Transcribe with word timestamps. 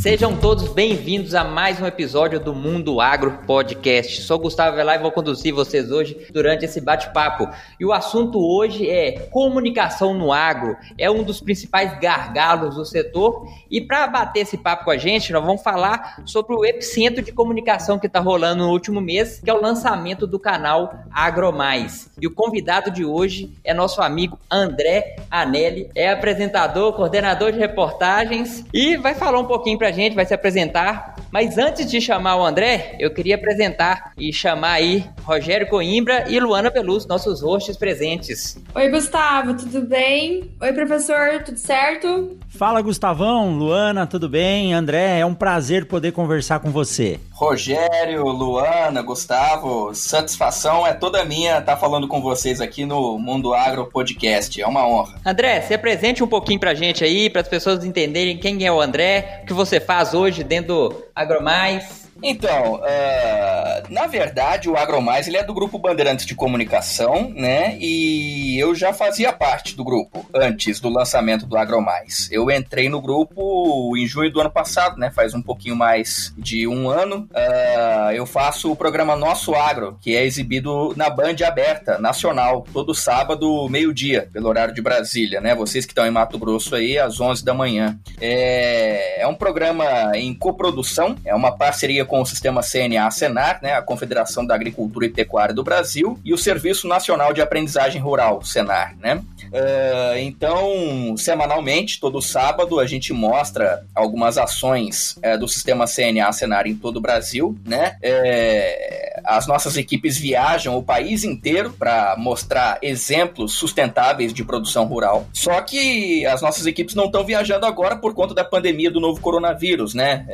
Sejam 0.00 0.34
todos 0.34 0.66
bem-vindos 0.72 1.34
a 1.34 1.44
mais 1.44 1.78
um 1.78 1.84
episódio 1.84 2.40
do 2.40 2.54
Mundo 2.54 3.02
Agro 3.02 3.40
Podcast. 3.46 4.22
Sou 4.22 4.38
Gustavo 4.38 4.74
Velar 4.74 4.96
e 4.96 5.02
vou 5.02 5.12
conduzir 5.12 5.52
vocês 5.52 5.92
hoje 5.92 6.26
durante 6.32 6.64
esse 6.64 6.80
bate-papo. 6.80 7.46
E 7.78 7.84
o 7.84 7.92
assunto 7.92 8.38
hoje 8.38 8.88
é 8.88 9.12
comunicação 9.30 10.14
no 10.14 10.32
agro. 10.32 10.74
É 10.96 11.10
um 11.10 11.22
dos 11.22 11.38
principais 11.42 12.00
gargalos 12.00 12.76
do 12.76 12.84
setor. 12.86 13.46
E 13.70 13.78
para 13.78 14.06
bater 14.06 14.40
esse 14.40 14.56
papo 14.56 14.86
com 14.86 14.90
a 14.90 14.96
gente, 14.96 15.34
nós 15.34 15.44
vamos 15.44 15.62
falar 15.62 16.22
sobre 16.24 16.56
o 16.56 16.64
epicentro 16.64 17.22
de 17.22 17.30
comunicação 17.30 17.98
que 17.98 18.06
está 18.06 18.20
rolando 18.20 18.64
no 18.64 18.72
último 18.72 19.02
mês, 19.02 19.38
que 19.44 19.50
é 19.50 19.52
o 19.52 19.60
lançamento 19.60 20.26
do 20.26 20.38
canal 20.38 20.94
AgroMais. 21.12 22.10
E 22.18 22.26
o 22.26 22.34
convidado 22.34 22.90
de 22.90 23.04
hoje 23.04 23.52
é 23.62 23.74
nosso 23.74 24.00
amigo 24.00 24.38
André 24.50 25.16
Anelli, 25.30 25.90
é 25.94 26.10
apresentador, 26.10 26.94
coordenador 26.94 27.52
de 27.52 27.58
reportagens 27.58 28.64
e 28.72 28.96
vai 28.96 29.14
falar 29.14 29.38
um 29.38 29.44
pouquinho 29.44 29.76
para 29.76 29.90
a 29.90 29.92
gente, 29.92 29.99
vai 30.08 30.24
se 30.24 30.32
apresentar. 30.32 31.16
Mas 31.30 31.58
antes 31.58 31.90
de 31.90 32.00
chamar 32.00 32.36
o 32.36 32.44
André, 32.44 32.96
eu 32.98 33.12
queria 33.12 33.34
apresentar 33.36 34.12
e 34.18 34.32
chamar 34.32 34.72
aí 34.72 35.04
Rogério 35.22 35.68
Coimbra 35.68 36.24
e 36.28 36.40
Luana 36.40 36.70
Pelus, 36.70 37.06
nossos 37.06 37.42
hosts 37.42 37.76
presentes. 37.76 38.58
Oi, 38.74 38.88
Gustavo, 38.88 39.54
tudo 39.54 39.82
bem? 39.82 40.50
Oi, 40.60 40.72
professor, 40.72 41.42
tudo 41.44 41.58
certo? 41.58 42.38
Fala, 42.60 42.82
Gustavão, 42.82 43.56
Luana, 43.56 44.06
tudo 44.06 44.28
bem? 44.28 44.74
André, 44.74 45.20
é 45.20 45.24
um 45.24 45.32
prazer 45.32 45.86
poder 45.86 46.12
conversar 46.12 46.60
com 46.60 46.70
você. 46.70 47.18
Rogério, 47.32 48.22
Luana, 48.26 49.00
Gustavo, 49.00 49.94
satisfação 49.94 50.86
é 50.86 50.92
toda 50.92 51.24
minha 51.24 51.56
estar 51.56 51.78
falando 51.78 52.06
com 52.06 52.20
vocês 52.20 52.60
aqui 52.60 52.84
no 52.84 53.18
Mundo 53.18 53.54
Agro 53.54 53.86
Podcast. 53.86 54.60
É 54.60 54.66
uma 54.66 54.86
honra. 54.86 55.18
André, 55.24 55.62
se 55.62 55.72
apresente 55.72 56.22
um 56.22 56.28
pouquinho 56.28 56.60
pra 56.60 56.74
gente 56.74 57.02
aí, 57.02 57.30
para 57.30 57.40
as 57.40 57.48
pessoas 57.48 57.82
entenderem 57.82 58.36
quem 58.36 58.66
é 58.66 58.70
o 58.70 58.78
André, 58.78 59.40
o 59.42 59.46
que 59.46 59.54
você 59.54 59.80
faz 59.80 60.12
hoje 60.12 60.44
dentro 60.44 60.90
do 60.90 61.04
AgroMais. 61.16 61.99
Então, 62.22 62.74
uh, 62.74 63.92
na 63.92 64.06
verdade, 64.06 64.68
o 64.68 64.76
AgroMais 64.76 65.26
ele 65.26 65.36
é 65.36 65.44
do 65.44 65.54
grupo 65.54 65.78
Bandeirantes 65.78 66.26
de 66.26 66.34
Comunicação, 66.34 67.32
né? 67.34 67.76
E 67.80 68.58
eu 68.58 68.74
já 68.74 68.92
fazia 68.92 69.32
parte 69.32 69.74
do 69.76 69.84
grupo 69.84 70.26
antes 70.34 70.80
do 70.80 70.88
lançamento 70.88 71.46
do 71.46 71.56
AgroMais. 71.56 72.28
Eu 72.30 72.50
entrei 72.50 72.88
no 72.88 73.00
grupo 73.00 73.96
em 73.96 74.06
junho 74.06 74.30
do 74.30 74.40
ano 74.40 74.50
passado, 74.50 74.98
né? 74.98 75.10
Faz 75.10 75.34
um 75.34 75.42
pouquinho 75.42 75.76
mais 75.76 76.34
de 76.36 76.66
um 76.66 76.88
ano. 76.88 77.28
Uh, 77.30 78.12
eu 78.12 78.26
faço 78.26 78.70
o 78.70 78.76
programa 78.76 79.16
Nosso 79.16 79.54
Agro, 79.54 79.98
que 80.00 80.16
é 80.16 80.24
exibido 80.24 80.94
na 80.96 81.08
Band 81.08 81.36
aberta, 81.46 81.98
nacional, 81.98 82.64
todo 82.72 82.94
sábado, 82.94 83.68
meio-dia, 83.68 84.28
pelo 84.32 84.48
horário 84.48 84.74
de 84.74 84.82
Brasília, 84.82 85.40
né? 85.40 85.54
Vocês 85.54 85.86
que 85.86 85.92
estão 85.92 86.06
em 86.06 86.10
Mato 86.10 86.38
Grosso 86.38 86.74
aí, 86.74 86.98
às 86.98 87.20
11 87.20 87.44
da 87.44 87.54
manhã. 87.54 87.98
É, 88.20 89.22
é 89.22 89.26
um 89.26 89.34
programa 89.34 90.12
em 90.14 90.34
coprodução, 90.34 91.16
é 91.24 91.34
uma 91.34 91.56
parceria 91.56 92.04
com 92.10 92.20
o 92.20 92.26
sistema 92.26 92.60
CNA-Senar, 92.60 93.60
né, 93.62 93.74
a 93.74 93.82
Confederação 93.82 94.44
da 94.44 94.52
Agricultura 94.52 95.06
e 95.06 95.10
Pecuária 95.10 95.54
do 95.54 95.62
Brasil, 95.62 96.18
e 96.24 96.34
o 96.34 96.38
Serviço 96.38 96.88
Nacional 96.88 97.32
de 97.32 97.40
Aprendizagem 97.40 98.02
Rural, 98.02 98.42
Senar, 98.42 98.96
né? 98.98 99.22
Uh, 99.50 100.18
então, 100.18 101.16
semanalmente, 101.16 101.98
todo 101.98 102.22
sábado, 102.22 102.78
a 102.78 102.86
gente 102.86 103.12
mostra 103.12 103.84
algumas 103.94 104.38
ações 104.38 105.16
uh, 105.16 105.38
do 105.38 105.48
sistema 105.48 105.86
CNA 105.86 106.32
Senar 106.32 106.66
em 106.68 106.76
todo 106.76 106.98
o 106.98 107.00
Brasil, 107.00 107.58
né? 107.64 107.96
Uh, 108.02 109.20
as 109.24 109.46
nossas 109.46 109.76
equipes 109.76 110.16
viajam 110.16 110.76
o 110.76 110.82
país 110.82 111.24
inteiro 111.24 111.72
para 111.72 112.14
mostrar 112.16 112.78
exemplos 112.80 113.52
sustentáveis 113.52 114.32
de 114.32 114.44
produção 114.44 114.86
rural. 114.86 115.26
Só 115.32 115.60
que 115.60 116.24
as 116.26 116.40
nossas 116.40 116.66
equipes 116.66 116.94
não 116.94 117.06
estão 117.06 117.24
viajando 117.24 117.66
agora 117.66 117.96
por 117.96 118.14
conta 118.14 118.34
da 118.34 118.44
pandemia 118.44 118.90
do 118.90 119.00
novo 119.00 119.20
coronavírus, 119.20 119.94
né? 119.94 120.26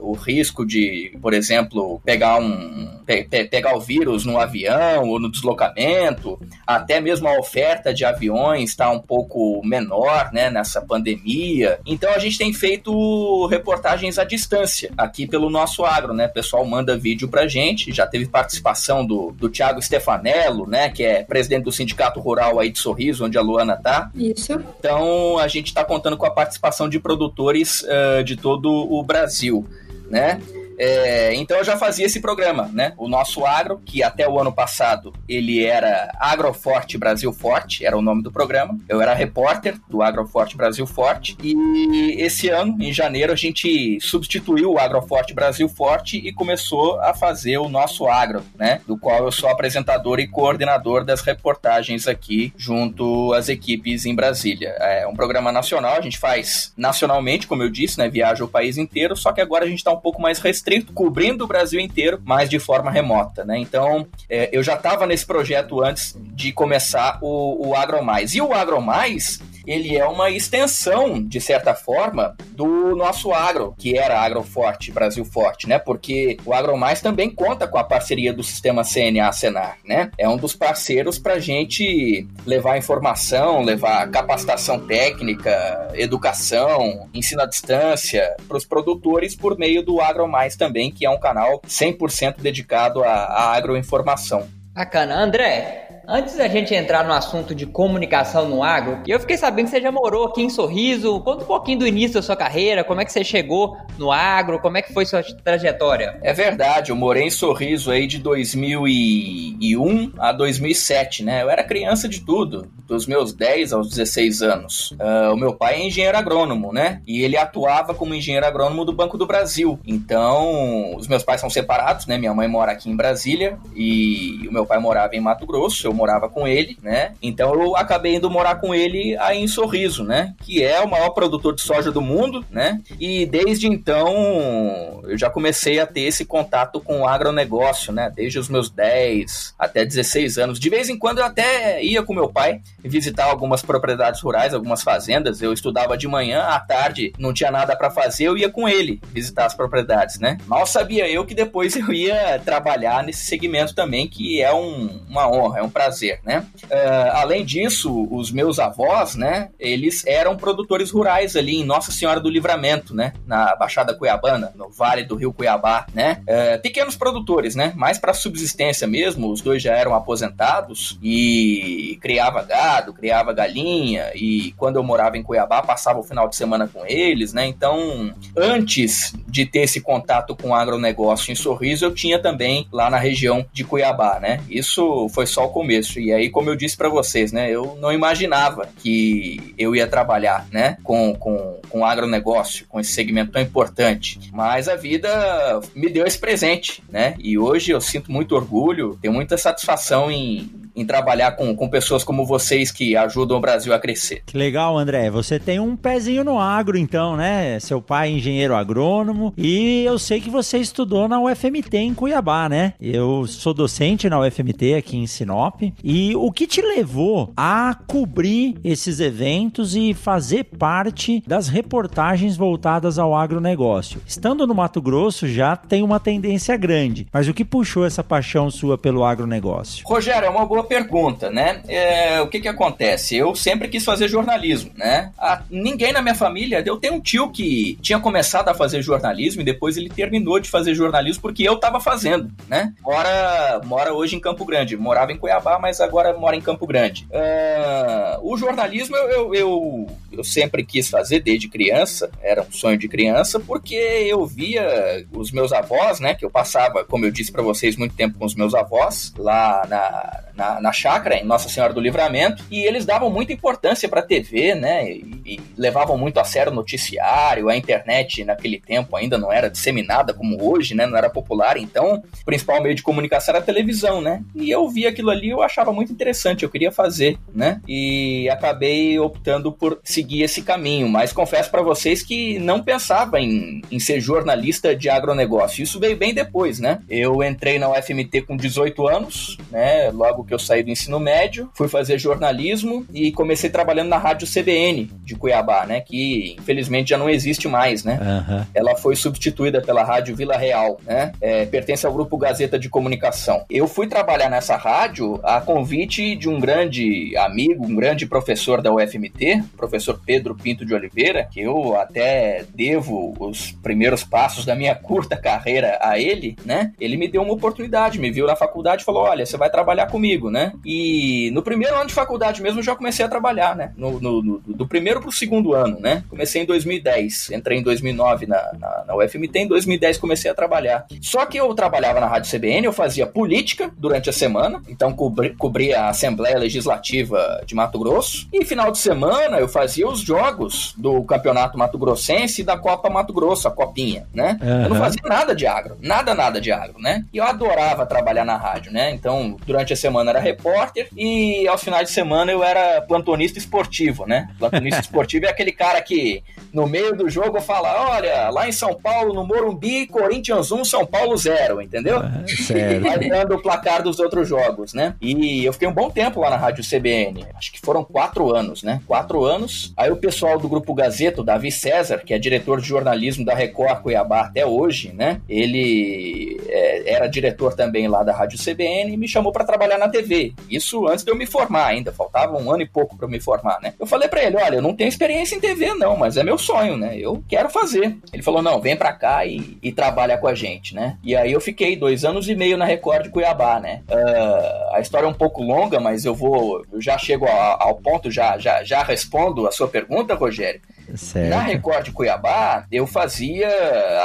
O 0.00 0.12
risco 0.14 0.66
de, 0.66 0.97
por 1.20 1.34
exemplo, 1.34 2.00
pegar 2.04 2.38
um 2.38 2.98
pe 3.06 3.24
pegar 3.24 3.74
o 3.74 3.80
vírus 3.80 4.24
no 4.24 4.38
avião 4.38 5.08
ou 5.08 5.18
no 5.18 5.30
deslocamento, 5.30 6.38
até 6.66 7.00
mesmo 7.00 7.26
a 7.26 7.38
oferta 7.38 7.92
de 7.92 8.04
aviões 8.04 8.70
está 8.70 8.90
um 8.90 8.98
pouco 8.98 9.62
menor, 9.64 10.30
né, 10.32 10.50
nessa 10.50 10.82
pandemia. 10.82 11.78
Então 11.86 12.12
a 12.12 12.18
gente 12.18 12.36
tem 12.36 12.52
feito 12.52 13.46
reportagens 13.46 14.18
à 14.18 14.24
distância 14.24 14.90
aqui 14.96 15.26
pelo 15.26 15.48
nosso 15.48 15.84
agro, 15.84 16.12
né? 16.12 16.26
O 16.26 16.32
pessoal 16.32 16.64
manda 16.64 16.96
vídeo 16.96 17.28
pra 17.28 17.48
gente, 17.48 17.92
já 17.92 18.06
teve 18.06 18.26
participação 18.26 19.06
do, 19.06 19.32
do 19.32 19.48
Thiago 19.48 19.80
Stefanello, 19.80 20.66
né, 20.66 20.90
que 20.90 21.02
é 21.02 21.24
presidente 21.24 21.64
do 21.64 21.72
Sindicato 21.72 22.20
Rural 22.20 22.58
aí 22.60 22.70
de 22.70 22.78
Sorriso, 22.78 23.24
onde 23.24 23.38
a 23.38 23.42
Luana 23.42 23.76
tá. 23.76 24.10
Isso. 24.14 24.52
Então 24.78 25.38
a 25.38 25.48
gente 25.48 25.68
está 25.68 25.84
contando 25.84 26.16
com 26.16 26.26
a 26.26 26.30
participação 26.30 26.88
de 26.88 26.98
produtores 26.98 27.82
uh, 27.82 28.22
de 28.22 28.36
todo 28.36 28.68
o 28.70 29.02
Brasil, 29.02 29.66
né? 30.10 30.40
É, 30.78 31.34
então 31.34 31.58
eu 31.58 31.64
já 31.64 31.76
fazia 31.76 32.06
esse 32.06 32.20
programa, 32.20 32.70
né? 32.72 32.92
O 32.96 33.08
nosso 33.08 33.44
agro, 33.44 33.82
que 33.84 34.02
até 34.02 34.28
o 34.28 34.38
ano 34.38 34.52
passado 34.52 35.12
ele 35.28 35.64
era 35.64 36.12
Agroforte 36.18 36.96
Brasil 36.96 37.32
Forte, 37.32 37.84
era 37.84 37.98
o 37.98 38.02
nome 38.02 38.22
do 38.22 38.30
programa. 38.30 38.78
Eu 38.88 39.00
era 39.00 39.12
repórter 39.12 39.76
do 39.88 40.02
Agroforte 40.02 40.56
Brasil 40.56 40.86
Forte. 40.86 41.36
E 41.42 42.14
esse 42.22 42.48
ano, 42.48 42.76
em 42.80 42.92
janeiro, 42.92 43.32
a 43.32 43.36
gente 43.36 43.98
substituiu 44.00 44.72
o 44.72 44.78
Agroforte 44.78 45.34
Brasil 45.34 45.68
Forte 45.68 46.16
e 46.16 46.32
começou 46.32 47.00
a 47.00 47.12
fazer 47.12 47.58
o 47.58 47.68
nosso 47.68 48.06
agro, 48.06 48.44
né? 48.56 48.80
Do 48.86 48.96
qual 48.96 49.24
eu 49.24 49.32
sou 49.32 49.48
apresentador 49.48 50.20
e 50.20 50.28
coordenador 50.28 51.04
das 51.04 51.22
reportagens 51.22 52.06
aqui 52.06 52.52
junto 52.56 53.32
às 53.32 53.48
equipes 53.48 54.06
em 54.06 54.14
Brasília. 54.14 54.76
É 54.78 55.06
um 55.06 55.14
programa 55.14 55.50
nacional, 55.50 55.96
a 55.96 56.00
gente 56.00 56.18
faz 56.18 56.72
nacionalmente, 56.76 57.48
como 57.48 57.64
eu 57.64 57.68
disse, 57.68 57.98
né? 57.98 58.08
Viaja 58.08 58.44
o 58.44 58.48
país 58.48 58.78
inteiro, 58.78 59.16
só 59.16 59.32
que 59.32 59.40
agora 59.40 59.64
a 59.64 59.68
gente 59.68 59.78
está 59.78 59.90
um 59.90 60.00
pouco 60.00 60.22
mais 60.22 60.38
restrito 60.38 60.67
cobrindo 60.94 61.44
o 61.44 61.46
Brasil 61.46 61.80
inteiro, 61.80 62.20
mas 62.24 62.48
de 62.48 62.58
forma 62.58 62.90
remota, 62.90 63.44
né? 63.44 63.58
Então, 63.58 64.06
é, 64.28 64.48
eu 64.52 64.62
já 64.62 64.74
estava 64.74 65.06
nesse 65.06 65.26
projeto 65.26 65.82
antes 65.82 66.16
de 66.18 66.52
começar 66.52 67.18
o, 67.20 67.68
o 67.68 67.74
AgroMais. 67.74 68.34
E 68.34 68.40
o 68.40 68.52
AgroMais, 68.52 69.40
ele 69.70 69.96
é 69.96 70.06
uma 70.06 70.30
extensão, 70.30 71.22
de 71.22 71.40
certa 71.40 71.74
forma, 71.74 72.36
do 72.52 72.96
nosso 72.96 73.32
agro, 73.32 73.74
que 73.78 73.96
era 73.96 74.20
Agroforte, 74.20 74.90
Brasil 74.90 75.24
Forte, 75.24 75.68
né? 75.68 75.78
Porque 75.78 76.38
o 76.44 76.54
AgroMais 76.54 77.00
também 77.00 77.30
conta 77.30 77.68
com 77.68 77.78
a 77.78 77.84
parceria 77.84 78.32
do 78.32 78.42
sistema 78.42 78.82
CNA-Senar, 78.82 79.78
né? 79.84 80.10
É 80.16 80.28
um 80.28 80.36
dos 80.36 80.54
parceiros 80.54 81.18
para 81.18 81.38
gente 81.38 82.26
levar 82.46 82.78
informação, 82.78 83.62
levar 83.62 84.10
capacitação 84.10 84.80
técnica, 84.80 85.90
educação, 85.94 87.08
ensino 87.12 87.42
à 87.42 87.46
distância 87.46 88.36
para 88.46 88.56
os 88.56 88.64
produtores 88.64 89.36
por 89.36 89.58
meio 89.58 89.82
do 89.82 90.00
AgroMais 90.00 90.56
também, 90.56 90.90
que 90.90 91.04
é 91.04 91.10
um 91.10 91.20
canal 91.20 91.60
100% 91.66 92.40
dedicado 92.40 93.04
à, 93.04 93.08
à 93.08 93.56
agroinformação. 93.56 94.48
Bacana. 94.78 95.20
André, 95.20 95.87
Antes 96.10 96.38
da 96.38 96.48
gente 96.48 96.74
entrar 96.74 97.04
no 97.04 97.12
assunto 97.12 97.54
de 97.54 97.66
comunicação 97.66 98.48
no 98.48 98.62
agro, 98.62 99.02
eu 99.06 99.20
fiquei 99.20 99.36
sabendo 99.36 99.66
que 99.66 99.72
você 99.72 99.80
já 99.82 99.92
morou 99.92 100.24
aqui 100.24 100.40
em 100.40 100.48
Sorriso. 100.48 101.20
Conta 101.20 101.44
um 101.44 101.46
pouquinho 101.46 101.80
do 101.80 101.86
início 101.86 102.14
da 102.14 102.22
sua 102.22 102.34
carreira, 102.34 102.82
como 102.82 103.02
é 103.02 103.04
que 103.04 103.12
você 103.12 103.22
chegou 103.22 103.76
no 103.98 104.10
agro, 104.10 104.58
como 104.58 104.78
é 104.78 104.82
que 104.82 104.94
foi 104.94 105.04
sua 105.04 105.22
trajetória? 105.22 106.18
É 106.22 106.32
verdade, 106.32 106.92
eu 106.92 106.96
morei 106.96 107.24
em 107.24 107.30
Sorriso 107.30 107.90
aí 107.90 108.06
de 108.06 108.16
2001 108.20 110.12
a 110.18 110.32
2007, 110.32 111.24
né? 111.24 111.42
Eu 111.42 111.50
era 111.50 111.62
criança 111.62 112.08
de 112.08 112.22
tudo, 112.22 112.72
dos 112.86 113.06
meus 113.06 113.34
10 113.34 113.74
aos 113.74 113.90
16 113.90 114.40
anos. 114.40 114.92
Uh, 114.92 115.34
o 115.34 115.36
meu 115.36 115.52
pai 115.52 115.74
é 115.74 115.86
engenheiro 115.86 116.16
agrônomo, 116.16 116.72
né? 116.72 117.02
E 117.06 117.22
ele 117.22 117.36
atuava 117.36 117.92
como 117.92 118.14
engenheiro 118.14 118.46
agrônomo 118.46 118.86
do 118.86 118.94
Banco 118.94 119.18
do 119.18 119.26
Brasil. 119.26 119.78
Então, 119.86 120.96
os 120.96 121.06
meus 121.06 121.22
pais 121.22 121.38
são 121.38 121.50
separados, 121.50 122.06
né? 122.06 122.16
Minha 122.16 122.32
mãe 122.32 122.48
mora 122.48 122.72
aqui 122.72 122.88
em 122.88 122.96
Brasília 122.96 123.58
e 123.76 124.48
o 124.48 124.52
meu 124.52 124.64
pai 124.64 124.78
morava 124.78 125.14
em 125.14 125.20
Mato 125.20 125.44
Grosso. 125.44 125.86
Eu 125.86 125.97
morava 125.98 126.28
com 126.28 126.46
ele, 126.46 126.78
né? 126.80 127.12
Então 127.20 127.52
eu 127.54 127.76
acabei 127.76 128.14
indo 128.14 128.30
morar 128.30 128.56
com 128.56 128.74
ele 128.74 129.16
aí 129.18 129.38
em 129.38 129.48
Sorriso, 129.48 130.04
né? 130.04 130.34
Que 130.40 130.62
é 130.62 130.80
o 130.80 130.88
maior 130.88 131.10
produtor 131.10 131.54
de 131.54 131.62
soja 131.62 131.90
do 131.90 132.00
mundo, 132.00 132.44
né? 132.50 132.80
E 132.98 133.26
desde 133.26 133.66
então 133.66 135.02
eu 135.04 135.18
já 135.18 135.28
comecei 135.28 135.80
a 135.80 135.86
ter 135.86 136.02
esse 136.02 136.24
contato 136.24 136.80
com 136.80 137.00
o 137.00 137.06
agronegócio, 137.06 137.92
né? 137.92 138.10
Desde 138.14 138.38
os 138.38 138.48
meus 138.48 138.70
10 138.70 139.54
até 139.58 139.84
16 139.84 140.38
anos. 140.38 140.60
De 140.60 140.70
vez 140.70 140.88
em 140.88 140.96
quando 140.96 141.18
eu 141.18 141.24
até 141.24 141.82
ia 141.82 142.02
com 142.02 142.14
meu 142.14 142.28
pai 142.28 142.60
visitar 142.78 143.24
algumas 143.24 143.62
propriedades 143.62 144.20
rurais, 144.20 144.54
algumas 144.54 144.82
fazendas. 144.82 145.42
Eu 145.42 145.52
estudava 145.52 145.98
de 145.98 146.06
manhã, 146.06 146.42
à 146.42 146.60
tarde 146.60 147.12
não 147.18 147.32
tinha 147.32 147.50
nada 147.50 147.74
para 147.76 147.90
fazer, 147.90 148.24
eu 148.24 148.38
ia 148.38 148.50
com 148.50 148.68
ele 148.68 149.00
visitar 149.12 149.46
as 149.46 149.54
propriedades, 149.54 150.18
né? 150.18 150.38
Mal 150.46 150.66
sabia 150.66 151.10
eu 151.10 151.24
que 151.26 151.34
depois 151.34 151.74
eu 151.76 151.92
ia 151.92 152.38
trabalhar 152.44 153.02
nesse 153.02 153.26
segmento 153.26 153.74
também, 153.74 154.06
que 154.06 154.40
é 154.40 154.54
um, 154.54 155.00
uma 155.08 155.28
honra, 155.28 155.58
é 155.58 155.62
um 155.62 155.70
prazer 155.70 155.87
prazer, 155.88 156.20
né? 156.24 156.44
Uh, 156.64 157.10
além 157.14 157.44
disso, 157.44 158.06
os 158.10 158.30
meus 158.30 158.58
avós, 158.58 159.14
né, 159.14 159.48
eles 159.58 160.06
eram 160.06 160.36
produtores 160.36 160.90
rurais 160.90 161.34
ali 161.34 161.56
em 161.56 161.64
Nossa 161.64 161.90
Senhora 161.90 162.20
do 162.20 162.28
Livramento, 162.28 162.94
né, 162.94 163.14
na 163.26 163.56
Baixada 163.56 163.94
Cuiabana, 163.94 164.52
no 164.54 164.68
Vale 164.68 165.04
do 165.04 165.16
Rio 165.16 165.32
Cuiabá, 165.32 165.86
né? 165.94 166.22
Uh, 166.22 166.60
pequenos 166.60 166.94
produtores, 166.94 167.54
né? 167.54 167.72
Mais 167.74 167.98
para 167.98 168.12
subsistência 168.12 168.86
mesmo, 168.86 169.30
os 169.30 169.40
dois 169.40 169.62
já 169.62 169.74
eram 169.74 169.94
aposentados 169.94 170.98
e 171.02 171.98
criava 172.02 172.42
gado, 172.42 172.92
criava 172.92 173.32
galinha 173.32 174.10
e 174.14 174.52
quando 174.56 174.76
eu 174.76 174.82
morava 174.82 175.16
em 175.16 175.22
Cuiabá, 175.22 175.62
passava 175.62 175.98
o 175.98 176.02
final 176.02 176.28
de 176.28 176.36
semana 176.36 176.68
com 176.68 176.84
eles, 176.86 177.32
né? 177.32 177.46
Então, 177.46 178.12
antes 178.36 179.14
de 179.26 179.46
ter 179.46 179.60
esse 179.60 179.80
contato 179.80 180.36
com 180.36 180.50
o 180.50 180.54
agronegócio 180.54 181.32
em 181.32 181.34
Sorriso, 181.34 181.84
eu 181.84 181.94
tinha 181.94 182.18
também 182.18 182.66
lá 182.70 182.90
na 182.90 182.98
região 182.98 183.46
de 183.52 183.64
Cuiabá, 183.64 184.18
né? 184.20 184.40
Isso 184.50 185.08
foi 185.10 185.26
só 185.26 185.46
o 185.46 185.50
começo. 185.50 185.77
E 186.00 186.12
aí, 186.12 186.30
como 186.30 186.50
eu 186.50 186.56
disse 186.56 186.76
para 186.76 186.88
vocês, 186.88 187.32
né? 187.32 187.50
Eu 187.50 187.76
não 187.80 187.92
imaginava 187.92 188.68
que 188.78 189.54
eu 189.58 189.74
ia 189.74 189.86
trabalhar, 189.86 190.46
né? 190.50 190.76
Com, 190.82 191.14
com, 191.14 191.60
com 191.68 191.84
agronegócio, 191.84 192.66
com 192.68 192.80
esse 192.80 192.92
segmento 192.92 193.32
tão 193.32 193.42
importante. 193.42 194.20
Mas 194.32 194.68
a 194.68 194.76
vida 194.76 195.60
me 195.74 195.88
deu 195.88 196.06
esse 196.06 196.18
presente, 196.18 196.82
né? 196.88 197.14
E 197.18 197.38
hoje 197.38 197.70
eu 197.72 197.80
sinto 197.80 198.10
muito 198.10 198.34
orgulho, 198.34 198.98
tenho 199.00 199.14
muita 199.14 199.36
satisfação 199.36 200.10
em 200.10 200.50
em 200.78 200.86
trabalhar 200.86 201.32
com, 201.32 201.54
com 201.54 201.68
pessoas 201.68 202.04
como 202.04 202.24
vocês 202.24 202.70
que 202.70 202.96
ajudam 202.96 203.38
o 203.38 203.40
Brasil 203.40 203.74
a 203.74 203.78
crescer. 203.78 204.22
Que 204.24 204.38
legal, 204.38 204.78
André. 204.78 205.10
Você 205.10 205.38
tem 205.38 205.58
um 205.58 205.76
pezinho 205.76 206.22
no 206.22 206.38
agro, 206.38 206.78
então, 206.78 207.16
né? 207.16 207.58
Seu 207.60 207.82
pai 207.82 208.08
é 208.08 208.12
engenheiro 208.12 208.54
agrônomo 208.54 209.34
e 209.36 209.82
eu 209.84 209.98
sei 209.98 210.20
que 210.20 210.30
você 210.30 210.58
estudou 210.58 211.08
na 211.08 211.20
UFMT 211.20 211.76
em 211.76 211.94
Cuiabá, 211.94 212.48
né? 212.48 212.74
Eu 212.80 213.26
sou 213.26 213.52
docente 213.52 214.08
na 214.08 214.20
UFMT 214.20 214.74
aqui 214.74 214.96
em 214.96 215.06
Sinop. 215.06 215.62
E 215.82 216.14
o 216.14 216.30
que 216.30 216.46
te 216.46 216.62
levou 216.62 217.32
a 217.36 217.76
cobrir 217.86 218.56
esses 218.62 219.00
eventos 219.00 219.74
e 219.74 219.94
fazer 219.94 220.44
parte 220.44 221.22
das 221.26 221.48
reportagens 221.48 222.36
voltadas 222.36 222.98
ao 222.98 223.14
agronegócio? 223.14 224.00
Estando 224.06 224.46
no 224.46 224.54
Mato 224.54 224.80
Grosso 224.80 225.26
já 225.26 225.56
tem 225.56 225.82
uma 225.82 225.98
tendência 225.98 226.56
grande, 226.56 227.06
mas 227.12 227.26
o 227.28 227.34
que 227.34 227.44
puxou 227.44 227.84
essa 227.84 228.04
paixão 228.04 228.50
sua 228.50 228.78
pelo 228.78 229.04
agronegócio? 229.04 229.84
Rogério, 229.86 230.26
é 230.26 230.30
uma 230.30 230.46
boa 230.46 230.64
pergunta, 230.68 231.30
né? 231.30 231.62
É, 231.66 232.20
o 232.20 232.28
que 232.28 232.40
que 232.40 232.48
acontece? 232.48 233.16
Eu 233.16 233.34
sempre 233.34 233.68
quis 233.68 233.84
fazer 233.84 234.08
jornalismo, 234.08 234.70
né? 234.76 235.12
A, 235.18 235.42
ninguém 235.50 235.92
na 235.92 236.02
minha 236.02 236.14
família, 236.14 236.62
eu 236.64 236.76
tenho 236.76 236.94
um 236.94 237.00
tio 237.00 237.30
que 237.30 237.78
tinha 237.80 237.98
começado 237.98 238.48
a 238.48 238.54
fazer 238.54 238.82
jornalismo 238.82 239.40
e 239.40 239.44
depois 239.44 239.76
ele 239.76 239.88
terminou 239.88 240.38
de 240.38 240.48
fazer 240.48 240.74
jornalismo 240.74 241.22
porque 241.22 241.42
eu 241.42 241.54
estava 241.54 241.80
fazendo, 241.80 242.30
né? 242.46 242.72
Mora, 242.80 243.60
mora 243.64 243.92
hoje 243.92 244.16
em 244.16 244.20
Campo 244.20 244.44
Grande, 244.44 244.76
morava 244.76 245.12
em 245.12 245.16
Cuiabá, 245.16 245.58
mas 245.58 245.80
agora 245.80 246.16
mora 246.16 246.36
em 246.36 246.40
Campo 246.40 246.66
Grande. 246.66 247.08
Uh, 247.10 248.32
o 248.32 248.36
jornalismo 248.36 248.96
eu, 248.96 249.10
eu, 249.10 249.34
eu, 249.34 249.86
eu 250.12 250.24
sempre 250.24 250.64
quis 250.64 250.88
fazer 250.88 251.20
desde 251.20 251.48
criança, 251.48 252.10
era 252.20 252.42
um 252.42 252.52
sonho 252.52 252.76
de 252.76 252.88
criança, 252.88 253.40
porque 253.40 253.74
eu 253.74 254.26
via 254.26 255.06
os 255.12 255.32
meus 255.32 255.52
avós, 255.52 256.00
né? 256.00 256.14
Que 256.14 256.24
eu 256.24 256.30
passava, 256.30 256.84
como 256.84 257.04
eu 257.04 257.10
disse 257.10 257.32
para 257.32 257.42
vocês, 257.42 257.76
muito 257.76 257.94
tempo 257.94 258.18
com 258.18 258.24
os 258.24 258.34
meus 258.34 258.54
avós 258.54 259.12
lá 259.16 259.64
na, 259.68 260.27
na 260.38 260.60
na, 260.60 260.72
chácara, 260.72 261.16
em 261.16 261.24
Nossa 261.24 261.48
Senhora 261.48 261.72
do 261.72 261.80
Livramento, 261.80 262.44
e 262.50 262.60
eles 262.60 262.86
davam 262.86 263.10
muita 263.10 263.32
importância 263.32 263.88
para 263.88 264.00
a 264.00 264.04
TV, 264.04 264.54
né? 264.54 264.90
E, 264.90 265.22
e, 265.26 265.40
levavam 265.56 265.98
muito 265.98 266.20
a 266.20 266.24
sério 266.24 266.52
o 266.52 266.54
noticiário, 266.54 267.48
a 267.48 267.56
internet 267.56 268.24
naquele 268.24 268.60
tempo 268.60 268.96
ainda 268.96 269.18
não 269.18 269.32
era 269.32 269.50
disseminada 269.50 270.14
como 270.14 270.42
hoje, 270.42 270.74
né? 270.74 270.86
Não 270.86 270.96
era 270.96 271.10
popular, 271.10 271.56
então 271.56 272.02
o 272.20 272.24
principal 272.24 272.62
meio 272.62 272.74
de 272.74 272.82
comunicação 272.82 273.34
era 273.34 273.42
a 273.42 273.46
televisão, 273.46 274.00
né? 274.00 274.22
E 274.34 274.50
eu 274.50 274.68
vi 274.68 274.86
aquilo 274.86 275.10
ali, 275.10 275.30
eu 275.30 275.42
achava 275.42 275.72
muito 275.72 275.92
interessante, 275.92 276.44
eu 276.44 276.50
queria 276.50 276.70
fazer, 276.70 277.18
né? 277.34 277.60
E 277.66 278.28
acabei 278.30 278.98
optando 278.98 279.50
por 279.52 279.80
seguir 279.82 280.22
esse 280.22 280.42
caminho, 280.42 280.88
mas 280.88 281.12
confesso 281.12 281.50
para 281.50 281.62
vocês 281.62 282.02
que 282.02 282.38
não 282.38 282.62
pensava 282.62 283.20
em, 283.20 283.62
em 283.70 283.80
ser 283.80 284.00
jornalista 284.00 284.76
de 284.76 284.88
agronegócio. 284.88 285.62
Isso 285.62 285.80
veio 285.80 285.96
bem 285.96 286.14
depois, 286.14 286.60
né? 286.60 286.80
Eu 286.88 287.22
entrei 287.22 287.58
na 287.58 287.70
UFMT 287.70 288.22
com 288.22 288.36
18 288.36 288.86
anos, 288.86 289.36
né? 289.50 289.90
Logo 289.90 290.24
que 290.28 290.34
eu 290.34 290.38
saí 290.38 290.62
do 290.62 290.70
ensino 290.70 291.00
médio, 291.00 291.50
fui 291.54 291.68
fazer 291.68 291.98
jornalismo 291.98 292.86
e 292.92 293.10
comecei 293.10 293.50
trabalhando 293.50 293.88
na 293.88 293.98
rádio 293.98 294.28
CBN 294.28 294.90
de 295.02 295.16
Cuiabá, 295.16 295.66
né? 295.66 295.80
Que 295.80 296.36
infelizmente 296.38 296.90
já 296.90 296.98
não 296.98 297.08
existe 297.08 297.48
mais, 297.48 297.82
né? 297.82 297.98
Uhum. 298.00 298.46
Ela 298.54 298.76
foi 298.76 298.94
substituída 298.94 299.60
pela 299.60 299.82
rádio 299.82 300.14
Vila 300.14 300.36
Real, 300.36 300.80
né? 300.84 301.12
É, 301.20 301.46
pertence 301.46 301.86
ao 301.86 301.92
grupo 301.92 302.16
Gazeta 302.16 302.58
de 302.58 302.68
Comunicação. 302.68 303.44
Eu 303.50 303.66
fui 303.66 303.86
trabalhar 303.86 304.28
nessa 304.28 304.56
rádio 304.56 305.18
a 305.22 305.40
convite 305.40 306.14
de 306.14 306.28
um 306.28 306.38
grande 306.38 307.16
amigo, 307.16 307.64
um 307.64 307.74
grande 307.74 308.06
professor 308.06 308.60
da 308.60 308.72
UFMT, 308.72 309.44
professor 309.56 310.00
Pedro 310.04 310.34
Pinto 310.34 310.64
de 310.64 310.74
Oliveira, 310.74 311.24
que 311.24 311.40
eu 311.40 311.76
até 311.76 312.44
devo 312.54 313.14
os 313.18 313.52
primeiros 313.52 314.04
passos 314.04 314.44
da 314.44 314.54
minha 314.54 314.74
curta 314.76 315.16
carreira 315.16 315.78
a 315.80 315.98
ele, 315.98 316.36
né? 316.44 316.72
Ele 316.80 316.96
me 316.96 317.08
deu 317.08 317.22
uma 317.22 317.32
oportunidade, 317.32 317.98
me 317.98 318.10
viu 318.10 318.26
na 318.26 318.36
faculdade 318.36 318.82
e 318.82 318.84
falou: 318.84 319.02
olha, 319.02 319.24
você 319.24 319.36
vai 319.36 319.50
trabalhar 319.50 319.86
comigo, 319.86 320.17
né? 320.30 320.38
né? 320.38 320.52
E 320.64 321.30
no 321.32 321.42
primeiro 321.42 321.74
ano 321.74 321.86
de 321.86 321.94
faculdade 321.94 322.40
mesmo 322.40 322.60
eu 322.60 322.64
já 322.64 322.76
comecei 322.76 323.04
a 323.04 323.08
trabalhar, 323.08 323.56
né? 323.56 323.72
No, 323.76 324.00
no, 324.00 324.22
no 324.22 324.38
do 324.46 324.66
primeiro 324.66 325.00
pro 325.00 325.10
segundo 325.10 325.52
ano, 325.52 325.78
né? 325.80 326.04
Comecei 326.08 326.42
em 326.42 326.46
2010, 326.46 327.30
entrei 327.32 327.58
em 327.58 327.62
2009 327.62 328.26
na, 328.26 328.52
na, 328.58 328.84
na 328.86 328.96
UFMT, 328.96 329.38
em 329.40 329.48
2010 329.48 329.98
comecei 329.98 330.30
a 330.30 330.34
trabalhar. 330.34 330.86
Só 331.00 331.26
que 331.26 331.36
eu 331.36 331.52
trabalhava 331.54 332.00
na 332.00 332.06
Rádio 332.06 332.30
CBN, 332.30 332.66
eu 332.66 332.72
fazia 332.72 333.06
política 333.06 333.70
durante 333.76 334.08
a 334.08 334.12
semana, 334.12 334.62
então 334.68 334.92
cobri, 334.92 335.30
cobria 335.30 335.82
a 335.82 335.88
Assembleia 335.88 336.38
Legislativa 336.38 337.42
de 337.44 337.54
Mato 337.54 337.78
Grosso, 337.78 338.28
e 338.32 338.44
final 338.44 338.70
de 338.70 338.78
semana 338.78 339.38
eu 339.38 339.48
fazia 339.48 339.88
os 339.88 340.00
jogos 340.00 340.74
do 340.76 341.02
Campeonato 341.02 341.58
Mato 341.58 341.78
Grossense 341.78 342.42
e 342.42 342.44
da 342.44 342.56
Copa 342.56 342.88
Mato 342.88 343.12
Grosso, 343.12 343.48
a 343.48 343.50
Copinha, 343.50 344.06
né? 344.14 344.38
Uhum. 344.40 344.62
Eu 344.62 344.68
não 344.70 344.76
fazia 344.76 345.02
nada 345.04 345.34
de 345.34 345.46
agro, 345.46 345.76
nada, 345.80 346.14
nada 346.14 346.40
de 346.40 346.52
agro, 346.52 346.80
né? 346.80 347.04
E 347.12 347.18
eu 347.18 347.24
adorava 347.24 347.86
trabalhar 347.86 348.24
na 348.24 348.36
rádio, 348.36 348.72
né? 348.72 348.90
Então, 348.92 349.36
durante 349.46 349.72
a 349.72 349.76
semana 349.76 350.07
era 350.08 350.20
repórter 350.20 350.88
e 350.96 351.46
aos 351.48 351.62
finais 351.62 351.88
de 351.88 351.94
semana 351.94 352.32
eu 352.32 352.42
era 352.42 352.80
plantonista 352.82 353.38
esportivo, 353.38 354.06
né? 354.06 354.28
Plantonista 354.38 354.80
esportivo 354.82 355.26
é 355.26 355.28
aquele 355.28 355.52
cara 355.52 355.80
que 355.80 356.22
no 356.52 356.66
meio 356.66 356.94
do 356.96 357.08
jogo 357.08 357.40
fala, 357.40 357.90
olha, 357.90 358.30
lá 358.30 358.48
em 358.48 358.52
São 358.52 358.74
Paulo, 358.74 359.14
no 359.14 359.26
Morumbi, 359.26 359.86
Corinthians 359.86 360.50
1, 360.50 360.64
São 360.64 360.86
Paulo 360.86 361.16
0, 361.16 361.62
entendeu? 361.62 361.98
Ah, 361.98 362.24
certo. 362.26 362.82
Vai 362.82 362.98
dando 362.98 363.34
o 363.34 363.42
placar 363.42 363.82
dos 363.82 363.98
outros 363.98 364.28
jogos, 364.28 364.72
né? 364.72 364.94
E 365.00 365.44
eu 365.44 365.52
fiquei 365.52 365.68
um 365.68 365.72
bom 365.72 365.90
tempo 365.90 366.20
lá 366.20 366.30
na 366.30 366.36
Rádio 366.36 366.64
CBN, 366.64 367.26
acho 367.34 367.52
que 367.52 367.60
foram 367.60 367.84
quatro 367.84 368.34
anos, 368.34 368.62
né? 368.62 368.80
Quatro 368.86 369.24
anos. 369.24 369.72
Aí 369.76 369.90
o 369.90 369.96
pessoal 369.96 370.38
do 370.38 370.48
Grupo 370.48 370.74
Gazeta, 370.74 371.20
o 371.20 371.24
Davi 371.24 371.50
César, 371.50 371.98
que 371.98 372.14
é 372.14 372.18
diretor 372.18 372.60
de 372.60 372.66
jornalismo 372.66 373.24
da 373.24 373.34
Record 373.34 373.82
Cuiabá 373.82 374.22
até 374.22 374.46
hoje, 374.46 374.92
né? 374.92 375.20
Ele 375.28 376.40
é, 376.48 376.94
era 376.94 377.06
diretor 377.06 377.54
também 377.54 377.88
lá 377.88 378.02
da 378.02 378.12
Rádio 378.12 378.38
CBN 378.38 378.92
e 378.92 378.96
me 378.96 379.08
chamou 379.08 379.32
para 379.32 379.44
trabalhar 379.44 379.78
na 379.78 379.88
TV. 379.88 380.32
Isso 380.50 380.86
antes 380.86 381.04
de 381.04 381.10
eu 381.10 381.16
me 381.16 381.26
formar 381.26 381.66
ainda, 381.66 381.92
faltava 381.92 382.36
um 382.36 382.50
ano 382.50 382.62
e 382.62 382.66
pouco 382.66 382.96
para 382.96 383.06
eu 383.06 383.10
me 383.10 383.20
formar, 383.20 383.58
né? 383.60 383.74
Eu 383.78 383.86
falei 383.86 384.08
para 384.08 384.22
ele, 384.22 384.36
olha, 384.36 384.56
eu 384.56 384.62
não 384.62 384.74
tenho 384.74 384.88
experiência 384.88 385.36
em 385.36 385.40
TV 385.40 385.74
não, 385.74 385.96
mas 385.96 386.16
é 386.16 386.22
meu 386.22 386.37
sonho, 386.38 386.76
né? 386.76 386.96
Eu 386.96 387.22
quero 387.28 387.50
fazer. 387.50 387.96
Ele 388.12 388.22
falou, 388.22 388.42
não, 388.42 388.60
vem 388.60 388.76
para 388.76 388.92
cá 388.92 389.24
e, 389.26 389.58
e, 389.62 389.72
trabalha 389.72 390.16
com 390.18 390.26
a 390.26 390.34
gente, 390.34 390.74
né? 390.74 390.96
E 391.02 391.16
aí 391.16 391.32
eu 391.32 391.40
fiquei 391.40 391.76
dois 391.76 392.04
anos 392.04 392.28
e 392.28 392.34
meio 392.34 392.56
na 392.56 392.64
Record 392.64 393.04
de 393.04 393.10
Cuiabá, 393.10 393.60
né? 393.60 393.82
Uh, 393.88 394.74
a 394.74 394.80
história 394.80 395.06
é 395.06 395.08
um 395.08 395.14
pouco 395.14 395.42
longa, 395.42 395.80
mas 395.80 396.04
eu 396.04 396.14
vou, 396.14 396.64
eu 396.72 396.80
já 396.80 396.96
chego 396.98 397.26
ao, 397.26 397.62
ao 397.62 397.74
ponto, 397.76 398.10
já, 398.10 398.38
já, 398.38 398.62
já 398.64 398.82
respondo 398.82 399.46
a 399.46 399.52
sua 399.52 399.68
pergunta, 399.68 400.14
Rogério. 400.14 400.60
Certo. 400.94 401.28
Na 401.28 401.40
Record 401.40 401.84
de 401.84 401.92
Cuiabá, 401.92 402.66
eu 402.72 402.86
fazia, 402.86 403.48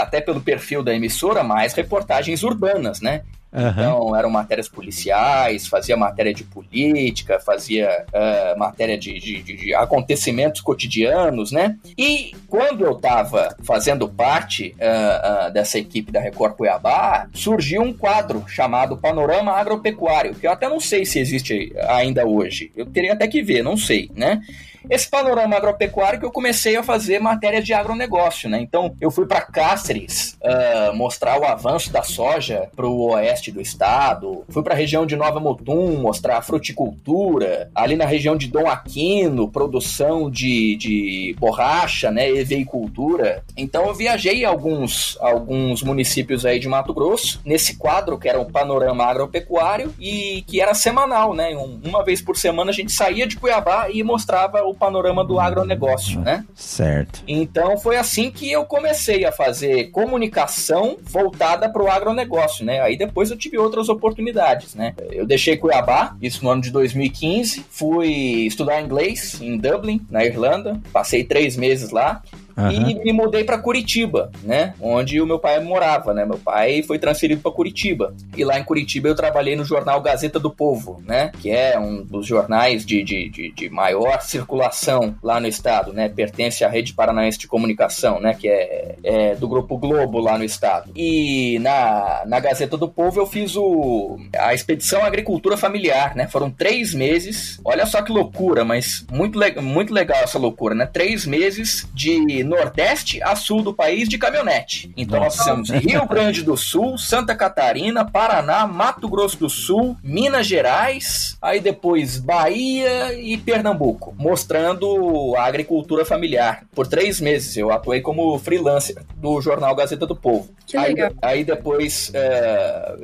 até 0.02 0.20
pelo 0.20 0.42
perfil 0.42 0.84
da 0.84 0.94
emissora, 0.94 1.44
mais 1.44 1.74
reportagens 1.74 2.44
urbanas, 2.44 3.00
né? 3.00 3.22
Uhum. 3.54 3.70
Então, 3.70 4.16
eram 4.16 4.30
matérias 4.32 4.68
policiais, 4.68 5.68
fazia 5.68 5.96
matéria 5.96 6.34
de 6.34 6.44
política, 6.44 7.40
fazia 7.40 8.06
uh, 8.10 8.58
matéria 8.58 8.98
de, 8.98 9.20
de, 9.20 9.44
de, 9.44 9.76
acontecimentos 9.76 10.60
cotidianos, 10.60 11.52
né? 11.52 11.78
E 11.96 12.36
quando 12.48 12.84
eu 12.84 12.94
estava 12.94 13.56
fazendo 13.64 14.10
parte 14.10 14.76
uh, 14.80 15.50
uh, 15.50 15.54
dessa 15.54 15.78
equipe 15.78 16.12
da 16.12 16.20
Record 16.20 16.56
Cuiabá, 16.56 17.28
surgiu 17.32 17.84
um 17.84 17.94
quadro 17.94 18.44
chamado 18.48 18.98
Panorama 18.98 19.52
Agropecuário, 19.52 20.34
que 20.34 20.48
eu 20.48 20.52
até 20.52 20.68
não 20.68 20.80
sei 20.80 21.06
se 21.06 21.20
existe 21.20 21.72
ainda 21.88 22.26
hoje. 22.26 22.72
Eu 22.76 22.88
teria 22.88 23.14
até 23.14 23.28
que 23.28 23.44
ver, 23.44 23.64
não 23.64 23.78
sei, 23.78 24.10
né? 24.16 24.42
Esse 24.90 25.10
panorama 25.10 25.56
agropecuário 25.56 26.20
que 26.20 26.26
eu 26.26 26.32
comecei 26.32 26.76
a 26.76 26.84
fazer 26.84 27.20
matéria 27.20 27.62
de 27.62 27.74
agronegócio, 27.74 28.50
né? 28.50 28.60
Então, 28.60 28.96
eu 29.00 29.12
fui 29.12 29.26
para 29.26 29.42
Cáceres 29.42 30.38
uh, 30.42 30.96
mostrar 30.96 31.40
o 31.40 31.46
avanço 31.46 31.92
da 31.92 32.04
soja 32.04 32.70
para 32.76 32.88
o 32.88 33.12
oeste 33.12 33.52
do 33.52 33.62
estado, 33.62 34.44
fui 34.50 34.64
para 34.64 34.74
a 34.74 34.78
região 34.78 35.06
de 35.06 35.16
Nova 35.16 35.40
Mutum 35.40 35.98
mostrar 35.98 36.38
a 36.38 36.42
fruticultura, 36.42 37.70
ali 37.74 37.96
na 37.96 38.06
região 38.06 38.36
de 38.36 38.48
Dom 38.48 38.68
Aquino, 38.68 39.50
produção 39.50 40.30
de, 40.30 40.76
de 40.76 41.36
borracha, 41.40 42.12
né, 42.12 42.30
e 42.32 42.44
veicultura. 42.44 43.44
Então, 43.56 43.88
eu 43.88 43.94
viajei 43.94 44.46
alguns, 44.46 45.18
alguns 45.20 45.84
municípios 45.84 46.46
aí 46.46 46.60
de 46.60 46.68
Mato 46.68 46.94
Grosso, 46.94 47.42
nesse 47.46 47.78
quadro 47.78 48.18
que 48.18 48.30
era 48.30 48.40
o 48.40 48.46
Panorama 48.52 49.06
Agropecuário 49.06 49.94
e 50.00 50.44
que 50.48 50.62
era 50.62 50.74
semanal, 50.74 51.34
né? 51.34 51.56
Um, 51.56 51.80
uma 51.84 52.04
vez 52.04 52.22
por 52.22 52.38
semana 52.38 52.72
a 52.72 52.74
gente 52.74 52.92
saía 52.92 53.28
de 53.28 53.38
Cuiabá 53.38 53.90
e 53.90 54.04
mostrava 54.04 54.64
o 54.64 54.73
panorama 54.74 55.24
do 55.24 55.40
agronegócio, 55.40 56.20
né? 56.20 56.46
Certo. 56.56 57.24
Então 57.28 57.78
foi 57.78 57.98
assim 57.98 58.32
que 58.32 58.52
eu 58.52 58.66
comecei 58.66 59.26
a 59.26 59.32
fazer 59.32 59.92
comunicação 59.92 60.98
voltada 61.02 61.70
para 61.70 61.84
o 61.84 61.90
agronegócio, 61.90 62.66
né? 62.66 62.82
Aí 62.82 62.98
depois 62.98 63.32
eu 63.32 63.38
tive 63.38 63.58
outras 63.58 63.90
oportunidades, 63.90 64.76
né? 64.76 64.94
Eu 65.12 65.26
deixei 65.26 65.58
Cuiabá, 65.58 66.16
isso 66.22 66.44
no 66.44 66.50
ano 66.50 66.62
de 66.62 66.72
2015, 66.72 67.66
fui 67.70 68.46
estudar 68.46 68.82
inglês 68.82 69.40
em 69.42 69.58
Dublin, 69.58 70.06
na 70.10 70.26
Irlanda, 70.26 70.80
passei 70.92 71.24
três 71.24 71.56
meses 71.56 71.92
lá. 71.92 72.22
Uhum. 72.56 72.72
E 72.72 72.96
me 73.04 73.14
mudei 73.14 73.44
para 73.44 73.58
Curitiba, 73.58 74.32
né? 74.44 74.74
Onde 74.80 75.20
o 75.20 75.26
meu 75.26 75.40
pai 75.40 75.60
morava, 75.60 76.14
né? 76.14 76.26
Meu 76.26 76.38
pai 76.38 76.84
foi 76.84 77.00
transferido 77.00 77.42
para 77.42 77.52
Curitiba. 77.52 78.14
E 78.36 78.44
lá 78.44 78.60
em 78.60 78.64
Curitiba 78.64 79.08
eu 79.08 79.16
trabalhei 79.16 79.56
no 79.56 79.66
jornal 79.66 80.02
Gazeta 80.02 80.40
do 80.40 80.52
Povo, 80.52 81.02
né? 81.06 81.32
Que 81.42 81.50
é 81.52 81.80
um 81.80 82.04
dos 82.04 82.26
jornais 82.26 82.86
de, 82.86 83.04
de, 83.04 83.30
de, 83.30 83.52
de 83.52 83.70
maior 83.70 84.22
circulação 84.22 85.16
lá 85.22 85.40
no 85.40 85.48
estado, 85.48 85.94
né? 85.94 86.10
Pertence 86.10 86.64
à 86.64 86.70
Rede 86.70 86.94
Paranaense 86.94 87.40
de 87.40 87.48
Comunicação, 87.48 88.20
né? 88.20 88.34
Que 88.34 88.48
é, 88.48 88.96
é, 89.04 89.36
do 89.36 89.48
Grupo 89.48 89.78
Globo 89.78 90.20
lá 90.20 90.38
no 90.38 90.44
estado. 90.44 90.92
E 90.96 91.58
na, 91.60 92.24
na 92.26 92.40
Gazeta 92.40 92.78
do 92.78 92.88
Povo 92.88 93.20
eu 93.20 93.26
fiz 93.26 93.56
o, 93.56 94.20
a 94.38 94.54
expedição 94.54 95.04
Agricultura 95.04 95.58
Familiar, 95.58 96.16
né? 96.16 96.28
Foram 96.28 96.52
três 96.52 96.94
meses. 96.94 97.60
Olha 97.66 97.86
só 97.86 98.02
que 98.02 98.12
loucura, 98.12 98.64
mas 98.64 99.06
muito, 99.12 99.40
le 99.40 99.60
muito 99.62 99.94
legal 99.94 100.24
essa 100.24 100.38
loucura, 100.38 100.76
né? 100.76 100.86
Três 100.86 101.26
meses 101.26 101.88
de 101.94 102.43
nordeste 102.44 103.22
a 103.24 103.36
sul 103.36 103.62
do 103.62 103.74
país 103.74 104.08
de 104.08 104.18
caminhonete. 104.18 104.92
Então 104.96 105.20
nós 105.20 105.36
temos 105.38 105.70
Rio 105.70 106.06
Grande 106.08 106.44
do 106.44 106.56
Sul, 106.58 106.98
Santa 106.98 107.36
Catarina, 107.36 108.06
Paraná, 108.06 108.68
Mato 108.68 109.08
Grosso 109.08 109.38
do 109.38 109.50
Sul, 109.50 109.96
Minas 110.04 110.48
Gerais, 110.48 111.38
aí 111.42 111.60
depois 111.60 112.18
Bahia 112.20 113.14
e 113.14 113.38
Pernambuco, 113.38 114.14
mostrando 114.18 115.36
a 115.38 115.46
agricultura 115.46 116.06
familiar. 116.06 116.64
Por 116.74 116.88
três 116.88 117.20
meses 117.20 117.56
eu 117.58 117.72
atuei 117.72 118.02
como 118.02 118.38
freelancer 118.40 118.98
do 119.16 119.40
jornal 119.42 119.76
Gazeta 119.76 120.06
do 120.06 120.16
Povo. 120.16 120.50
Que 120.66 120.78
legal. 120.78 121.12
Aí, 121.22 121.40
aí 121.40 121.44
depois 121.44 122.12
é, 122.14 122.96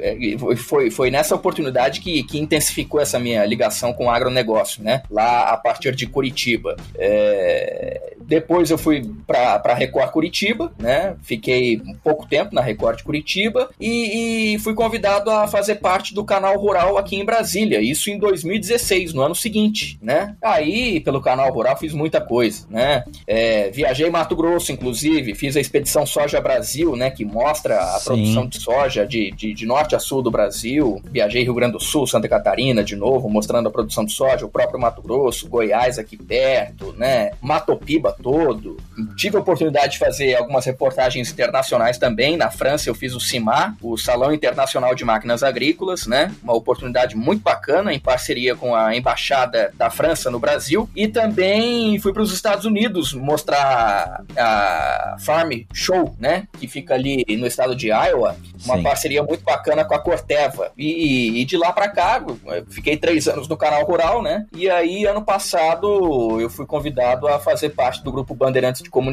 foi, 0.58 0.90
foi 0.90 1.12
nessa 1.12 1.36
oportunidade 1.36 2.02
que, 2.02 2.24
que 2.24 2.40
intensificou 2.40 3.00
essa 3.00 3.20
minha 3.20 3.46
ligação 3.46 3.94
com 3.94 4.06
o 4.06 4.10
agronegócio, 4.10 4.84
né? 4.84 5.04
Lá 5.10 5.50
a 5.50 5.58
partir 5.58 5.96
de 5.96 6.08
Curitiba. 6.08 6.76
É, 6.98 8.14
depois 8.22 8.70
eu 8.70 8.78
fui 8.78 9.02
para 9.30 9.76
Record 9.76 10.10
Curitiba, 10.10 10.74
né? 10.80 11.16
Fiquei 11.22 11.80
um 11.86 11.94
pouco 11.94 12.28
tempo 12.28 12.56
na 12.56 12.62
Record 12.62 13.04
Curitiba 13.04 13.70
e, 13.80 14.56
e, 14.56 14.60
fui 14.60 14.74
convidado 14.74 15.30
a 15.30 15.48
fazer 15.48 15.76
parte 15.76 16.16
do 16.16 16.26
canal 16.26 16.58
Rural 16.58 16.98
aqui 16.98 17.16
em 17.16 17.24
Brasília. 17.24 17.80
Isso 17.80 18.10
em 18.10 18.18
2016, 18.18 19.14
no 19.14 19.22
ano 19.22 19.36
seguinte, 19.36 20.00
né? 20.02 20.36
Aí, 20.42 21.00
pelo 21.02 21.22
canal 21.22 21.52
Rural, 21.54 21.78
fiz 21.78 21.94
muita 21.94 22.20
coisa, 22.20 22.66
né? 22.72 23.04
É, 23.28 23.70
viajei 23.70 24.10
Mato 24.10 24.36
Grosso, 24.36 24.72
inclusive, 24.72 25.36
fiz 25.36 25.56
a 25.56 25.62
expedição 25.62 26.08
Soja 26.08 26.42
Brasil, 26.42 26.96
né? 26.96 27.12
Que 27.12 27.24
mostra 27.24 27.78
a 27.80 28.00
Sim. 28.00 28.06
produção 28.06 28.48
de 28.48 28.60
soja 28.60 29.06
de, 29.06 29.30
de, 29.30 29.54
de 29.54 29.66
norte 29.68 29.96
a 29.96 30.00
sul 30.00 30.24
do 30.24 30.32
Brasil. 30.32 31.00
Viajei 31.06 31.44
Rio 31.44 31.54
Grande 31.54 31.74
do 31.74 31.80
Sul, 31.80 32.08
Santa 32.08 32.28
Catarina, 32.28 32.84
de 32.84 32.96
novo, 32.96 33.30
mostrando 33.30 33.70
a 33.70 33.72
produção 33.72 34.04
de 34.04 34.12
soja, 34.12 34.44
o 34.44 34.50
próprio 34.50 34.80
Mato 34.80 35.04
Grosso, 35.04 35.48
Goiás 35.48 36.00
aqui 36.00 36.18
perto, 36.18 36.96
né? 36.98 37.32
Matopiba 37.40 38.16
todo 38.24 38.78
tive 39.20 39.36
a 39.36 39.42
oportunidade 39.42 39.94
de 39.94 40.00
fazer 40.00 40.36
algumas 40.36 40.66
reportagens 40.66 41.30
internacionais 41.30 41.98
também. 41.98 42.38
Na 42.38 42.50
França 42.50 42.90
eu 42.90 42.96
fiz 42.96 43.14
o 43.14 43.20
CIMA, 43.20 43.76
o 43.82 43.98
Salão 43.98 44.34
Internacional 44.34 44.96
de 44.96 45.04
Máquinas 45.04 45.44
Agrícolas, 45.44 46.08
né? 46.08 46.34
Uma 46.42 46.54
oportunidade 46.54 47.18
muito 47.18 47.42
bacana 47.42 47.94
em 47.94 48.00
parceria 48.00 48.56
com 48.56 48.74
a 48.74 48.96
Embaixada 48.96 49.74
da 49.74 49.90
França 49.90 50.32
no 50.32 50.40
Brasil. 50.40 50.90
E 50.96 51.06
também 51.08 52.00
fui 52.00 52.14
para 52.14 52.22
os 52.22 52.32
Estados 52.32 52.64
Unidos 52.64 53.14
mostrar 53.14 54.24
a 54.38 55.18
Farm 55.20 55.52
Show, 55.74 56.16
né? 56.18 56.48
Que 56.58 56.68
fica 56.68 56.94
ali 56.94 57.26
no 57.38 57.46
estado 57.46 57.76
de 57.76 57.88
Iowa. 57.88 58.38
Uma 58.64 58.78
Sim. 58.78 58.84
parceria 58.84 59.24
muito 59.24 59.44
bacana 59.44 59.84
com 59.84 59.96
a 59.96 60.00
Corteva. 60.00 60.72
E, 60.78 61.42
e 61.42 61.46
de 61.46 61.58
lá 61.58 61.74
para 61.74 61.90
cá, 61.90 62.24
fiquei 62.70 62.96
três 62.96 63.28
anos 63.28 63.50
no 63.50 63.58
canal 63.58 63.84
Rural, 63.84 64.22
né? 64.22 64.46
E 64.56 64.70
aí, 64.70 65.06
ano 65.06 65.24
passado, 65.24 66.40
eu 66.40 66.50
fui 66.50 66.66
convidado 66.66 67.28
a 67.28 67.38
fazer 67.38 67.70
parte 67.70 68.02
do 68.02 68.12
grupo 68.12 68.34
Bandeirantes 68.34 68.82
de 68.82 68.90
Comunicação, 68.90 69.09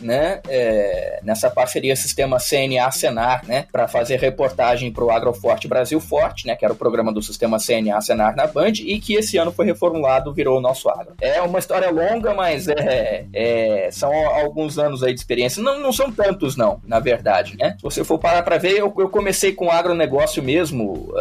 né? 0.00 0.40
É, 0.48 1.20
nessa 1.22 1.50
parceria 1.50 1.96
Sistema 1.96 2.38
CNA-Senar, 2.38 3.46
né? 3.46 3.66
Para 3.70 3.88
fazer 3.88 4.18
reportagem 4.18 4.92
para 4.92 5.04
o 5.04 5.10
Agroforte 5.10 5.68
Brasil 5.68 6.00
Forte, 6.00 6.46
né? 6.46 6.56
Que 6.56 6.64
era 6.64 6.74
o 6.74 6.76
programa 6.76 7.12
do 7.12 7.22
Sistema 7.22 7.58
CNA-Senar 7.58 8.36
na 8.36 8.46
Band 8.46 8.72
e 8.80 9.00
que 9.00 9.14
esse 9.14 9.36
ano 9.36 9.52
foi 9.52 9.66
reformulado, 9.66 10.32
virou 10.32 10.58
o 10.58 10.60
nosso 10.60 10.88
agro. 10.88 11.14
É 11.20 11.40
uma 11.42 11.58
história 11.58 11.90
longa, 11.90 12.34
mas 12.34 12.68
é, 12.68 13.26
é, 13.32 13.88
são 13.90 14.12
alguns 14.12 14.78
anos 14.78 15.02
aí 15.02 15.12
de 15.12 15.20
experiência. 15.20 15.62
Não, 15.62 15.80
não 15.80 15.92
são 15.92 16.10
tantos, 16.10 16.56
não, 16.56 16.80
na 16.86 17.00
verdade, 17.00 17.56
né? 17.56 17.74
Se 17.76 17.82
você 17.82 18.04
for 18.04 18.18
parar 18.18 18.42
para 18.42 18.58
ver, 18.58 18.72
eu, 18.72 18.92
eu 18.98 19.08
comecei 19.08 19.52
com 19.52 19.70
agronegócio 19.70 20.42
mesmo, 20.42 21.10
uh, 21.10 21.14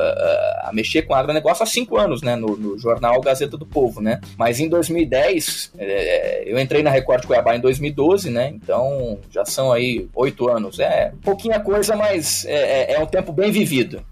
a 0.64 0.72
mexer 0.74 1.04
com 1.04 1.14
agronegócio 1.14 1.64
há 1.64 1.66
cinco 1.66 1.98
anos, 1.98 2.22
né? 2.22 2.36
No, 2.36 2.58
no 2.58 2.78
jornal 2.78 3.20
Gazeta 3.22 3.58
do 3.58 3.66
Povo, 3.66 4.02
né? 4.02 4.20
Mas 4.38 4.60
em 4.60 4.68
2010, 4.68 5.72
é, 5.78 6.44
eu 6.46 6.60
entrei 6.60 6.84
na 6.84 6.90
Record 6.90 7.26
Cuiabá 7.26 7.56
em 7.56 7.62
2012, 7.94 8.30
né? 8.30 8.50
Então 8.50 9.20
já 9.30 9.46
são 9.46 9.72
aí 9.72 10.08
oito 10.16 10.50
anos. 10.50 10.80
É 10.80 11.14
pouquinha 11.24 11.60
coisa, 11.60 11.96
mas 11.96 12.46
é, 12.46 12.94
é, 12.94 12.94
é 12.94 13.00
um 13.00 13.06
tempo 13.06 13.32
bem 13.32 13.52
vivido. 13.52 14.04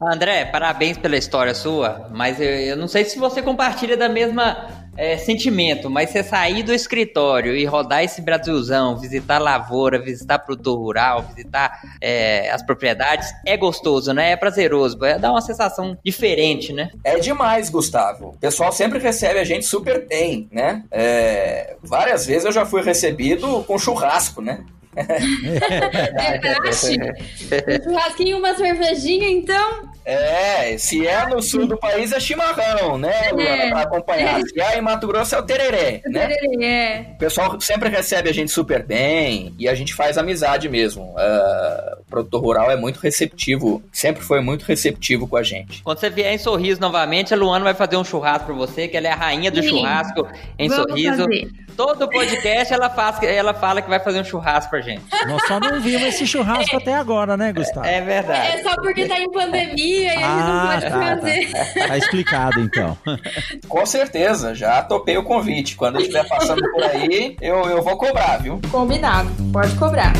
André, 0.00 0.44
parabéns 0.46 0.96
pela 0.96 1.16
história 1.16 1.54
sua, 1.54 2.08
mas 2.12 2.40
eu, 2.40 2.48
eu 2.48 2.76
não 2.76 2.88
sei 2.88 3.04
se 3.04 3.18
você 3.18 3.42
compartilha 3.42 3.96
da 3.96 4.08
mesma 4.08 4.77
é, 4.98 5.16
sentimento, 5.16 5.88
mas 5.88 6.10
você 6.10 6.24
sair 6.24 6.64
do 6.64 6.74
escritório 6.74 7.56
e 7.56 7.64
rodar 7.64 8.02
esse 8.02 8.20
Brasilzão, 8.20 8.98
visitar 8.98 9.38
lavoura, 9.38 10.02
visitar 10.02 10.40
produtor 10.40 10.76
rural, 10.76 11.22
visitar 11.22 11.80
é, 12.00 12.50
as 12.50 12.62
propriedades, 12.62 13.32
é 13.46 13.56
gostoso, 13.56 14.12
né? 14.12 14.32
É 14.32 14.36
prazeroso, 14.36 15.02
é 15.04 15.16
dá 15.16 15.30
uma 15.30 15.40
sensação 15.40 15.96
diferente, 16.04 16.72
né? 16.72 16.90
É 17.04 17.16
demais, 17.20 17.70
Gustavo. 17.70 18.30
O 18.30 18.38
pessoal 18.38 18.72
sempre 18.72 18.98
recebe 18.98 19.38
a 19.38 19.44
gente 19.44 19.64
super 19.64 20.04
bem, 20.08 20.48
né? 20.50 20.82
É, 20.90 21.76
várias 21.80 22.26
vezes 22.26 22.44
eu 22.44 22.52
já 22.52 22.66
fui 22.66 22.82
recebido 22.82 23.62
com 23.64 23.78
churrasco, 23.78 24.42
né? 24.42 24.64
É 24.96 26.38
praxe. 26.38 26.96
Um 26.98 27.82
churrasquinho 27.84 28.30
e 28.30 28.34
uma 28.34 28.54
cervejinha, 28.54 29.28
então. 29.28 29.88
É, 30.04 30.78
se 30.78 31.06
é 31.06 31.26
no 31.26 31.42
sul 31.42 31.66
do 31.66 31.76
país 31.76 32.12
é 32.12 32.20
chimarrão, 32.20 32.96
né, 32.96 33.30
Luana, 33.30 33.50
é. 33.50 33.68
pra 33.68 33.82
acompanhar. 33.82 34.40
Se 34.40 34.58
é 34.58 34.78
em 34.78 34.80
Mato 34.80 35.06
Grosso 35.06 35.34
é 35.34 35.38
o 35.38 35.42
tereré, 35.42 36.00
o 36.06 36.10
né? 36.10 36.28
Tereré, 36.28 36.64
é. 36.64 37.00
O 37.12 37.18
pessoal 37.18 37.60
sempre 37.60 37.90
recebe 37.90 38.30
a 38.30 38.32
gente 38.32 38.50
super 38.50 38.82
bem 38.82 39.54
e 39.58 39.68
a 39.68 39.74
gente 39.74 39.92
faz 39.92 40.16
amizade 40.16 40.66
mesmo. 40.66 41.02
Uh, 41.14 42.00
o 42.00 42.04
produtor 42.08 42.40
rural 42.40 42.70
é 42.70 42.76
muito 42.76 43.00
receptivo, 43.00 43.82
sempre 43.92 44.22
foi 44.22 44.40
muito 44.40 44.64
receptivo 44.64 45.28
com 45.28 45.36
a 45.36 45.42
gente. 45.42 45.82
Quando 45.82 45.98
você 45.98 46.08
vier 46.08 46.32
em 46.32 46.38
Sorriso 46.38 46.80
novamente, 46.80 47.34
a 47.34 47.36
Luana 47.36 47.64
vai 47.64 47.74
fazer 47.74 47.98
um 47.98 48.04
churrasco 48.04 48.46
pra 48.46 48.54
você, 48.54 48.88
que 48.88 48.96
ela 48.96 49.08
é 49.08 49.12
a 49.12 49.16
rainha 49.16 49.50
do 49.50 49.62
Sim. 49.62 49.68
churrasco 49.68 50.26
em 50.58 50.70
Vamos 50.70 50.84
Sorriso. 50.88 51.24
Fazer. 51.24 51.68
Todo 51.76 52.08
podcast 52.08 52.74
ela, 52.74 52.90
faz, 52.90 53.22
ela 53.22 53.54
fala 53.54 53.80
que 53.80 53.88
vai 53.88 54.00
fazer 54.00 54.20
um 54.20 54.24
churrasco 54.24 54.70
pra 54.70 54.77
gente. 54.80 55.04
Nós 55.26 55.42
só 55.46 55.60
não 55.60 55.80
vimos 55.80 56.02
esse 56.02 56.26
churrasco 56.26 56.76
é. 56.76 56.78
até 56.78 56.94
agora, 56.94 57.36
né, 57.36 57.52
Gustavo? 57.52 57.86
É, 57.86 57.96
é 57.96 58.00
verdade. 58.00 58.58
É 58.58 58.62
só 58.62 58.74
porque 58.76 59.06
tá 59.06 59.18
em 59.18 59.30
pandemia 59.30 60.14
e 60.14 60.22
ah, 60.22 60.28
a 60.28 60.30
gente 60.30 60.48
não 60.48 60.58
ah, 60.58 60.66
pode 60.66 60.86
tá, 60.86 61.16
fazer. 61.16 61.52
Tá. 61.52 61.88
tá 61.88 61.98
explicado, 61.98 62.60
então. 62.60 62.98
Com 63.68 63.86
certeza, 63.86 64.54
já 64.54 64.82
topei 64.82 65.16
o 65.16 65.22
convite. 65.22 65.76
Quando 65.76 65.96
eu 65.96 66.02
estiver 66.02 66.26
passando 66.28 66.62
por 66.72 66.82
aí, 66.84 67.36
eu, 67.40 67.64
eu 67.64 67.82
vou 67.82 67.96
cobrar, 67.96 68.38
viu? 68.38 68.60
Combinado, 68.70 69.30
pode 69.52 69.74
cobrar. 69.76 70.12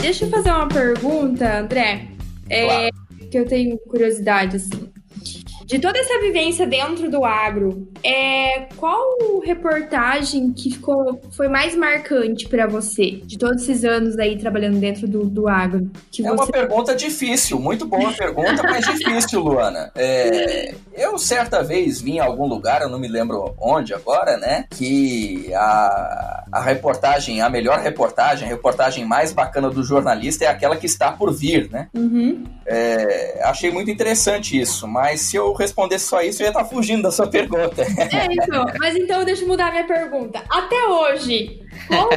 Deixa 0.00 0.24
eu 0.24 0.30
fazer 0.30 0.50
uma 0.50 0.68
pergunta, 0.68 1.58
André. 1.58 2.08
É, 2.48 2.64
claro. 2.64 3.28
Que 3.30 3.38
eu 3.38 3.44
tenho 3.44 3.76
curiosidade, 3.78 4.56
assim. 4.56 4.95
De 5.66 5.80
toda 5.80 5.98
essa 5.98 6.20
vivência 6.20 6.64
dentro 6.64 7.10
do 7.10 7.24
agro, 7.24 7.88
é, 8.00 8.68
qual 8.76 9.02
reportagem 9.44 10.52
que 10.52 10.70
ficou, 10.70 11.20
foi 11.32 11.48
mais 11.48 11.74
marcante 11.74 12.48
para 12.48 12.68
você? 12.68 13.20
De 13.24 13.36
todos 13.36 13.62
esses 13.62 13.84
anos 13.84 14.16
aí 14.16 14.38
trabalhando 14.38 14.78
dentro 14.78 15.08
do, 15.08 15.24
do 15.24 15.48
agro? 15.48 15.90
é 16.18 16.22
você... 16.22 16.28
uma 16.28 16.46
pergunta 16.46 16.94
difícil, 16.94 17.58
muito 17.58 17.84
boa 17.84 18.12
pergunta, 18.12 18.62
mas 18.62 18.86
difícil, 18.86 19.40
Luana. 19.40 19.90
É, 19.96 20.72
eu 20.94 21.18
certa 21.18 21.64
vez 21.64 22.00
vi 22.00 22.12
em 22.12 22.20
algum 22.20 22.46
lugar, 22.46 22.82
eu 22.82 22.88
não 22.88 23.00
me 23.00 23.08
lembro 23.08 23.52
onde 23.60 23.92
agora, 23.92 24.36
né? 24.36 24.66
Que 24.70 25.52
a, 25.52 26.44
a 26.52 26.60
reportagem, 26.62 27.42
a 27.42 27.50
melhor 27.50 27.80
reportagem, 27.80 28.46
a 28.46 28.50
reportagem 28.50 29.04
mais 29.04 29.32
bacana 29.32 29.68
do 29.68 29.82
jornalista 29.82 30.44
é 30.44 30.48
aquela 30.48 30.76
que 30.76 30.86
está 30.86 31.10
por 31.10 31.32
vir, 31.32 31.68
né? 31.70 31.88
Uhum. 31.92 32.44
É, 32.64 33.40
achei 33.42 33.70
muito 33.70 33.90
interessante 33.90 34.60
isso, 34.60 34.86
mas 34.86 35.22
se 35.22 35.36
eu 35.36 35.55
respondesse 35.56 36.06
só 36.06 36.22
isso, 36.22 36.42
eu 36.42 36.46
ia 36.46 36.50
estar 36.50 36.64
fugindo 36.64 37.02
da 37.02 37.10
sua 37.10 37.26
pergunta. 37.26 37.82
É, 37.82 38.26
então, 38.30 38.64
mas 38.78 38.96
então 38.96 39.24
deixa 39.24 39.42
eu 39.42 39.48
mudar 39.48 39.70
minha 39.70 39.86
pergunta. 39.86 40.42
Até 40.48 40.86
hoje, 40.86 41.62
qual 41.88 42.08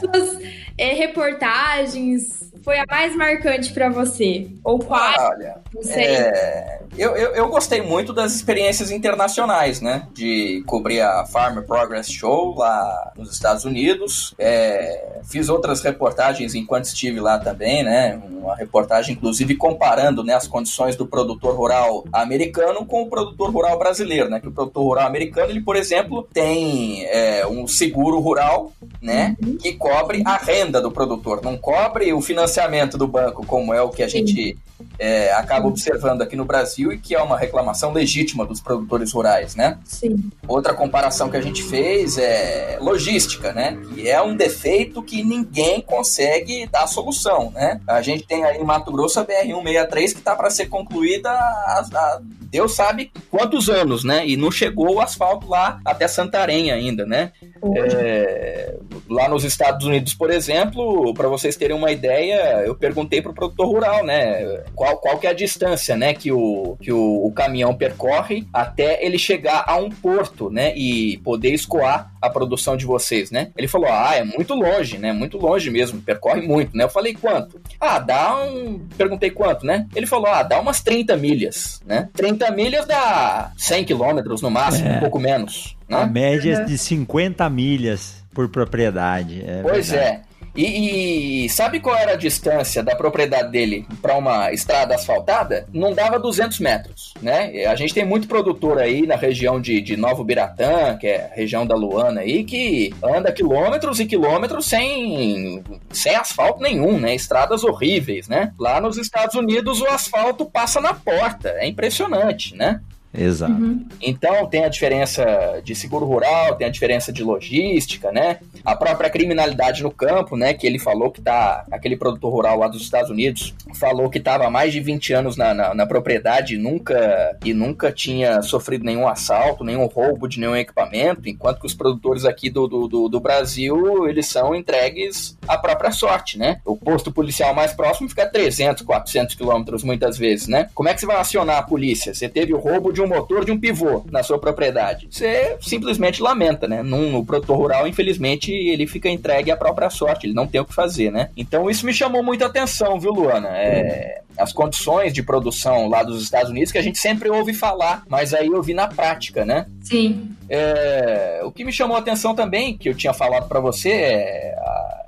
suas 0.00 0.38
é, 0.78 0.92
reportagens 0.94 2.50
foi 2.62 2.78
a 2.78 2.84
mais 2.90 3.14
marcante 3.14 3.72
para 3.72 3.88
você? 3.88 4.48
Ou 4.64 4.78
qual? 4.78 5.00
Ah, 5.00 5.30
olha, 5.32 5.56
não 5.74 5.82
sei. 5.82 6.04
É, 6.04 6.80
eu, 6.98 7.16
eu, 7.16 7.30
eu, 7.34 7.48
gostei 7.48 7.82
muito 7.82 8.12
das 8.12 8.34
experiências 8.34 8.90
internacionais, 8.90 9.80
né? 9.80 10.06
De 10.12 10.62
cobrir 10.66 11.00
a 11.00 11.24
Farmer 11.26 11.64
Progress 11.64 12.10
Show 12.10 12.54
lá 12.56 13.12
nos 13.16 13.32
Estados 13.32 13.64
Unidos. 13.64 14.34
É, 14.38 15.20
fiz 15.24 15.48
outras 15.48 15.80
reportagens 15.82 16.54
enquanto 16.54 16.84
estive 16.84 17.20
lá 17.20 17.38
também, 17.38 17.82
né? 17.82 18.20
Uma 18.24 18.56
reportagem, 18.56 19.14
inclusive, 19.14 19.56
comparando 19.56 20.22
né, 20.22 20.34
as 20.34 20.46
condições 20.46 20.94
do 20.94 21.06
produtor 21.06 21.56
rural 21.56 22.04
americano 22.12 22.86
com 22.86 23.02
o 23.02 23.08
produtor 23.08 23.50
rural 23.50 23.78
brasileiro, 23.78 24.30
né? 24.30 24.40
Que 24.40 24.48
o 24.48 24.52
produtor 24.52 24.84
rural 24.84 25.06
americano, 25.06 25.50
ele, 25.50 25.60
por 25.60 25.76
exemplo, 25.76 26.26
tem 26.32 27.04
é, 27.06 27.46
um 27.46 27.66
seguro 27.66 28.20
rural, 28.20 28.72
né? 29.02 29.36
Uhum. 29.44 29.56
Que 29.56 29.72
cobre 29.72 30.22
a 30.24 30.36
renda 30.36 30.80
do 30.80 30.90
produtor, 30.90 31.40
não 31.42 31.56
cobre 31.56 32.12
o 32.12 32.20
financiamento 32.20 32.46
financiamento 32.46 32.98
do 32.98 33.06
banco, 33.06 33.44
como 33.46 33.72
é 33.72 33.82
o 33.82 33.90
que 33.90 34.02
a 34.02 34.08
gente 34.08 34.56
é, 34.98 35.32
acaba 35.32 35.66
observando 35.66 36.22
aqui 36.22 36.36
no 36.36 36.44
Brasil 36.44 36.85
e 36.92 36.98
que 36.98 37.14
é 37.14 37.22
uma 37.22 37.38
reclamação 37.38 37.92
legítima 37.92 38.44
dos 38.44 38.60
produtores 38.60 39.12
rurais, 39.12 39.54
né? 39.54 39.78
Sim. 39.84 40.30
Outra 40.46 40.74
comparação 40.74 41.30
que 41.30 41.36
a 41.36 41.40
gente 41.40 41.62
fez 41.62 42.18
é 42.18 42.78
logística, 42.80 43.52
né? 43.52 43.78
Que 43.94 44.08
é 44.08 44.20
um 44.22 44.36
defeito 44.36 45.02
que 45.02 45.22
ninguém 45.22 45.80
consegue 45.80 46.66
dar 46.66 46.86
solução, 46.86 47.50
né? 47.52 47.80
A 47.86 48.02
gente 48.02 48.24
tem 48.24 48.44
aí 48.44 48.58
em 48.58 48.64
Mato 48.64 48.90
Grosso 48.92 49.20
a 49.20 49.24
BR-163 49.24 50.12
que 50.12 50.18
está 50.18 50.34
para 50.34 50.50
ser 50.50 50.66
concluída 50.66 51.30
há, 51.30 52.20
Deus 52.56 52.74
sabe 52.74 53.12
quantos 53.30 53.68
anos, 53.68 54.02
né? 54.02 54.26
E 54.26 54.34
não 54.34 54.50
chegou 54.50 54.94
o 54.94 55.00
asfalto 55.00 55.46
lá 55.46 55.78
até 55.84 56.08
Santarém 56.08 56.70
ainda, 56.70 57.04
né? 57.04 57.32
É, 57.76 58.76
lá 59.10 59.28
nos 59.28 59.44
Estados 59.44 59.86
Unidos, 59.86 60.14
por 60.14 60.30
exemplo, 60.30 61.12
para 61.12 61.28
vocês 61.28 61.54
terem 61.54 61.76
uma 61.76 61.90
ideia, 61.90 62.62
eu 62.64 62.74
perguntei 62.74 63.20
para 63.20 63.30
o 63.30 63.34
produtor 63.34 63.66
rural, 63.66 64.04
né? 64.04 64.62
Qual, 64.74 64.96
qual 64.98 65.18
que 65.18 65.26
é 65.26 65.30
a 65.30 65.34
distância, 65.34 65.96
né? 65.96 66.14
Que, 66.14 66.32
o, 66.32 66.65
que 66.74 66.90
o, 66.92 67.26
o 67.26 67.30
caminhão 67.32 67.74
percorre 67.74 68.46
até 68.52 69.04
ele 69.04 69.18
chegar 69.18 69.64
a 69.66 69.76
um 69.76 69.90
porto, 69.90 70.50
né? 70.50 70.76
E 70.76 71.18
poder 71.18 71.52
escoar 71.52 72.10
a 72.20 72.28
produção 72.28 72.76
de 72.76 72.84
vocês, 72.84 73.30
né? 73.30 73.50
Ele 73.56 73.68
falou, 73.68 73.88
ah, 73.90 74.14
é 74.14 74.24
muito 74.24 74.54
longe, 74.54 74.98
né? 74.98 75.12
Muito 75.12 75.38
longe 75.38 75.70
mesmo, 75.70 76.00
percorre 76.00 76.42
muito, 76.42 76.76
né? 76.76 76.84
Eu 76.84 76.88
falei, 76.88 77.14
quanto? 77.14 77.60
Ah, 77.80 77.98
dá 77.98 78.44
um... 78.44 78.80
Perguntei 78.96 79.30
quanto, 79.30 79.64
né? 79.64 79.86
Ele 79.94 80.06
falou, 80.06 80.26
ah, 80.26 80.42
dá 80.42 80.58
umas 80.58 80.80
30 80.80 81.16
milhas, 81.16 81.80
né? 81.86 82.08
30 82.14 82.50
milhas 82.50 82.86
dá 82.86 83.52
100 83.56 83.84
quilômetros 83.84 84.42
no 84.42 84.50
máximo, 84.50 84.88
é. 84.88 84.96
um 84.96 85.00
pouco 85.00 85.18
menos. 85.18 85.76
Né? 85.88 85.96
A 85.96 86.06
média 86.06 86.54
é 86.54 86.64
de 86.64 86.76
50 86.76 87.48
milhas 87.50 88.24
por 88.34 88.48
propriedade. 88.48 89.42
É 89.46 89.62
pois 89.62 89.90
verdade. 89.90 90.20
é. 90.22 90.35
E, 90.56 91.44
e, 91.44 91.48
sabe 91.50 91.80
qual 91.80 91.94
era 91.94 92.12
a 92.12 92.16
distância 92.16 92.82
da 92.82 92.96
propriedade 92.96 93.50
dele 93.50 93.86
para 94.00 94.16
uma 94.16 94.50
estrada 94.52 94.94
asfaltada? 94.94 95.66
Não 95.72 95.92
dava 95.92 96.18
200 96.18 96.58
metros, 96.60 97.12
né? 97.20 97.66
A 97.66 97.74
gente 97.76 97.92
tem 97.92 98.04
muito 98.04 98.26
produtor 98.26 98.78
aí 98.78 99.06
na 99.06 99.16
região 99.16 99.60
de, 99.60 99.82
de 99.82 99.96
Novo 99.96 100.24
Biratã, 100.24 100.96
que 100.96 101.06
é 101.06 101.30
a 101.30 101.34
região 101.34 101.66
da 101.66 101.74
Luana 101.74 102.22
aí, 102.22 102.42
que 102.42 102.94
anda 103.02 103.30
quilômetros 103.30 104.00
e 104.00 104.06
quilômetros 104.06 104.66
sem, 104.66 105.62
sem 105.90 106.16
asfalto 106.16 106.62
nenhum, 106.62 106.98
né? 106.98 107.14
Estradas 107.14 107.62
horríveis, 107.62 108.26
né? 108.26 108.52
Lá 108.58 108.80
nos 108.80 108.96
Estados 108.96 109.34
Unidos 109.34 109.82
o 109.82 109.86
asfalto 109.88 110.46
passa 110.46 110.80
na 110.80 110.94
porta, 110.94 111.50
é 111.58 111.66
impressionante, 111.66 112.56
né? 112.56 112.80
Exato. 113.16 113.52
Uhum. 113.52 113.86
Então 114.00 114.46
tem 114.46 114.64
a 114.64 114.68
diferença 114.68 115.60
de 115.64 115.74
seguro 115.74 116.04
rural, 116.04 116.54
tem 116.56 116.66
a 116.66 116.70
diferença 116.70 117.12
de 117.12 117.22
logística, 117.22 118.12
né? 118.12 118.38
A 118.64 118.76
própria 118.76 119.08
criminalidade 119.08 119.82
no 119.82 119.90
campo, 119.90 120.36
né? 120.36 120.52
Que 120.52 120.66
ele 120.66 120.78
falou 120.78 121.10
que 121.10 121.20
tá. 121.20 121.64
Aquele 121.70 121.96
produtor 121.96 122.32
rural 122.32 122.58
lá 122.58 122.68
dos 122.68 122.82
Estados 122.82 123.10
Unidos 123.10 123.54
falou 123.74 124.10
que 124.10 124.18
estava 124.18 124.46
há 124.46 124.50
mais 124.50 124.72
de 124.72 124.80
20 124.80 125.12
anos 125.12 125.36
na, 125.36 125.54
na, 125.54 125.74
na, 125.74 125.86
propriedade 125.86 126.54
e 126.54 126.58
nunca, 126.58 127.36
e 127.44 127.54
nunca 127.54 127.92
tinha 127.92 128.42
sofrido 128.42 128.84
nenhum 128.84 129.08
assalto, 129.08 129.64
nenhum 129.64 129.86
roubo 129.86 130.28
de 130.28 130.40
nenhum 130.40 130.56
equipamento, 130.56 131.28
enquanto 131.28 131.60
que 131.60 131.66
os 131.66 131.74
produtores 131.74 132.24
aqui 132.24 132.50
do, 132.50 132.66
do, 132.66 132.88
do, 132.88 133.08
do 133.08 133.20
Brasil, 133.20 134.08
eles 134.08 134.26
são 134.26 134.54
entregues 134.54 135.35
à 135.48 135.58
própria 135.58 135.90
sorte, 135.90 136.38
né? 136.38 136.60
O 136.64 136.76
posto 136.76 137.12
policial 137.12 137.54
mais 137.54 137.72
próximo 137.72 138.08
fica 138.08 138.24
a 138.24 138.28
300, 138.28 138.82
400 138.84 139.34
quilômetros 139.34 139.82
muitas 139.82 140.16
vezes, 140.16 140.48
né? 140.48 140.68
Como 140.74 140.88
é 140.88 140.94
que 140.94 141.00
você 141.00 141.06
vai 141.06 141.16
acionar 141.16 141.58
a 141.58 141.62
polícia? 141.62 142.14
Você 142.14 142.28
teve 142.28 142.54
o 142.54 142.58
roubo 142.58 142.92
de 142.92 143.00
um 143.00 143.06
motor 143.06 143.44
de 143.44 143.52
um 143.52 143.58
pivô 143.58 144.04
na 144.10 144.22
sua 144.22 144.38
propriedade. 144.38 145.08
Você 145.10 145.56
simplesmente 145.60 146.22
lamenta, 146.22 146.66
né? 146.66 146.82
Num, 146.82 147.10
no 147.10 147.24
produtor 147.24 147.56
rural, 147.56 147.86
infelizmente, 147.86 148.52
ele 148.52 148.86
fica 148.86 149.08
entregue 149.08 149.50
à 149.50 149.56
própria 149.56 149.90
sorte, 149.90 150.26
ele 150.26 150.34
não 150.34 150.46
tem 150.46 150.60
o 150.60 150.64
que 150.64 150.74
fazer, 150.74 151.10
né? 151.10 151.30
Então 151.36 151.70
isso 151.70 151.86
me 151.86 151.92
chamou 151.92 152.22
muita 152.22 152.46
atenção, 152.46 152.98
viu, 152.98 153.12
Luana? 153.12 153.48
É, 153.48 154.22
as 154.38 154.52
condições 154.52 155.12
de 155.12 155.22
produção 155.22 155.88
lá 155.88 156.02
dos 156.02 156.22
Estados 156.22 156.50
Unidos 156.50 156.70
que 156.70 156.78
a 156.78 156.82
gente 156.82 156.98
sempre 156.98 157.30
ouve 157.30 157.52
falar, 157.52 158.04
mas 158.08 158.34
aí 158.34 158.48
eu 158.48 158.62
vi 158.62 158.74
na 158.74 158.86
prática, 158.86 159.44
né? 159.44 159.66
Sim. 159.82 160.30
É, 160.48 161.40
o 161.44 161.50
que 161.50 161.64
me 161.64 161.72
chamou 161.72 161.96
a 161.96 162.00
atenção 162.00 162.34
também, 162.34 162.76
que 162.76 162.88
eu 162.88 162.94
tinha 162.94 163.12
falado 163.12 163.48
para 163.48 163.60
você, 163.60 163.90
é 163.90 164.54
a, 164.58 165.06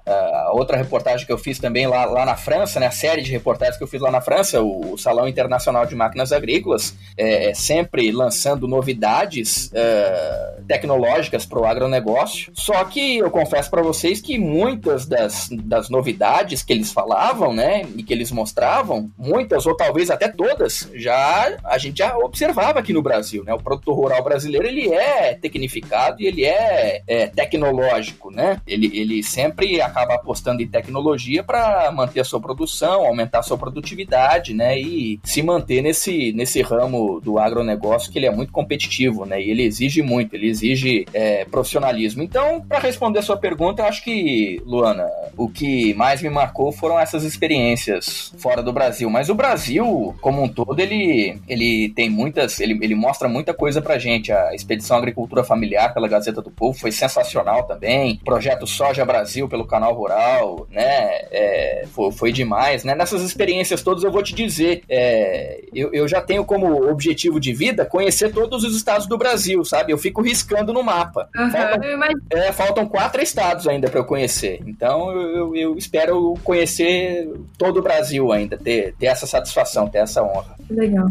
a 0.49 0.53
outra 0.53 0.77
reportagem 0.77 1.27
que 1.27 1.33
eu 1.33 1.39
fiz 1.39 1.59
também 1.59 1.87
lá, 1.87 2.05
lá 2.05 2.25
na 2.25 2.37
França, 2.37 2.81
né, 2.81 2.87
a 2.87 2.91
série 2.91 3.23
de 3.23 3.31
reportagens 3.31 3.77
que 3.77 3.85
eu 3.85 3.89
fiz 3.89 4.01
lá 4.01 4.11
na 4.11 4.21
França, 4.21 4.61
o, 4.61 4.95
o 4.95 4.99
Salão 4.99 5.29
Internacional 5.29 5.85
de 5.87 5.95
Máquinas 5.95 6.33
Agrícolas, 6.33 6.95
é, 7.17 7.51
é 7.51 7.55
sempre 7.55 8.11
lançando 8.11 8.67
novidades 8.67 9.71
é, 9.75 10.55
tecnológicas 10.67 11.45
para 11.45 11.59
o 11.59 11.67
agronegócio. 11.67 12.53
Só 12.55 12.85
que 12.85 13.19
eu 13.19 13.31
confesso 13.31 13.71
para 13.71 13.83
vocês 13.83 14.21
que 14.21 14.39
muitas 14.39 15.07
das, 15.07 15.49
das 15.53 15.89
novidades 15.89 16.63
que 16.63 16.73
eles 16.73 16.93
falavam, 16.93 17.53
né, 17.53 17.83
e 17.97 18.03
que 18.03 18.13
eles 18.13 18.31
mostravam, 18.31 19.11
muitas 19.17 19.67
ou 19.67 19.77
talvez 19.77 20.11
até 20.11 20.29
todas, 20.29 20.89
já 20.95 21.57
a 21.65 21.79
gente 21.79 21.99
já 21.99 22.17
observava 22.17 22.79
aqui 22.79 22.93
no 22.93 23.03
Brasil, 23.03 23.45
né? 23.45 23.53
O 23.53 23.63
produtor 23.63 23.95
rural 23.95 24.23
brasileiro 24.23 24.67
ele 24.67 24.93
é 24.93 25.28
tecnificado 25.35 26.21
e 26.21 26.27
ele 26.27 26.45
é, 26.45 27.03
é 27.07 27.27
tecnológico, 27.27 28.31
né? 28.31 28.61
Ele, 28.67 28.91
ele 28.95 29.23
sempre 29.23 29.81
acaba 29.81 30.15
apostando 30.15 30.63
em 30.63 30.69
tecnologia 30.69 31.43
para 31.43 31.91
manter 31.93 32.21
a 32.21 32.25
sua 32.25 32.41
produção, 32.41 33.05
aumentar 33.07 33.41
a 33.41 33.43
sua 33.43 33.59
produtividade, 33.59 34.55
né? 34.55 34.79
E 34.79 35.21
se 35.23 35.43
manter 35.43 35.83
nesse, 35.83 36.33
nesse 36.33 36.63
ramo 36.63 37.21
do 37.21 37.39
agronegócio 37.39 38.11
que 38.11 38.19
ele 38.19 38.27
é 38.27 38.31
muito 38.31 38.53
competitivo, 38.53 39.25
né? 39.25 39.41
E 39.41 39.51
ele 39.51 39.63
exige 39.63 40.03
muito, 40.03 40.35
ele 40.35 40.49
exige 40.49 41.07
é, 41.13 41.45
profissionalismo. 41.45 42.23
Então, 42.23 42.61
para 42.61 42.79
responder 42.79 43.21
a 43.21 43.23
sua 43.23 43.37
pergunta, 43.37 43.83
eu 43.83 43.87
acho 43.87 44.03
que, 44.03 44.61
Luana, 44.65 45.09
o 45.37 45.49
que 45.49 45.95
mais 45.95 46.23
me 46.23 46.31
marcou 46.31 46.73
foram 46.73 46.99
essas 46.99 47.25
experiências 47.25 48.33
fora 48.39 48.63
do 48.63 48.73
Brasil. 48.73 49.09
Mas 49.11 49.29
o 49.29 49.35
Brasil, 49.35 50.15
como 50.21 50.43
um 50.43 50.49
todo, 50.49 50.81
ele, 50.81 51.41
ele 51.49 51.91
tem 51.91 52.11
muitas, 52.11 52.61
ele, 52.61 52.79
ele 52.83 52.95
mostra 52.95 53.29
muita 53.29 53.55
coisa 53.55 53.81
pra 53.81 53.99
gente. 53.99 54.33
A 54.33 54.55
Expedição 54.55 54.97
Agricultura 55.21 55.45
Familiar 55.45 55.93
pela 55.93 56.09
Gazeta 56.09 56.41
do 56.41 56.51
Povo 56.51 56.79
foi 56.79 56.91
sensacional 56.91 57.65
também. 57.65 58.21
Projeto 58.25 58.67
Soja 58.67 59.05
Brasil 59.05 59.49
pelo 59.49 59.67
canal 59.67 59.95
rural, 59.95 60.67
né? 60.71 61.09
É, 61.31 61.85
foi, 61.93 62.11
foi, 62.13 62.33
demais, 62.33 62.85
né? 62.85 62.95
Nessas 62.95 63.23
experiências 63.23 63.83
todas 63.83 64.03
eu 64.03 64.11
vou 64.11 64.23
te 64.23 64.35
dizer, 64.35 64.83
é, 64.89 65.65
eu, 65.75 65.93
eu 65.93 66.09
já 66.09 66.21
tenho 66.21 66.45
como 66.45 66.91
objetivo 66.91 67.39
de 67.39 67.53
vida 67.53 67.85
conhecer 67.85 68.33
todos 68.33 68.65
os 68.65 68.75
estados 68.75 69.07
do 69.07 69.19
Brasil, 69.19 69.65
sabe? 69.65 69.93
Eu 69.93 69.99
fico 69.99 70.23
ris 70.23 70.39
piscando 70.39 70.73
no 70.73 70.83
mapa. 70.85 71.29
Uhum, 71.37 71.51
faltam, 71.51 71.83
é, 72.31 72.53
faltam 72.53 72.87
quatro 72.87 73.21
estados 73.21 73.67
ainda 73.67 73.91
para 73.91 73.99
eu 73.99 74.05
conhecer. 74.05 74.61
Então 74.67 75.11
eu, 75.13 75.57
eu, 75.57 75.77
espero 75.77 76.35
conhecer 76.45 77.29
todo 77.57 77.79
o 77.79 77.83
Brasil 77.83 78.31
ainda, 78.33 78.57
ter, 78.57 78.95
ter 78.99 79.07
essa 79.07 79.27
satisfação, 79.27 79.89
ter 79.89 79.99
essa 79.99 80.23
honra. 80.23 80.57
Legal. 80.71 81.07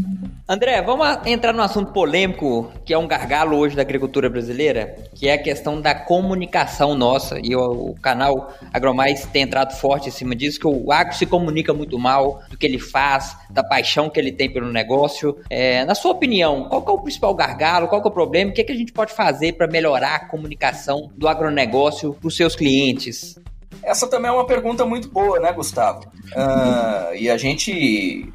André, 0.48 0.82
vamos 0.82 1.06
entrar 1.26 1.52
no 1.52 1.62
assunto 1.62 1.92
polêmico, 1.92 2.72
que 2.86 2.94
é 2.94 2.98
um 2.98 3.08
gargalo 3.08 3.58
hoje 3.58 3.76
da 3.76 3.82
agricultura 3.82 3.97
brasileira, 4.30 4.96
que 5.16 5.28
é 5.28 5.34
a 5.34 5.38
questão 5.42 5.80
da 5.80 5.96
comunicação 5.96 6.96
nossa. 6.96 7.40
E 7.42 7.56
o, 7.56 7.92
o 7.92 7.96
canal 8.00 8.54
Agromais 8.74 9.26
tem 9.26 9.44
entrado 9.44 9.74
forte 9.76 10.10
em 10.10 10.12
cima 10.12 10.36
disso, 10.36 10.60
que 10.60 10.68
o 10.68 10.92
agro 10.92 11.16
se 11.16 11.26
comunica 11.26 11.74
muito 11.74 11.98
mal 11.98 12.42
do 12.50 12.58
que 12.58 12.66
ele 12.66 12.80
faz, 12.80 13.38
da 13.50 13.64
paixão 13.64 14.10
que 14.10 14.20
ele 14.20 14.32
tem 14.32 14.52
pelo 14.52 14.72
negócio. 14.72 15.38
É, 15.50 15.86
na 15.86 15.96
sua 15.96 16.12
opinião, 16.12 16.68
qual 16.70 16.84
é 16.88 16.92
o 16.92 17.02
principal 17.02 17.34
gargalo, 17.34 17.88
qual 17.88 18.02
é 18.02 18.08
o 18.08 18.12
problema, 18.12 18.52
o 18.52 18.54
que, 18.54 18.62
é 18.62 18.64
que 18.64 18.72
a 18.72 18.76
gente 18.76 18.92
pode 18.92 19.14
fazer 19.14 19.54
para 19.54 19.68
melhorar 19.68 20.16
a 20.16 20.28
comunicação 20.28 21.10
do 21.16 21.28
agronegócio 21.28 22.14
para 22.14 22.28
os 22.28 22.36
seus 22.36 22.56
clientes? 22.56 23.40
Essa 23.84 24.08
também 24.08 24.30
é 24.30 24.34
uma 24.34 24.46
pergunta 24.46 24.86
muito 24.86 25.10
boa, 25.10 25.40
né, 25.40 25.52
Gustavo? 25.54 26.02
Uh, 26.34 27.16
e 27.16 27.30
a 27.30 27.38
gente 27.38 28.32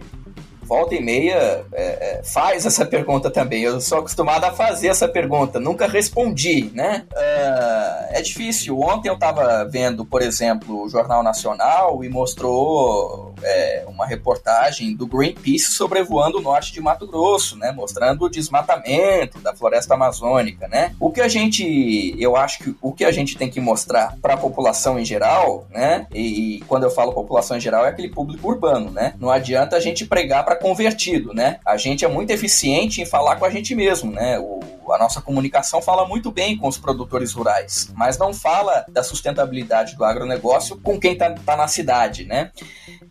volta 0.62 0.94
e 0.94 1.02
meia 1.02 1.64
é, 1.72 1.82
é, 1.82 2.22
faz 2.24 2.66
essa 2.66 2.84
pergunta 2.84 3.30
também. 3.30 3.62
Eu 3.62 3.80
sou 3.80 3.98
acostumado 3.98 4.44
a 4.44 4.52
fazer 4.52 4.88
essa 4.88 5.08
pergunta, 5.08 5.58
nunca 5.58 5.86
respondi, 5.86 6.70
né? 6.74 7.04
É, 7.14 8.18
é 8.18 8.22
difícil. 8.22 8.78
Ontem 8.80 9.08
eu 9.08 9.14
estava 9.14 9.64
vendo, 9.64 10.04
por 10.04 10.22
exemplo, 10.22 10.84
o 10.84 10.88
Jornal 10.88 11.22
Nacional 11.22 12.04
e 12.04 12.08
mostrou 12.08 13.34
é, 13.42 13.84
uma 13.88 14.06
reportagem 14.06 14.94
do 14.94 15.06
Greenpeace 15.06 15.72
sobrevoando 15.72 16.38
o 16.38 16.42
norte 16.42 16.72
de 16.72 16.80
Mato 16.80 17.06
Grosso, 17.06 17.56
né? 17.56 17.72
Mostrando 17.72 18.24
o 18.24 18.30
desmatamento 18.30 19.38
da 19.40 19.54
floresta 19.54 19.94
amazônica, 19.94 20.68
né? 20.68 20.94
O 21.00 21.10
que 21.10 21.20
a 21.20 21.28
gente, 21.28 22.14
eu 22.18 22.36
acho 22.36 22.58
que 22.58 22.74
o 22.80 22.92
que 22.92 23.04
a 23.04 23.12
gente 23.12 23.36
tem 23.36 23.50
que 23.50 23.60
mostrar 23.60 24.16
para 24.20 24.34
a 24.34 24.36
população 24.36 24.98
em 24.98 25.04
geral, 25.04 25.66
né? 25.70 26.06
E, 26.12 26.56
e 26.56 26.60
quando 26.62 26.84
eu 26.84 26.90
falo 26.90 27.12
população 27.12 27.56
em 27.56 27.60
geral 27.60 27.86
é 27.86 27.88
aquele 27.88 28.08
público 28.08 28.48
urbano, 28.48 28.90
né? 28.90 29.14
Não 29.18 29.30
adianta 29.30 29.76
a 29.76 29.80
gente 29.80 30.06
pregar 30.06 30.44
para 30.44 30.51
convertido, 30.54 31.32
né? 31.32 31.58
A 31.64 31.76
gente 31.76 32.04
é 32.04 32.08
muito 32.08 32.30
eficiente 32.30 33.00
em 33.00 33.06
falar 33.06 33.36
com 33.36 33.44
a 33.44 33.50
gente 33.50 33.74
mesmo, 33.74 34.10
né? 34.12 34.38
O, 34.38 34.60
a 34.92 34.98
nossa 34.98 35.20
comunicação 35.20 35.80
fala 35.80 36.06
muito 36.06 36.30
bem 36.30 36.56
com 36.56 36.68
os 36.68 36.78
produtores 36.78 37.32
rurais, 37.32 37.90
mas 37.94 38.18
não 38.18 38.34
fala 38.34 38.84
da 38.88 39.02
sustentabilidade 39.02 39.96
do 39.96 40.04
agronegócio 40.04 40.78
com 40.80 40.98
quem 40.98 41.12
está 41.12 41.30
tá 41.30 41.56
na 41.56 41.68
cidade, 41.68 42.24
né? 42.24 42.50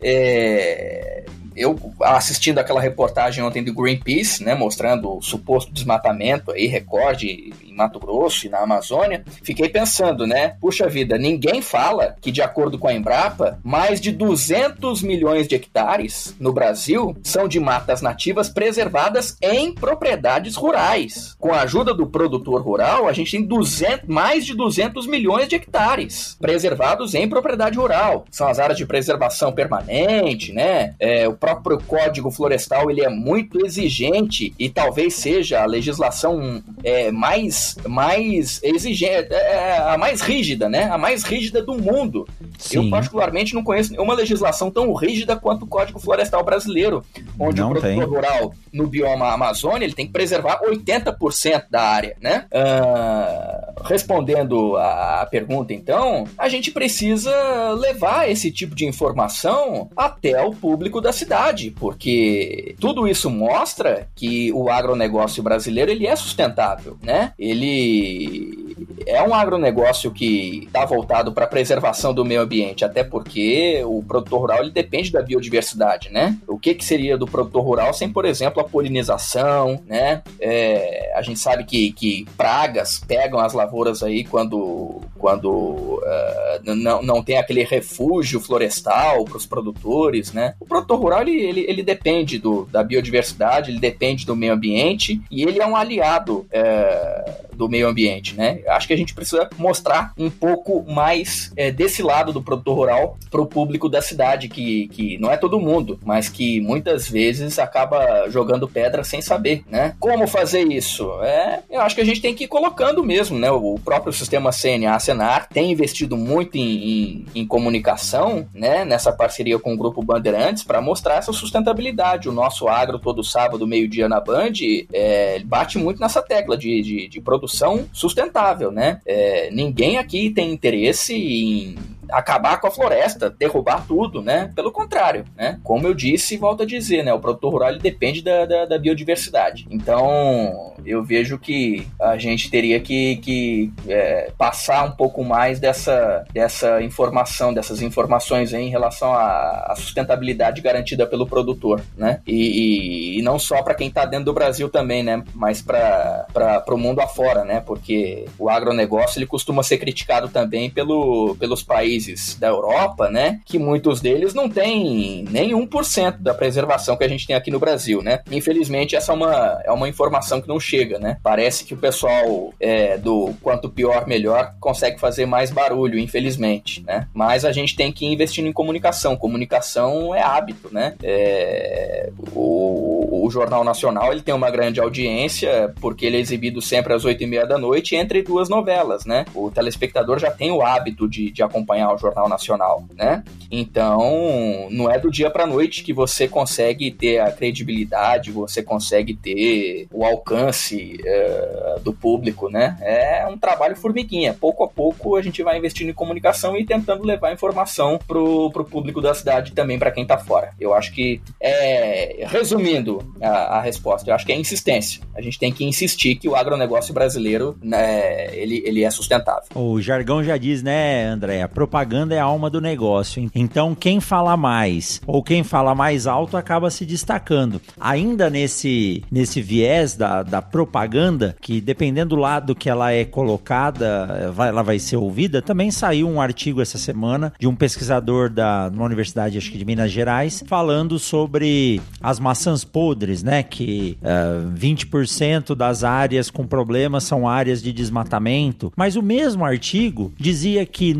É, 0.00 1.24
eu 1.56 1.78
assistindo 2.00 2.58
aquela 2.58 2.80
reportagem 2.80 3.42
ontem 3.42 3.62
do 3.62 3.74
Greenpeace, 3.74 4.42
né, 4.42 4.54
mostrando 4.54 5.16
o 5.16 5.22
suposto 5.22 5.72
desmatamento 5.72 6.50
aí, 6.50 6.66
recorde 6.66 7.52
em 7.64 7.74
Mato 7.74 7.98
Grosso 7.98 8.46
e 8.46 8.50
na 8.50 8.58
Amazônia, 8.58 9.24
fiquei 9.42 9.68
pensando, 9.68 10.26
né, 10.26 10.56
puxa 10.60 10.88
vida, 10.88 11.18
ninguém 11.18 11.62
fala 11.62 12.16
que 12.20 12.30
de 12.30 12.42
acordo 12.42 12.78
com 12.78 12.88
a 12.88 12.94
Embrapa, 12.94 13.58
mais 13.62 14.00
de 14.00 14.12
200 14.12 15.02
milhões 15.02 15.48
de 15.48 15.54
hectares 15.54 16.34
no 16.38 16.52
Brasil 16.52 17.16
são 17.22 17.48
de 17.48 17.58
matas 17.58 18.02
nativas 18.02 18.48
preservadas 18.48 19.36
em 19.40 19.72
propriedades 19.72 20.54
rurais. 20.54 21.36
Com 21.38 21.52
a 21.52 21.62
ajuda 21.62 21.94
do 21.94 22.06
produtor 22.06 22.62
rural, 22.62 23.08
a 23.08 23.12
gente 23.12 23.32
tem 23.32 23.42
200, 23.44 24.08
mais 24.08 24.44
de 24.44 24.54
200 24.54 25.06
milhões 25.06 25.48
de 25.48 25.56
hectares 25.56 26.36
preservados 26.40 27.14
em 27.14 27.28
propriedade 27.28 27.78
rural. 27.78 28.24
São 28.30 28.48
as 28.48 28.58
áreas 28.58 28.78
de 28.78 28.86
preservação 28.86 29.52
permanente, 29.52 30.52
né, 30.52 30.94
é, 30.98 31.28
o 31.28 31.34
próprio 31.42 31.80
Código 31.88 32.30
Florestal 32.30 32.88
ele 32.88 33.04
é 33.04 33.08
muito 33.08 33.66
exigente 33.66 34.54
e 34.56 34.70
talvez 34.70 35.14
seja 35.14 35.60
a 35.60 35.66
legislação 35.66 36.62
é, 36.84 37.10
mais, 37.10 37.76
mais 37.84 38.60
exigente, 38.62 39.34
é, 39.34 39.34
é, 39.34 39.78
a 39.78 39.98
mais 39.98 40.20
rígida, 40.20 40.68
né? 40.68 40.84
A 40.84 40.96
mais 40.96 41.24
rígida 41.24 41.60
do 41.60 41.74
mundo. 41.74 42.28
Sim. 42.56 42.84
Eu, 42.84 42.90
particularmente, 42.90 43.54
não 43.54 43.64
conheço 43.64 43.90
nenhuma 43.90 44.14
legislação 44.14 44.70
tão 44.70 44.94
rígida 44.94 45.34
quanto 45.34 45.64
o 45.64 45.66
Código 45.66 45.98
Florestal 45.98 46.44
brasileiro, 46.44 47.04
onde 47.36 47.60
não 47.60 47.70
o 47.70 47.72
produtor 47.72 47.96
tem. 47.96 48.04
rural 48.04 48.54
no 48.72 48.86
bioma 48.86 49.32
Amazônia 49.32 49.84
ele 49.84 49.94
tem 49.94 50.06
que 50.06 50.12
preservar 50.12 50.60
80% 50.62 51.64
da 51.70 51.82
área, 51.82 52.16
né? 52.20 52.46
Uh, 52.52 53.82
respondendo 53.84 54.76
a 54.76 55.26
pergunta, 55.30 55.72
então, 55.72 56.24
a 56.38 56.48
gente 56.48 56.70
precisa 56.70 57.32
levar 57.72 58.30
esse 58.30 58.50
tipo 58.50 58.74
de 58.74 58.86
informação 58.86 59.90
até 59.96 60.42
o 60.42 60.52
público 60.52 61.00
da 61.00 61.12
cidade 61.12 61.70
porque 61.70 62.74
tudo 62.78 63.06
isso 63.06 63.28
mostra 63.28 64.08
que 64.14 64.52
o 64.52 64.70
agronegócio 64.70 65.42
brasileiro 65.42 65.90
ele 65.90 66.06
é 66.06 66.14
sustentável, 66.16 66.96
né? 67.02 67.32
Ele 67.38 68.76
é 69.06 69.22
um 69.22 69.34
agronegócio 69.34 70.10
que 70.10 70.64
está 70.66 70.84
voltado 70.84 71.32
para 71.32 71.44
a 71.44 71.48
preservação 71.48 72.14
do 72.14 72.24
meio 72.24 72.40
ambiente, 72.40 72.84
até 72.84 73.02
porque 73.02 73.82
o 73.84 74.02
produtor 74.02 74.40
rural 74.40 74.60
ele 74.60 74.70
depende 74.70 75.10
da 75.10 75.22
biodiversidade, 75.22 76.10
né? 76.10 76.38
O 76.46 76.58
que, 76.58 76.74
que 76.74 76.84
seria 76.84 77.18
do 77.18 77.26
produtor 77.26 77.64
rural 77.64 77.92
sem, 77.92 78.08
por 78.08 78.24
exemplo, 78.24 78.61
a 78.62 78.68
polinização, 78.68 79.82
né? 79.86 80.22
É, 80.40 81.12
a 81.14 81.22
gente 81.22 81.38
sabe 81.38 81.64
que, 81.64 81.92
que 81.92 82.26
pragas 82.36 82.98
pegam 82.98 83.38
as 83.38 83.52
lavouras 83.52 84.02
aí 84.02 84.24
quando, 84.24 85.00
quando 85.18 85.50
uh, 85.50 86.74
não, 86.74 87.02
não 87.02 87.22
tem 87.22 87.38
aquele 87.38 87.64
refúgio 87.64 88.40
florestal 88.40 89.24
para 89.24 89.36
os 89.36 89.46
produtores, 89.46 90.32
né? 90.32 90.54
O 90.60 90.66
produtor 90.66 90.98
rural 90.98 91.22
ele, 91.22 91.36
ele, 91.36 91.66
ele 91.68 91.82
depende 91.82 92.38
do, 92.38 92.64
da 92.70 92.82
biodiversidade, 92.82 93.70
ele 93.70 93.80
depende 93.80 94.26
do 94.26 94.36
meio 94.36 94.52
ambiente 94.52 95.20
e 95.30 95.42
ele 95.42 95.60
é 95.60 95.66
um 95.66 95.76
aliado 95.76 96.46
é, 96.50 97.42
do 97.54 97.68
meio 97.68 97.88
ambiente, 97.88 98.36
né? 98.36 98.60
Acho 98.68 98.86
que 98.86 98.92
a 98.92 98.96
gente 98.96 99.14
precisa 99.14 99.48
mostrar 99.56 100.12
um 100.18 100.30
pouco 100.30 100.84
mais 100.90 101.52
é, 101.56 101.70
desse 101.70 102.02
lado 102.02 102.32
do 102.32 102.42
produtor 102.42 102.76
rural 102.76 103.18
para 103.30 103.40
o 103.40 103.46
público 103.46 103.88
da 103.88 104.02
cidade, 104.02 104.48
que, 104.48 104.88
que 104.88 105.18
não 105.18 105.30
é 105.30 105.36
todo 105.36 105.60
mundo, 105.60 105.98
mas 106.04 106.28
que 106.28 106.60
muitas 106.60 107.08
vezes 107.08 107.58
acaba 107.58 108.28
jogando 108.28 108.51
pedra 108.68 109.04
sem 109.04 109.20
saber, 109.20 109.64
né? 109.68 109.94
Como 109.98 110.26
fazer 110.26 110.62
isso? 110.70 111.10
É, 111.22 111.60
eu 111.70 111.80
acho 111.80 111.94
que 111.94 112.00
a 112.00 112.04
gente 112.04 112.20
tem 112.20 112.34
que 112.34 112.44
ir 112.44 112.48
colocando 112.48 113.02
mesmo, 113.02 113.38
né? 113.38 113.50
O 113.50 113.78
próprio 113.84 114.12
sistema 114.12 114.50
CNA, 114.50 114.98
Senar, 114.98 115.48
tem 115.48 115.70
investido 115.70 116.16
muito 116.16 116.56
em, 116.56 116.62
em, 116.62 117.26
em 117.34 117.46
comunicação, 117.46 118.46
né? 118.54 118.84
Nessa 118.84 119.12
parceria 119.12 119.58
com 119.58 119.74
o 119.74 119.76
Grupo 119.76 120.02
Bandeirantes 120.02 120.64
para 120.64 120.80
mostrar 120.80 121.16
essa 121.16 121.32
sustentabilidade. 121.32 122.28
O 122.28 122.32
nosso 122.32 122.68
agro 122.68 122.98
todo 122.98 123.24
sábado, 123.24 123.66
meio-dia 123.66 124.08
na 124.08 124.20
Band, 124.20 124.52
é, 124.92 125.40
bate 125.44 125.78
muito 125.78 126.00
nessa 126.00 126.22
tecla 126.22 126.56
de, 126.56 126.82
de, 126.82 127.08
de 127.08 127.20
produção 127.20 127.88
sustentável, 127.92 128.70
né? 128.70 129.00
É, 129.06 129.50
ninguém 129.50 129.98
aqui 129.98 130.30
tem 130.30 130.52
interesse 130.52 131.14
em 131.14 131.76
acabar 132.12 132.60
com 132.60 132.66
a 132.66 132.70
floresta, 132.70 133.30
derrubar 133.30 133.86
tudo, 133.86 134.22
né? 134.22 134.50
Pelo 134.54 134.70
contrário, 134.70 135.24
né? 135.36 135.58
Como 135.64 135.86
eu 135.86 135.94
disse 135.94 136.34
e 136.34 136.38
volto 136.38 136.62
a 136.62 136.66
dizer, 136.66 137.02
né? 137.02 137.12
O 137.12 137.20
produtor 137.20 137.52
rural 137.52 137.70
ele 137.70 137.78
depende 137.78 138.22
da, 138.22 138.44
da, 138.44 138.64
da, 138.66 138.78
biodiversidade. 138.78 139.66
Então, 139.70 140.74
eu 140.84 141.02
vejo 141.02 141.38
que 141.38 141.86
a 142.00 142.18
gente 142.18 142.50
teria 142.50 142.80
que, 142.80 143.16
que 143.16 143.72
é, 143.88 144.30
passar 144.36 144.84
um 144.84 144.92
pouco 144.92 145.24
mais 145.24 145.58
dessa, 145.58 146.24
dessa 146.32 146.82
informação, 146.82 147.54
dessas 147.54 147.80
informações 147.80 148.52
em 148.52 148.68
relação 148.68 149.12
à, 149.12 149.66
à 149.68 149.74
sustentabilidade 149.76 150.60
garantida 150.60 151.06
pelo 151.06 151.26
produtor, 151.26 151.80
né? 151.96 152.20
E, 152.26 152.34
e, 152.34 153.18
e 153.18 153.22
não 153.22 153.38
só 153.38 153.62
para 153.62 153.74
quem 153.74 153.88
está 153.88 154.04
dentro 154.04 154.26
do 154.26 154.34
Brasil 154.34 154.68
também, 154.68 155.02
né? 155.02 155.22
Mas 155.34 155.62
para 155.62 156.64
o 156.68 156.76
mundo 156.76 157.00
afora, 157.00 157.44
né? 157.44 157.60
Porque 157.60 158.26
o 158.38 158.50
agronegócio 158.50 159.18
ele 159.18 159.26
costuma 159.26 159.62
ser 159.62 159.78
criticado 159.78 160.28
também 160.28 160.68
pelo, 160.68 161.36
pelos 161.36 161.62
países 161.62 162.01
países 162.02 162.36
da 162.36 162.48
Europa, 162.48 163.08
né, 163.08 163.40
que 163.44 163.58
muitos 163.58 164.00
deles 164.00 164.34
não 164.34 164.48
têm 164.48 165.24
nem 165.30 165.52
1% 165.52 166.18
da 166.18 166.34
preservação 166.34 166.96
que 166.96 167.04
a 167.04 167.08
gente 167.08 167.26
tem 167.26 167.36
aqui 167.36 167.50
no 167.50 167.58
Brasil, 167.58 168.02
né? 168.02 168.20
Infelizmente, 168.30 168.96
essa 168.96 169.12
é 169.12 169.14
uma, 169.14 169.62
é 169.64 169.70
uma 169.70 169.88
informação 169.88 170.40
que 170.40 170.48
não 170.48 170.58
chega, 170.58 170.98
né? 170.98 171.18
Parece 171.22 171.64
que 171.64 171.74
o 171.74 171.76
pessoal 171.76 172.52
é, 172.58 172.98
do 172.98 173.32
quanto 173.40 173.68
pior, 173.68 174.06
melhor 174.06 174.54
consegue 174.60 174.98
fazer 174.98 175.26
mais 175.26 175.50
barulho, 175.50 175.98
infelizmente, 175.98 176.82
né? 176.84 177.06
Mas 177.14 177.44
a 177.44 177.52
gente 177.52 177.76
tem 177.76 177.92
que 177.92 178.04
ir 178.04 178.12
investindo 178.12 178.48
em 178.48 178.52
comunicação. 178.52 179.16
Comunicação 179.16 180.14
é 180.14 180.22
hábito, 180.22 180.68
né? 180.72 180.94
É, 181.02 182.10
o, 182.34 183.24
o 183.26 183.30
Jornal 183.30 183.62
Nacional 183.62 184.12
ele 184.12 184.22
tem 184.22 184.34
uma 184.34 184.50
grande 184.50 184.80
audiência 184.80 185.72
porque 185.80 186.06
ele 186.06 186.16
é 186.16 186.20
exibido 186.20 186.60
sempre 186.60 186.92
às 186.92 187.04
oito 187.04 187.22
e 187.22 187.26
meia 187.26 187.46
da 187.46 187.58
noite 187.58 187.94
entre 187.94 188.22
duas 188.22 188.48
novelas, 188.48 189.04
né? 189.04 189.24
O 189.34 189.50
telespectador 189.50 190.18
já 190.18 190.30
tem 190.30 190.50
o 190.50 190.62
hábito 190.62 191.08
de, 191.08 191.30
de 191.30 191.42
acompanhar 191.42 191.91
o 191.92 191.98
Jornal 191.98 192.28
Nacional, 192.28 192.84
né? 192.94 193.22
Então, 193.50 194.68
não 194.70 194.90
é 194.90 194.98
do 194.98 195.10
dia 195.10 195.30
para 195.30 195.46
noite 195.46 195.82
que 195.82 195.92
você 195.92 196.26
consegue 196.26 196.90
ter 196.90 197.18
a 197.18 197.30
credibilidade, 197.30 198.30
você 198.30 198.62
consegue 198.62 199.14
ter 199.14 199.86
o 199.92 200.04
alcance 200.04 200.98
uh, 201.00 201.80
do 201.80 201.92
público, 201.92 202.48
né? 202.48 202.78
É 202.80 203.26
um 203.26 203.36
trabalho 203.36 203.76
formiguinha. 203.76 204.34
Pouco 204.34 204.64
a 204.64 204.68
pouco 204.68 205.16
a 205.16 205.22
gente 205.22 205.42
vai 205.42 205.58
investindo 205.58 205.90
em 205.90 205.94
comunicação 205.94 206.56
e 206.56 206.64
tentando 206.64 207.04
levar 207.04 207.32
informação 207.32 207.98
pro, 208.06 208.50
pro 208.50 208.64
público 208.64 209.00
da 209.00 209.14
cidade 209.14 209.52
também 209.52 209.78
para 209.78 209.90
quem 209.90 210.06
tá 210.06 210.16
fora. 210.16 210.50
Eu 210.58 210.74
acho 210.74 210.92
que, 210.92 211.20
é, 211.40 212.24
resumindo, 212.26 213.04
a, 213.20 213.58
a, 213.58 213.60
resposta. 213.60 214.10
Eu 214.10 214.14
acho 214.14 214.24
que 214.24 214.32
é 214.32 214.36
insistência. 214.36 215.02
A 215.14 215.20
gente 215.20 215.38
tem 215.38 215.52
que 215.52 215.64
insistir 215.64 216.16
que 216.16 216.28
o 216.28 216.34
agronegócio 216.34 216.94
brasileiro 216.94 217.56
né, 217.62 218.34
ele, 218.34 218.62
ele 218.64 218.84
é 218.84 218.90
sustentável. 218.90 219.44
O 219.54 219.80
jargão 219.80 220.22
já 220.22 220.36
diz, 220.36 220.62
né, 220.62 221.04
André? 221.04 221.42
A 221.42 221.48
propaganda 221.72 222.14
é 222.14 222.18
a 222.18 222.24
alma 222.24 222.50
do 222.50 222.60
negócio. 222.60 223.30
Então, 223.34 223.74
quem 223.74 223.98
fala 223.98 224.36
mais 224.36 225.00
ou 225.06 225.22
quem 225.22 225.42
fala 225.42 225.74
mais 225.74 226.06
alto 226.06 226.36
acaba 226.36 226.68
se 226.68 226.84
destacando. 226.84 227.62
Ainda 227.80 228.28
nesse, 228.28 229.02
nesse 229.10 229.40
viés 229.40 229.96
da, 229.96 230.22
da 230.22 230.42
propaganda, 230.42 231.34
que 231.40 231.62
dependendo 231.62 232.10
do 232.14 232.16
lado 232.16 232.54
que 232.54 232.68
ela 232.68 232.92
é 232.92 233.06
colocada, 233.06 234.30
vai, 234.34 234.50
ela 234.50 234.62
vai 234.62 234.78
ser 234.78 234.96
ouvida, 234.96 235.40
também 235.40 235.70
saiu 235.70 236.06
um 236.06 236.20
artigo 236.20 236.60
essa 236.60 236.76
semana 236.76 237.32
de 237.38 237.46
um 237.46 237.54
pesquisador 237.54 238.28
da 238.28 238.70
uma 238.70 238.84
universidade, 238.84 239.38
acho 239.38 239.50
que 239.50 239.56
de 239.56 239.64
Minas 239.64 239.90
Gerais, 239.90 240.44
falando 240.46 240.98
sobre 240.98 241.80
as 242.02 242.20
maçãs 242.20 242.64
podres, 242.64 243.22
né? 243.22 243.42
Que 243.42 243.96
uh, 244.02 244.52
eh, 244.52 244.58
20% 244.58 245.54
das 245.54 245.84
áreas 245.84 246.30
com 246.30 246.46
problemas 246.46 247.04
são 247.04 247.26
áreas 247.26 247.62
de 247.62 247.72
desmatamento. 247.72 248.70
Mas 248.76 248.94
o 248.94 249.02
mesmo 249.02 249.44
artigo 249.44 250.12
dizia 250.18 250.66
que 250.66 250.92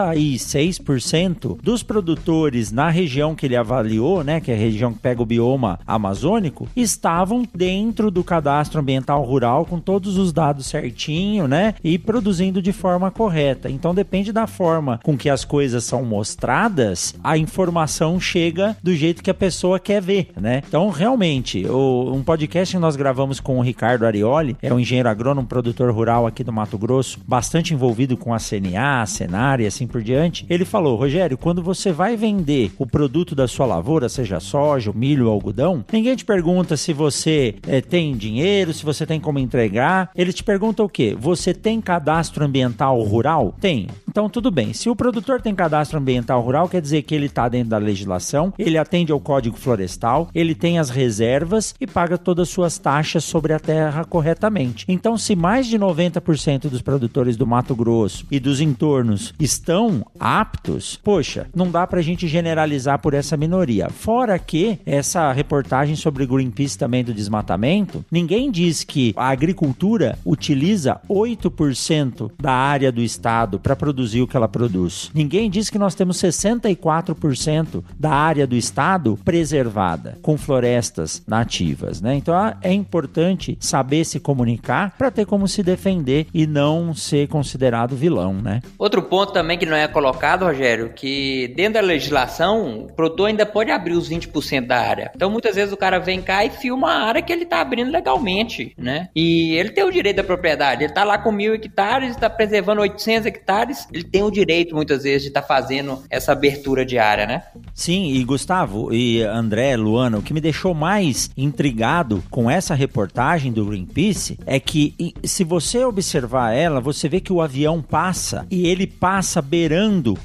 96% 0.00 1.58
dos 1.62 1.82
produtores 1.82 2.72
na 2.72 2.88
região 2.88 3.34
que 3.34 3.46
ele 3.46 3.56
avaliou, 3.56 4.24
né? 4.24 4.40
Que 4.40 4.50
é 4.50 4.54
a 4.54 4.58
região 4.58 4.92
que 4.92 4.98
pega 4.98 5.22
o 5.22 5.26
bioma 5.26 5.78
amazônico, 5.86 6.68
estavam 6.74 7.46
dentro 7.54 8.10
do 8.10 8.24
cadastro 8.24 8.80
ambiental 8.80 9.22
rural 9.22 9.64
com 9.64 9.78
todos 9.78 10.16
os 10.16 10.32
dados 10.32 10.66
certinho, 10.66 11.46
né? 11.46 11.74
E 11.84 11.98
produzindo 11.98 12.62
de 12.62 12.72
forma 12.72 13.10
correta. 13.10 13.70
Então 13.70 13.94
depende 13.94 14.32
da 14.32 14.46
forma 14.46 15.00
com 15.02 15.16
que 15.16 15.28
as 15.28 15.44
coisas 15.44 15.84
são 15.84 16.04
mostradas, 16.04 17.14
a 17.22 17.36
informação 17.36 18.18
chega 18.20 18.76
do 18.82 18.94
jeito 18.94 19.22
que 19.22 19.30
a 19.30 19.34
pessoa 19.34 19.78
quer 19.78 20.00
ver, 20.00 20.30
né? 20.40 20.62
Então, 20.66 20.88
realmente, 20.90 21.66
o, 21.66 22.12
um 22.14 22.22
podcast 22.22 22.74
que 22.74 22.80
nós 22.80 22.96
gravamos 22.96 23.40
com 23.40 23.58
o 23.58 23.62
Ricardo 23.62 24.06
Arioli, 24.06 24.56
é 24.62 24.72
um 24.72 24.80
engenheiro 24.80 25.08
agrônomo, 25.08 25.46
produtor 25.46 25.92
rural 25.92 26.26
aqui 26.26 26.44
do 26.44 26.52
Mato 26.52 26.78
Grosso, 26.78 27.18
bastante 27.26 27.74
envolvido 27.74 28.16
com 28.16 28.32
a 28.32 28.38
CNA, 28.38 29.02
a 29.02 29.60
e 29.60 29.66
assim 29.66 29.86
por 29.90 30.02
diante. 30.02 30.46
Ele 30.48 30.64
falou: 30.64 30.96
Rogério, 30.96 31.36
quando 31.36 31.62
você 31.62 31.92
vai 31.92 32.16
vender 32.16 32.72
o 32.78 32.86
produto 32.86 33.34
da 33.34 33.46
sua 33.46 33.66
lavoura, 33.66 34.08
seja 34.08 34.40
soja, 34.40 34.92
milho 34.94 35.28
algodão, 35.28 35.84
ninguém 35.92 36.16
te 36.16 36.24
pergunta 36.24 36.76
se 36.76 36.92
você 36.92 37.56
é, 37.66 37.80
tem 37.80 38.16
dinheiro, 38.16 38.72
se 38.72 38.84
você 38.84 39.04
tem 39.04 39.20
como 39.20 39.38
entregar. 39.38 40.10
Ele 40.14 40.32
te 40.32 40.44
pergunta 40.44 40.82
o 40.82 40.88
quê? 40.88 41.16
Você 41.18 41.52
tem 41.52 41.80
cadastro 41.80 42.44
ambiental 42.44 43.00
rural? 43.02 43.54
Tem. 43.60 43.88
Então, 44.08 44.28
tudo 44.28 44.50
bem. 44.50 44.72
Se 44.72 44.88
o 44.88 44.96
produtor 44.96 45.40
tem 45.40 45.54
cadastro 45.54 45.98
ambiental 45.98 46.40
rural, 46.40 46.68
quer 46.68 46.80
dizer 46.80 47.02
que 47.02 47.14
ele 47.14 47.26
está 47.26 47.48
dentro 47.48 47.70
da 47.70 47.78
legislação, 47.78 48.52
ele 48.58 48.78
atende 48.78 49.12
ao 49.12 49.20
Código 49.20 49.56
Florestal, 49.56 50.28
ele 50.34 50.54
tem 50.54 50.78
as 50.78 50.90
reservas 50.90 51.74
e 51.80 51.86
paga 51.86 52.16
todas 52.18 52.48
as 52.48 52.54
suas 52.54 52.78
taxas 52.78 53.24
sobre 53.24 53.52
a 53.52 53.60
terra 53.60 54.04
corretamente. 54.04 54.84
Então, 54.88 55.16
se 55.16 55.34
mais 55.36 55.66
de 55.66 55.78
90% 55.78 56.68
dos 56.68 56.82
produtores 56.82 57.36
do 57.36 57.46
Mato 57.46 57.74
Grosso 57.74 58.26
e 58.30 58.40
dos 58.40 58.60
entornos 58.60 59.34
estão 59.38 59.79
aptos, 60.18 60.98
poxa, 61.02 61.46
não 61.54 61.70
dá 61.70 61.86
para 61.86 62.00
a 62.00 62.02
gente 62.02 62.28
generalizar 62.28 62.98
por 62.98 63.14
essa 63.14 63.36
minoria. 63.36 63.88
Fora 63.88 64.38
que 64.38 64.78
essa 64.84 65.32
reportagem 65.32 65.96
sobre 65.96 66.26
Greenpeace 66.26 66.78
também 66.78 67.04
do 67.04 67.14
desmatamento, 67.14 68.04
ninguém 68.10 68.50
diz 68.50 68.84
que 68.84 69.12
a 69.16 69.28
agricultura 69.28 70.18
utiliza 70.24 71.00
8% 71.08 72.30
da 72.38 72.52
área 72.52 72.92
do 72.92 73.00
estado 73.00 73.58
para 73.58 73.76
produzir 73.76 74.22
o 74.22 74.26
que 74.26 74.36
ela 74.36 74.48
produz. 74.48 75.10
Ninguém 75.14 75.50
diz 75.50 75.70
que 75.70 75.78
nós 75.78 75.94
temos 75.94 76.16
64% 76.18 77.82
da 77.98 78.10
área 78.10 78.46
do 78.46 78.56
estado 78.56 79.18
preservada 79.24 80.18
com 80.22 80.36
florestas 80.36 81.22
nativas, 81.26 82.00
né? 82.00 82.14
Então 82.16 82.34
é 82.62 82.72
importante 82.72 83.56
saber 83.60 84.04
se 84.04 84.20
comunicar 84.20 84.94
para 84.96 85.10
ter 85.10 85.26
como 85.26 85.46
se 85.48 85.62
defender 85.62 86.26
e 86.32 86.46
não 86.46 86.94
ser 86.94 87.28
considerado 87.28 87.96
vilão, 87.96 88.34
né? 88.34 88.60
Outro 88.78 89.02
ponto 89.02 89.32
também 89.32 89.58
que 89.58 89.66
não 89.70 89.76
é 89.76 89.88
colocado, 89.88 90.44
Rogério, 90.44 90.92
que 90.94 91.48
dentro 91.56 91.74
da 91.74 91.80
legislação, 91.80 92.84
o 92.84 92.92
produtor 92.92 93.28
ainda 93.28 93.46
pode 93.46 93.70
abrir 93.70 93.94
os 93.94 94.10
20% 94.10 94.66
da 94.66 94.80
área. 94.80 95.10
Então 95.14 95.30
muitas 95.30 95.54
vezes 95.54 95.72
o 95.72 95.76
cara 95.76 95.98
vem 95.98 96.20
cá 96.20 96.44
e 96.44 96.50
filma 96.50 96.90
a 96.92 97.04
área 97.04 97.22
que 97.22 97.32
ele 97.32 97.44
está 97.44 97.60
abrindo 97.60 97.90
legalmente, 97.90 98.74
né? 98.76 99.08
E 99.14 99.54
ele 99.54 99.70
tem 99.70 99.84
o 99.84 99.90
direito 99.90 100.16
da 100.16 100.24
propriedade. 100.24 100.82
Ele 100.82 100.90
está 100.90 101.04
lá 101.04 101.16
com 101.18 101.32
mil 101.32 101.54
hectares, 101.54 102.10
está 102.10 102.28
preservando 102.28 102.80
800 102.80 103.26
hectares, 103.26 103.88
ele 103.92 104.04
tem 104.04 104.22
o 104.22 104.30
direito 104.30 104.74
muitas 104.74 105.04
vezes 105.04 105.22
de 105.22 105.28
estar 105.28 105.42
tá 105.42 105.46
fazendo 105.46 106.02
essa 106.10 106.32
abertura 106.32 106.84
de 106.84 106.98
área, 106.98 107.26
né? 107.26 107.42
Sim, 107.74 108.12
e 108.12 108.24
Gustavo 108.24 108.92
e 108.92 109.22
André, 109.22 109.76
Luana, 109.76 110.18
o 110.18 110.22
que 110.22 110.34
me 110.34 110.40
deixou 110.40 110.74
mais 110.74 111.30
intrigado 111.36 112.22
com 112.30 112.50
essa 112.50 112.74
reportagem 112.74 113.52
do 113.52 113.64
Greenpeace 113.64 114.38
é 114.46 114.58
que 114.58 115.14
se 115.24 115.44
você 115.44 115.84
observar 115.84 116.52
ela, 116.52 116.80
você 116.80 117.08
vê 117.08 117.20
que 117.20 117.32
o 117.32 117.40
avião 117.40 117.80
passa 117.80 118.46
e 118.50 118.66
ele 118.66 118.86
passa 118.86 119.40
beirando 119.40 119.59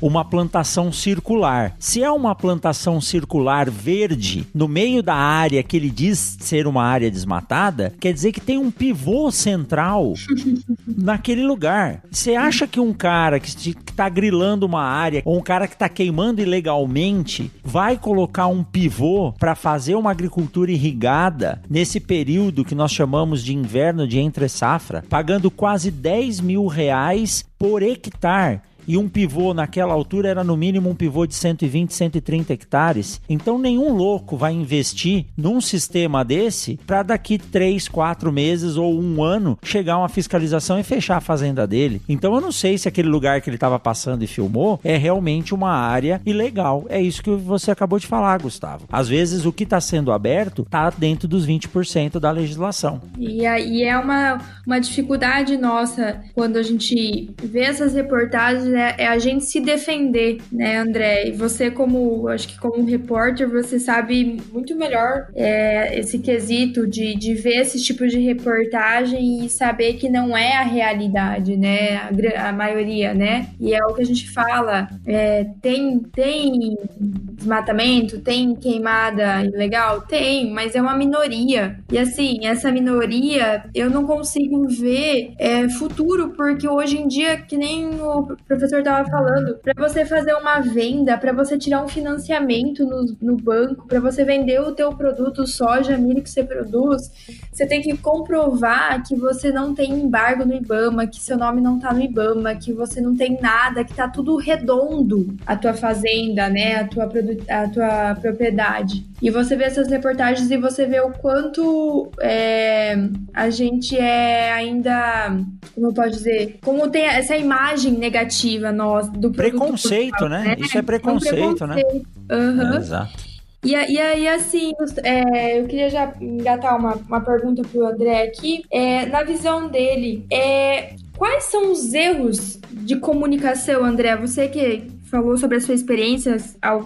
uma 0.01 0.23
plantação 0.23 0.91
circular. 0.91 1.75
Se 1.79 2.03
é 2.03 2.09
uma 2.09 2.33
plantação 2.33 3.01
circular 3.01 3.69
verde 3.69 4.47
no 4.53 4.67
meio 4.67 5.03
da 5.03 5.15
área 5.15 5.63
que 5.63 5.75
ele 5.75 5.89
diz 5.89 6.37
ser 6.39 6.67
uma 6.67 6.83
área 6.83 7.11
desmatada, 7.11 7.93
quer 7.99 8.13
dizer 8.13 8.31
que 8.31 8.39
tem 8.39 8.57
um 8.57 8.71
pivô 8.71 9.31
central 9.31 10.13
naquele 10.87 11.43
lugar. 11.43 12.01
Você 12.09 12.35
acha 12.35 12.65
que 12.67 12.79
um 12.79 12.93
cara 12.93 13.39
que 13.39 13.49
está 13.49 14.07
grilando 14.07 14.65
uma 14.65 14.83
área 14.83 15.21
ou 15.25 15.37
um 15.37 15.41
cara 15.41 15.67
que 15.67 15.73
está 15.73 15.89
queimando 15.89 16.41
ilegalmente 16.41 17.51
vai 17.63 17.97
colocar 17.97 18.47
um 18.47 18.63
pivô 18.63 19.33
para 19.33 19.55
fazer 19.55 19.95
uma 19.95 20.11
agricultura 20.11 20.71
irrigada 20.71 21.61
nesse 21.69 21.99
período 21.99 22.65
que 22.65 22.75
nós 22.75 22.91
chamamos 22.91 23.43
de 23.43 23.53
inverno 23.53 24.07
de 24.07 24.19
entre 24.19 24.47
safra, 24.47 25.03
pagando 25.09 25.49
quase 25.51 25.91
10 25.91 26.41
mil 26.41 26.67
reais 26.67 27.45
por 27.57 27.81
hectare 27.81 28.61
e 28.87 28.97
um 28.97 29.07
pivô 29.07 29.53
naquela 29.53 29.93
altura 29.93 30.29
era 30.29 30.43
no 30.43 30.57
mínimo 30.57 30.89
um 30.89 30.95
pivô 30.95 31.25
de 31.25 31.35
120, 31.35 31.93
130 31.93 32.53
hectares. 32.53 33.21
Então 33.29 33.57
nenhum 33.57 33.93
louco 33.93 34.37
vai 34.37 34.53
investir 34.53 35.25
num 35.37 35.59
sistema 35.61 36.23
desse 36.23 36.79
para 36.85 37.03
daqui 37.03 37.37
3, 37.37 37.87
4 37.87 38.31
meses 38.31 38.77
ou 38.77 38.99
um 38.99 39.23
ano 39.23 39.57
chegar 39.63 39.97
uma 39.97 40.09
fiscalização 40.09 40.79
e 40.79 40.83
fechar 40.83 41.17
a 41.17 41.21
fazenda 41.21 41.65
dele. 41.65 42.01
Então 42.07 42.33
eu 42.35 42.41
não 42.41 42.51
sei 42.51 42.77
se 42.77 42.87
aquele 42.87 43.09
lugar 43.09 43.41
que 43.41 43.49
ele 43.49 43.57
estava 43.57 43.79
passando 43.79 44.23
e 44.23 44.27
filmou 44.27 44.79
é 44.83 44.97
realmente 44.97 45.53
uma 45.53 45.71
área 45.71 46.21
ilegal. 46.25 46.85
É 46.89 47.01
isso 47.01 47.23
que 47.23 47.31
você 47.31 47.71
acabou 47.71 47.99
de 47.99 48.07
falar, 48.07 48.41
Gustavo. 48.41 48.85
Às 48.91 49.07
vezes 49.07 49.45
o 49.45 49.53
que 49.53 49.63
está 49.63 49.79
sendo 49.79 50.11
aberto 50.11 50.61
está 50.61 50.89
dentro 50.89 51.27
dos 51.27 51.47
20% 51.47 52.19
da 52.19 52.31
legislação. 52.31 53.01
E 53.17 53.45
aí 53.45 53.83
é 53.83 53.97
uma, 53.97 54.39
uma 54.65 54.79
dificuldade 54.79 55.57
nossa 55.57 56.21
quando 56.33 56.57
a 56.57 56.63
gente 56.63 57.33
vê 57.43 57.61
essas 57.61 57.93
reportagens 57.93 58.74
é, 58.75 58.95
é, 58.99 59.07
a 59.07 59.17
gente 59.17 59.45
se 59.45 59.59
defender, 59.59 60.37
né, 60.51 60.77
André? 60.77 61.27
E 61.27 61.31
você, 61.31 61.71
como, 61.71 62.27
acho 62.27 62.47
que 62.47 62.59
como 62.59 62.85
repórter, 62.85 63.49
você 63.49 63.79
sabe 63.79 64.41
muito 64.51 64.75
melhor 64.75 65.27
é, 65.35 65.99
esse 65.99 66.19
quesito 66.19 66.87
de, 66.87 67.15
de 67.15 67.33
ver 67.33 67.61
esse 67.61 67.81
tipo 67.81 68.07
de 68.07 68.19
reportagem 68.19 69.45
e 69.45 69.49
saber 69.49 69.93
que 69.93 70.09
não 70.09 70.35
é 70.35 70.57
a 70.57 70.63
realidade, 70.63 71.55
né? 71.55 71.97
A, 71.97 72.49
a 72.49 72.51
maioria, 72.51 73.13
né? 73.13 73.47
E 73.59 73.73
é 73.73 73.83
o 73.85 73.93
que 73.93 74.01
a 74.01 74.05
gente 74.05 74.29
fala. 74.31 74.87
É, 75.05 75.45
tem, 75.61 75.99
tem 75.99 76.77
desmatamento, 76.99 78.19
tem 78.19 78.55
queimada 78.55 79.43
ilegal? 79.43 80.01
Tem, 80.01 80.51
mas 80.51 80.75
é 80.75 80.81
uma 80.81 80.95
minoria. 80.95 81.79
E 81.91 81.97
assim, 81.97 82.45
essa 82.45 82.71
minoria, 82.71 83.63
eu 83.73 83.89
não 83.89 84.05
consigo 84.05 84.67
ver 84.67 85.33
é, 85.37 85.69
futuro, 85.69 86.29
porque 86.29 86.67
hoje 86.67 86.97
em 86.97 87.07
dia, 87.07 87.37
que 87.37 87.57
nem 87.57 87.85
o 88.01 88.35
professor 88.47 88.64
professor 88.65 88.79
estava 88.79 89.09
falando, 89.09 89.57
para 89.59 89.73
você 89.87 90.05
fazer 90.05 90.33
uma 90.33 90.59
venda, 90.59 91.17
para 91.17 91.31
você 91.31 91.57
tirar 91.57 91.83
um 91.83 91.87
financiamento 91.87 92.85
no, 92.85 93.15
no 93.21 93.37
banco, 93.37 93.87
para 93.87 93.99
você 93.99 94.23
vender 94.23 94.59
o 94.59 94.71
teu 94.71 94.91
produto 94.93 95.45
soja, 95.45 95.97
milho 95.97 96.21
que 96.21 96.29
você 96.29 96.43
produz, 96.43 97.11
você 97.51 97.65
tem 97.65 97.81
que 97.81 97.95
comprovar 97.97 99.03
que 99.03 99.15
você 99.15 99.51
não 99.51 99.73
tem 99.73 99.91
embargo 99.91 100.45
no 100.45 100.53
IBAMA, 100.53 101.07
que 101.07 101.19
seu 101.19 101.37
nome 101.37 101.61
não 101.61 101.79
tá 101.79 101.93
no 101.93 102.01
IBAMA, 102.01 102.55
que 102.55 102.73
você 102.73 102.99
não 102.99 103.15
tem 103.15 103.39
nada, 103.39 103.83
que 103.83 103.93
tá 103.93 104.07
tudo 104.07 104.35
redondo 104.35 105.35
a 105.45 105.55
tua 105.55 105.73
fazenda, 105.73 106.49
né, 106.49 106.77
a 106.77 106.87
tua, 106.87 107.09
a 107.49 107.69
tua 107.69 108.15
propriedade. 108.15 109.05
E 109.21 109.29
você 109.29 109.55
vê 109.55 109.65
essas 109.65 109.89
reportagens 109.89 110.51
e 110.51 110.57
você 110.57 110.85
vê 110.85 110.99
o 110.99 111.11
quanto 111.11 112.11
é, 112.19 112.97
a 113.33 113.49
gente 113.49 113.97
é 113.97 114.51
ainda, 114.51 115.37
como 115.73 115.87
eu 115.87 115.93
posso 115.93 116.11
dizer, 116.11 116.57
como 116.61 116.89
tem 116.89 117.05
essa 117.05 117.35
imagem 117.35 117.93
negativa 117.93 118.54
perspectiva 118.55 118.71
nossa 118.71 119.11
do 119.11 119.31
preconceito, 119.31 120.27
né? 120.29 120.43
né? 120.43 120.55
Isso 120.59 120.77
é 120.77 120.81
preconceito, 120.81 121.63
é 121.63 121.65
um 121.65 121.69
preconceito. 121.69 122.07
né? 122.27 122.35
Uhum. 122.37 122.73
É, 122.73 122.77
exato. 122.77 123.25
E, 123.63 123.71
e 123.71 123.99
aí, 123.99 124.27
assim, 124.27 124.73
é, 125.03 125.59
eu 125.59 125.65
queria 125.65 125.89
já 125.89 126.13
engatar 126.21 126.77
uma, 126.77 126.93
uma 126.95 127.21
pergunta 127.21 127.63
pro 127.63 127.85
André 127.85 128.23
aqui. 128.23 128.63
É, 128.69 129.07
na 129.07 129.23
visão 129.23 129.67
dele, 129.67 130.25
é, 130.31 130.93
quais 131.17 131.45
são 131.45 131.71
os 131.71 131.93
erros 131.93 132.59
de 132.71 132.95
comunicação, 132.97 133.83
André? 133.83 134.15
Você 134.17 134.47
que 134.47 134.87
falou 135.21 135.37
sobre 135.37 135.57
a 135.57 135.61
sua 135.61 135.73
experiência, 135.73 136.37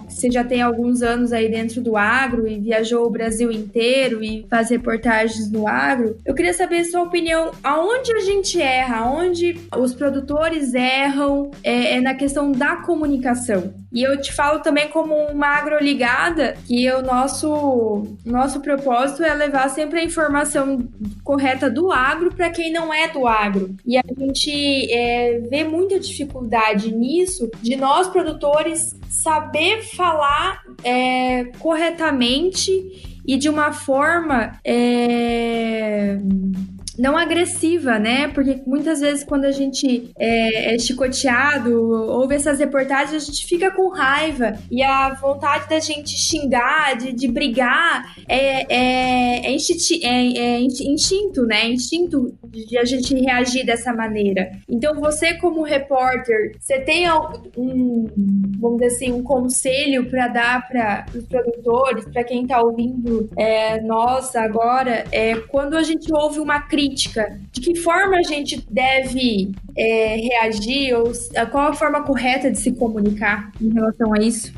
você 0.08 0.30
já 0.30 0.44
tem 0.44 0.62
alguns 0.62 1.02
anos 1.02 1.32
aí 1.32 1.50
dentro 1.50 1.80
do 1.80 1.96
agro 1.96 2.46
e 2.46 2.58
viajou 2.58 3.06
o 3.06 3.10
Brasil 3.10 3.50
inteiro 3.50 4.22
e 4.22 4.46
faz 4.48 4.70
reportagens 4.70 5.50
no 5.50 5.66
agro. 5.66 6.16
Eu 6.24 6.34
queria 6.34 6.54
saber 6.54 6.84
sua 6.84 7.02
opinião, 7.02 7.50
aonde 7.62 8.12
a 8.12 8.20
gente 8.20 8.60
erra, 8.60 8.98
aonde 8.98 9.58
os 9.76 9.92
produtores 9.92 10.74
erram 10.74 11.50
é, 11.62 11.96
é 11.96 12.00
na 12.00 12.14
questão 12.14 12.52
da 12.52 12.76
comunicação. 12.76 13.74
E 13.92 14.02
eu 14.02 14.20
te 14.20 14.32
falo 14.32 14.60
também 14.60 14.88
como 14.88 15.14
uma 15.14 15.48
agroligada, 15.48 16.54
que 16.66 16.90
o 16.92 17.02
nosso, 17.02 18.16
nosso 18.24 18.60
propósito 18.60 19.24
é 19.24 19.34
levar 19.34 19.68
sempre 19.68 20.00
a 20.00 20.04
informação 20.04 20.88
correta 21.24 21.68
do 21.68 21.90
agro 21.90 22.32
para 22.32 22.50
quem 22.50 22.72
não 22.72 22.94
é 22.94 23.08
do 23.08 23.26
agro. 23.26 23.74
E 23.84 23.98
a 23.98 24.02
gente 24.16 24.92
é, 24.92 25.40
vê 25.50 25.64
muita 25.64 25.98
dificuldade 25.98 26.94
nisso 26.94 27.50
de 27.60 27.74
nós 27.74 28.08
produtores 28.08 28.96
saber 29.08 29.82
falar 29.82 30.62
é, 30.84 31.44
corretamente 31.58 33.20
e 33.26 33.36
de 33.36 33.48
uma 33.48 33.72
forma 33.72 34.58
é, 34.64 36.18
não 37.00 37.16
agressiva, 37.16 37.98
né? 37.98 38.28
Porque 38.28 38.60
muitas 38.66 39.00
vezes 39.00 39.24
quando 39.24 39.46
a 39.46 39.50
gente 39.50 40.10
é, 40.18 40.74
é 40.74 40.78
chicoteado, 40.78 41.72
ouve 42.10 42.34
essas 42.34 42.58
reportagens, 42.58 43.22
a 43.22 43.26
gente 43.26 43.46
fica 43.46 43.70
com 43.70 43.88
raiva 43.88 44.52
e 44.70 44.82
a 44.82 45.14
vontade 45.14 45.68
da 45.68 45.78
gente 45.78 46.10
xingar, 46.10 46.96
de, 46.98 47.12
de 47.12 47.26
brigar, 47.26 48.14
é, 48.28 48.66
é, 48.68 49.46
é, 49.46 49.52
instinto, 49.52 50.04
é, 50.04 50.38
é 50.38 50.60
instinto, 50.60 51.46
né? 51.46 51.68
Instinto 51.70 52.34
de 52.46 52.76
a 52.76 52.84
gente 52.84 53.14
reagir 53.14 53.64
dessa 53.64 53.94
maneira. 53.94 54.50
Então 54.68 54.94
você 55.00 55.34
como 55.34 55.62
repórter, 55.62 56.52
você 56.60 56.80
tem 56.80 57.10
um, 57.56 58.06
vamos 58.60 58.78
dizer 58.78 58.94
assim, 58.94 59.12
um 59.12 59.22
conselho 59.22 60.10
para 60.10 60.28
dar 60.28 60.68
para 60.68 61.06
os 61.14 61.24
produtores, 61.24 62.04
para 62.12 62.24
quem 62.24 62.42
está 62.42 62.60
ouvindo 62.60 63.30
é, 63.38 63.80
nós 63.80 64.36
agora, 64.36 65.06
é 65.10 65.34
quando 65.48 65.76
a 65.78 65.82
gente 65.82 66.12
ouve 66.12 66.38
uma 66.40 66.60
crítica 66.60 66.89
crítica, 66.90 67.38
de 67.52 67.60
que 67.60 67.76
forma 67.76 68.16
a 68.16 68.22
gente 68.22 68.64
deve 68.68 69.52
é, 69.76 70.16
reagir 70.16 70.94
ou 70.94 71.12
qual 71.50 71.68
a 71.68 71.72
forma 71.72 72.02
correta 72.02 72.50
de 72.50 72.58
se 72.58 72.72
comunicar 72.72 73.52
em 73.60 73.72
relação 73.72 74.12
a 74.12 74.18
isso? 74.18 74.52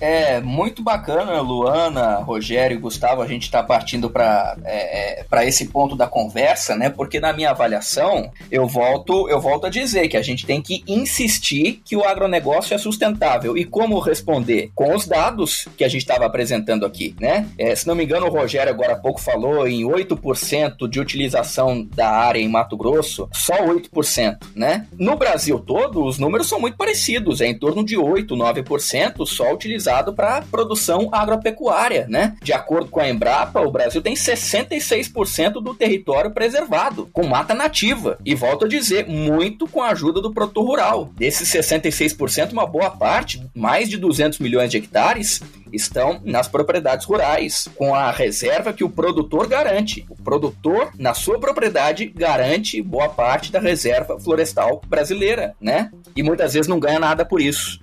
É 0.00 0.40
muito 0.40 0.82
bacana, 0.82 1.40
Luana, 1.40 2.16
Rogério 2.18 2.76
e 2.76 2.80
Gustavo, 2.80 3.20
a 3.20 3.26
gente 3.26 3.42
está 3.42 3.62
partindo 3.62 4.08
para 4.08 4.56
é, 4.64 5.20
é 5.20 5.48
esse 5.48 5.66
ponto 5.66 5.96
da 5.96 6.06
conversa, 6.06 6.76
né? 6.76 6.88
Porque 6.88 7.18
na 7.18 7.32
minha 7.32 7.50
avaliação, 7.50 8.30
eu 8.50 8.66
volto, 8.66 9.28
eu 9.28 9.40
volto 9.40 9.66
a 9.66 9.70
dizer 9.70 10.08
que 10.08 10.16
a 10.16 10.22
gente 10.22 10.46
tem 10.46 10.60
que 10.60 10.84
insistir 10.86 11.80
que 11.84 11.96
o 11.96 12.04
agronegócio 12.04 12.74
é 12.74 12.78
sustentável. 12.78 13.56
E 13.56 13.64
como 13.64 13.98
responder? 13.98 14.70
Com 14.74 14.94
os 14.94 15.06
dados 15.06 15.68
que 15.76 15.84
a 15.84 15.88
gente 15.88 16.02
estava 16.02 16.26
apresentando 16.26 16.86
aqui, 16.86 17.14
né? 17.20 17.48
É, 17.58 17.74
se 17.74 17.86
não 17.86 17.94
me 17.94 18.04
engano, 18.04 18.26
o 18.26 18.30
Rogério 18.30 18.72
agora 18.72 18.92
há 18.92 18.98
pouco 18.98 19.20
falou 19.20 19.66
em 19.66 19.82
8% 19.82 20.88
de 20.88 21.00
utilização 21.00 21.84
da 21.94 22.10
área 22.10 22.40
em 22.40 22.48
Mato 22.48 22.76
Grosso, 22.76 23.28
só 23.32 23.54
8%, 23.54 24.38
né? 24.54 24.86
No 24.98 25.16
Brasil 25.16 25.58
todo, 25.58 26.04
os 26.04 26.18
números 26.18 26.48
são 26.48 26.60
muito 26.60 26.76
parecidos, 26.76 27.40
é 27.40 27.46
em 27.46 27.58
torno 27.58 27.84
de 27.84 27.96
8, 27.96 28.34
9% 28.34 29.26
só 29.26 29.52
utilizado 29.52 29.87
utilizado 29.88 30.12
para 30.12 30.42
produção 30.42 31.08
agropecuária, 31.10 32.06
né? 32.08 32.36
De 32.42 32.52
acordo 32.52 32.90
com 32.90 33.00
a 33.00 33.08
Embrapa, 33.08 33.60
o 33.60 33.70
Brasil 33.70 34.02
tem 34.02 34.14
66% 34.14 35.54
do 35.54 35.74
território 35.74 36.30
preservado, 36.30 37.08
com 37.12 37.26
mata 37.26 37.54
nativa. 37.54 38.18
E 38.24 38.34
volto 38.34 38.66
a 38.66 38.68
dizer, 38.68 39.06
muito 39.08 39.66
com 39.66 39.82
a 39.82 39.88
ajuda 39.88 40.20
do 40.20 40.32
produtor 40.32 40.66
rural. 40.66 41.10
Desses 41.16 41.48
66%, 41.48 42.52
uma 42.52 42.66
boa 42.66 42.90
parte, 42.90 43.42
mais 43.54 43.88
de 43.88 43.96
200 43.96 44.38
milhões 44.38 44.70
de 44.70 44.76
hectares, 44.76 45.40
estão 45.72 46.20
nas 46.24 46.48
propriedades 46.48 47.06
rurais, 47.06 47.68
com 47.76 47.94
a 47.94 48.10
reserva 48.10 48.72
que 48.72 48.84
o 48.84 48.90
produtor 48.90 49.46
garante. 49.46 50.04
O 50.08 50.16
produtor, 50.16 50.90
na 50.98 51.14
sua 51.14 51.38
propriedade, 51.38 52.06
garante 52.06 52.80
boa 52.82 53.08
parte 53.08 53.50
da 53.52 53.60
reserva 53.60 54.18
florestal 54.18 54.80
brasileira, 54.86 55.54
né? 55.60 55.90
E 56.16 56.22
muitas 56.22 56.54
vezes 56.54 56.68
não 56.68 56.80
ganha 56.80 56.98
nada 56.98 57.24
por 57.24 57.40
isso. 57.40 57.80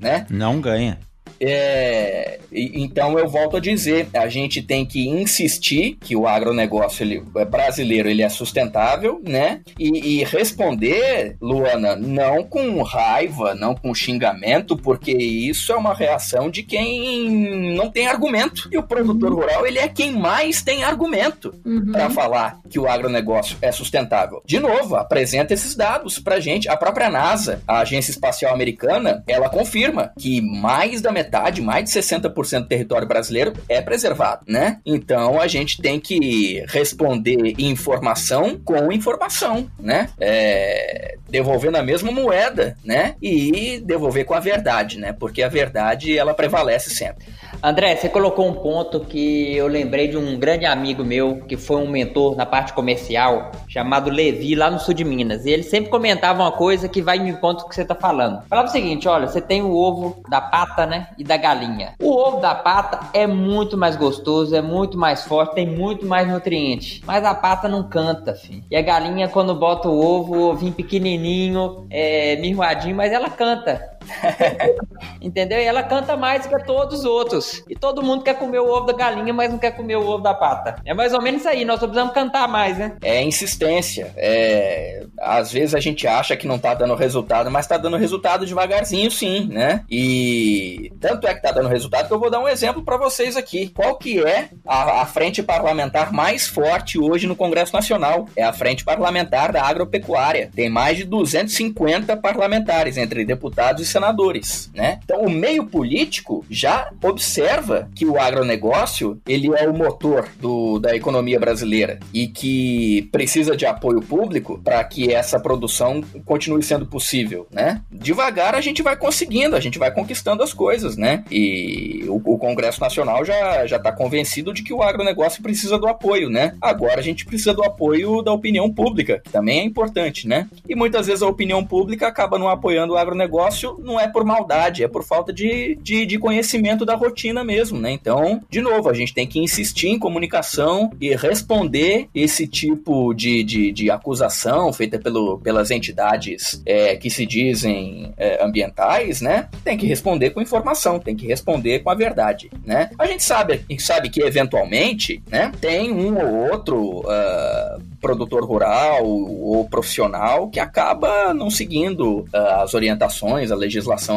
Né? 0.00 0.26
Não 0.30 0.60
ganha. 0.60 1.00
É, 1.40 2.40
então 2.52 3.18
eu 3.18 3.28
volto 3.28 3.56
a 3.56 3.60
dizer, 3.60 4.08
a 4.12 4.28
gente 4.28 4.62
tem 4.62 4.84
que 4.84 5.08
insistir 5.08 5.96
que 6.00 6.16
o 6.16 6.26
agronegócio 6.26 7.04
ele, 7.04 7.22
é 7.36 7.44
brasileiro 7.44 8.08
ele 8.08 8.22
é 8.22 8.28
sustentável, 8.28 9.20
né? 9.24 9.60
E, 9.78 10.20
e, 10.20 10.24
responder, 10.24 11.36
Luana, 11.40 11.94
não 11.94 12.42
com 12.42 12.82
raiva, 12.82 13.54
não 13.54 13.74
com 13.74 13.94
xingamento, 13.94 14.76
porque 14.76 15.12
isso 15.12 15.72
é 15.72 15.76
uma 15.76 15.94
reação 15.94 16.50
de 16.50 16.62
quem 16.62 17.74
não 17.74 17.90
tem 17.90 18.08
argumento. 18.08 18.68
E 18.72 18.78
o 18.78 18.82
produtor 18.82 19.32
rural 19.32 19.66
ele 19.66 19.78
é 19.78 19.88
quem 19.88 20.12
mais 20.12 20.62
tem 20.62 20.84
argumento 20.84 21.54
uhum. 21.64 21.92
para 21.92 22.10
falar 22.10 22.58
que 22.68 22.78
o 22.78 22.88
agronegócio 22.88 23.56
é 23.62 23.70
sustentável. 23.70 24.42
De 24.44 24.58
novo, 24.58 24.96
apresenta 24.96 25.54
esses 25.54 25.74
dados 25.74 26.18
para 26.18 26.40
gente. 26.40 26.68
A 26.68 26.76
própria 26.76 27.08
NASA, 27.08 27.62
a 27.66 27.80
Agência 27.80 28.10
Espacial 28.10 28.52
Americana, 28.52 29.22
ela 29.26 29.48
confirma 29.48 30.12
que 30.18 30.40
mais 30.40 31.00
da 31.00 31.12
metade 31.12 31.27
metade, 31.28 31.60
mais 31.60 31.84
de 31.84 31.90
60% 31.90 32.60
do 32.62 32.68
território 32.68 33.06
brasileiro 33.06 33.52
é 33.68 33.82
preservado, 33.82 34.42
né? 34.48 34.78
Então 34.84 35.38
a 35.38 35.46
gente 35.46 35.80
tem 35.80 36.00
que 36.00 36.64
responder 36.68 37.54
informação 37.58 38.58
com 38.64 38.90
informação, 38.90 39.68
né? 39.78 40.08
É, 40.18 41.16
devolvendo 41.28 41.76
a 41.76 41.82
mesma 41.82 42.10
moeda, 42.10 42.76
né? 42.82 43.14
E 43.20 43.80
devolver 43.84 44.24
com 44.24 44.34
a 44.34 44.40
verdade, 44.40 44.98
né? 44.98 45.12
Porque 45.12 45.42
a 45.42 45.48
verdade 45.48 46.16
ela 46.16 46.32
prevalece 46.32 46.90
sempre. 46.90 47.26
André, 47.62 47.96
você 47.96 48.08
colocou 48.08 48.48
um 48.48 48.54
ponto 48.54 49.00
que 49.00 49.56
eu 49.56 49.66
lembrei 49.66 50.08
de 50.08 50.16
um 50.16 50.38
grande 50.38 50.64
amigo 50.64 51.04
meu 51.04 51.40
que 51.48 51.56
foi 51.56 51.76
um 51.76 51.88
mentor 51.88 52.36
na 52.36 52.46
parte 52.46 52.72
comercial, 52.72 53.50
chamado 53.68 54.10
Levi, 54.10 54.54
lá 54.54 54.70
no 54.70 54.78
sul 54.78 54.94
de 54.94 55.04
Minas. 55.04 55.44
E 55.44 55.50
ele 55.50 55.64
sempre 55.64 55.90
comentava 55.90 56.40
uma 56.40 56.52
coisa 56.52 56.88
que 56.88 57.02
vai 57.02 57.18
no 57.18 57.36
ponto 57.38 57.68
que 57.68 57.74
você 57.74 57.82
está 57.82 57.94
falando. 57.94 58.42
Falava 58.48 58.68
o 58.68 58.70
seguinte: 58.70 59.08
olha, 59.08 59.26
você 59.26 59.40
tem 59.40 59.62
o 59.62 59.74
ovo 59.74 60.22
da 60.30 60.40
pata, 60.40 60.86
né? 60.86 61.08
E 61.18 61.24
da 61.24 61.36
galinha. 61.36 61.94
O 62.00 62.16
ovo 62.16 62.38
da 62.38 62.54
pata 62.54 63.10
é 63.12 63.26
muito 63.26 63.76
mais 63.76 63.96
gostoso, 63.96 64.54
é 64.54 64.62
muito 64.62 64.96
mais 64.96 65.24
forte, 65.24 65.56
tem 65.56 65.66
muito 65.66 66.06
mais 66.06 66.28
nutriente. 66.28 67.02
Mas 67.04 67.24
a 67.24 67.34
pata 67.34 67.68
não 67.68 67.88
canta, 67.88 68.34
filho. 68.34 68.62
E 68.70 68.76
a 68.76 68.82
galinha, 68.82 69.28
quando 69.28 69.54
bota 69.54 69.88
o 69.88 69.98
ovo, 69.98 70.36
o 70.36 70.50
ovinho 70.50 70.72
pequenininho, 70.72 71.86
é, 71.90 72.36
mirroadinho, 72.36 72.94
mas 72.94 73.12
ela 73.12 73.28
canta. 73.28 73.97
Entendeu? 75.20 75.58
E 75.58 75.64
ela 75.64 75.82
canta 75.82 76.16
mais 76.16 76.46
que 76.46 76.58
todos 76.64 77.00
os 77.00 77.04
outros. 77.04 77.64
E 77.68 77.74
todo 77.74 78.02
mundo 78.02 78.22
quer 78.22 78.34
comer 78.34 78.60
o 78.60 78.68
ovo 78.68 78.86
da 78.86 78.92
galinha, 78.92 79.32
mas 79.32 79.50
não 79.50 79.58
quer 79.58 79.72
comer 79.72 79.96
o 79.96 80.06
ovo 80.06 80.22
da 80.22 80.34
pata. 80.34 80.76
É 80.84 80.94
mais 80.94 81.12
ou 81.12 81.22
menos 81.22 81.40
isso 81.40 81.48
aí, 81.48 81.64
nós 81.64 81.78
precisamos 81.78 82.12
cantar 82.12 82.48
mais, 82.48 82.78
né? 82.78 82.96
É 83.02 83.22
insistência. 83.22 84.12
É... 84.16 85.04
Às 85.20 85.52
vezes 85.52 85.74
a 85.74 85.80
gente 85.80 86.06
acha 86.06 86.36
que 86.36 86.46
não 86.46 86.58
tá 86.58 86.74
dando 86.74 86.94
resultado, 86.94 87.50
mas 87.50 87.66
tá 87.66 87.76
dando 87.76 87.96
resultado 87.96 88.46
devagarzinho 88.46 89.10
sim, 89.10 89.48
né? 89.48 89.84
E 89.90 90.92
tanto 91.00 91.26
é 91.26 91.34
que 91.34 91.42
tá 91.42 91.52
dando 91.52 91.68
resultado 91.68 92.08
que 92.08 92.14
eu 92.14 92.20
vou 92.20 92.30
dar 92.30 92.40
um 92.40 92.48
exemplo 92.48 92.82
para 92.82 92.96
vocês 92.96 93.36
aqui. 93.36 93.68
Qual 93.68 93.96
que 93.96 94.20
é 94.20 94.48
a, 94.66 95.02
a 95.02 95.06
frente 95.06 95.42
parlamentar 95.42 96.12
mais 96.12 96.46
forte 96.46 96.98
hoje 96.98 97.26
no 97.26 97.36
Congresso 97.36 97.72
Nacional? 97.72 98.28
É 98.36 98.42
a 98.42 98.52
frente 98.52 98.84
parlamentar 98.84 99.52
da 99.52 99.62
agropecuária. 99.62 100.50
Tem 100.54 100.68
mais 100.68 100.96
de 100.96 101.04
250 101.04 102.16
parlamentares 102.16 102.96
entre 102.96 103.24
deputados 103.24 103.82
e 103.82 103.86
senadores, 103.98 104.70
né? 104.74 105.00
Então 105.04 105.22
o 105.22 105.30
meio 105.30 105.66
político 105.66 106.44
já 106.48 106.90
observa 107.02 107.88
que 107.94 108.06
o 108.06 108.18
agronegócio 108.18 109.20
ele 109.26 109.50
é 109.56 109.68
o 109.68 109.76
motor 109.76 110.28
do, 110.40 110.78
da 110.78 110.94
economia 110.94 111.38
brasileira 111.38 111.98
e 112.14 112.28
que 112.28 113.08
precisa 113.10 113.56
de 113.56 113.66
apoio 113.66 114.00
público 114.00 114.60
para 114.62 114.82
que 114.84 115.12
essa 115.12 115.40
produção 115.40 116.02
continue 116.24 116.62
sendo 116.62 116.86
possível, 116.86 117.46
né? 117.50 117.82
Devagar 117.90 118.54
a 118.54 118.60
gente 118.60 118.82
vai 118.82 118.96
conseguindo, 118.96 119.56
a 119.56 119.60
gente 119.60 119.78
vai 119.78 119.90
conquistando 119.90 120.42
as 120.42 120.52
coisas, 120.52 120.96
né? 120.96 121.24
E 121.30 122.04
o, 122.08 122.16
o 122.16 122.38
Congresso 122.38 122.80
Nacional 122.80 123.24
já 123.24 123.66
já 123.66 123.76
está 123.76 123.90
convencido 123.90 124.52
de 124.52 124.62
que 124.62 124.72
o 124.72 124.82
agronegócio 124.82 125.42
precisa 125.42 125.78
do 125.78 125.88
apoio, 125.88 126.30
né? 126.30 126.54
Agora 126.60 127.00
a 127.00 127.02
gente 127.02 127.26
precisa 127.26 127.52
do 127.52 127.64
apoio 127.64 128.22
da 128.22 128.32
opinião 128.32 128.72
pública, 128.72 129.20
que 129.24 129.30
também 129.30 129.60
é 129.60 129.64
importante, 129.64 130.28
né? 130.28 130.48
E 130.68 130.74
muitas 130.74 131.06
vezes 131.06 131.22
a 131.22 131.26
opinião 131.26 131.64
pública 131.64 132.06
acaba 132.06 132.38
não 132.38 132.48
apoiando 132.48 132.94
o 132.94 132.96
agronegócio 132.96 133.76
não 133.88 133.98
é 133.98 134.06
por 134.06 134.24
maldade, 134.24 134.84
é 134.84 134.88
por 134.88 135.02
falta 135.02 135.32
de, 135.32 135.76
de, 135.82 136.04
de, 136.04 136.18
conhecimento 136.18 136.84
da 136.84 136.94
rotina 136.94 137.42
mesmo, 137.42 137.80
né? 137.80 137.90
Então, 137.90 138.42
de 138.50 138.60
novo, 138.60 138.90
a 138.90 138.92
gente 138.92 139.14
tem 139.14 139.26
que 139.26 139.40
insistir 139.40 139.88
em 139.88 139.98
comunicação 139.98 140.90
e 141.00 141.14
responder 141.16 142.08
esse 142.14 142.46
tipo 142.46 143.14
de, 143.14 143.42
de, 143.42 143.72
de 143.72 143.90
acusação 143.90 144.72
feita 144.72 144.98
pelo, 144.98 145.38
pelas 145.38 145.70
entidades 145.70 146.62
é, 146.66 146.96
que 146.96 147.08
se 147.08 147.24
dizem 147.24 148.12
é, 148.16 148.44
ambientais, 148.44 149.20
né? 149.20 149.48
Tem 149.64 149.76
que 149.76 149.86
responder 149.86 150.30
com 150.30 150.42
informação, 150.42 150.98
tem 150.98 151.16
que 151.16 151.26
responder 151.26 151.78
com 151.80 151.90
a 151.90 151.94
verdade, 151.94 152.50
né? 152.64 152.90
A 152.98 153.06
gente 153.06 153.22
sabe, 153.22 153.64
sabe 153.78 154.10
que 154.10 154.20
eventualmente, 154.20 155.22
né? 155.30 155.50
Tem 155.60 155.90
um 155.90 156.18
ou 156.18 156.50
outro 156.50 157.00
uh, 157.00 157.82
produtor 158.00 158.44
rural 158.44 159.04
ou 159.06 159.66
profissional 159.68 160.48
que 160.48 160.60
acaba 160.60 161.32
não 161.32 161.50
seguindo 161.50 162.20
uh, 162.20 162.62
as 162.62 162.74
orientações, 162.74 163.50
a 163.50 163.56
legislação 163.56 163.67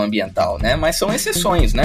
ambiental, 0.02 0.58
né? 0.60 0.76
Mas 0.76 0.98
são 0.98 1.14
exceções, 1.14 1.74
né? 1.74 1.84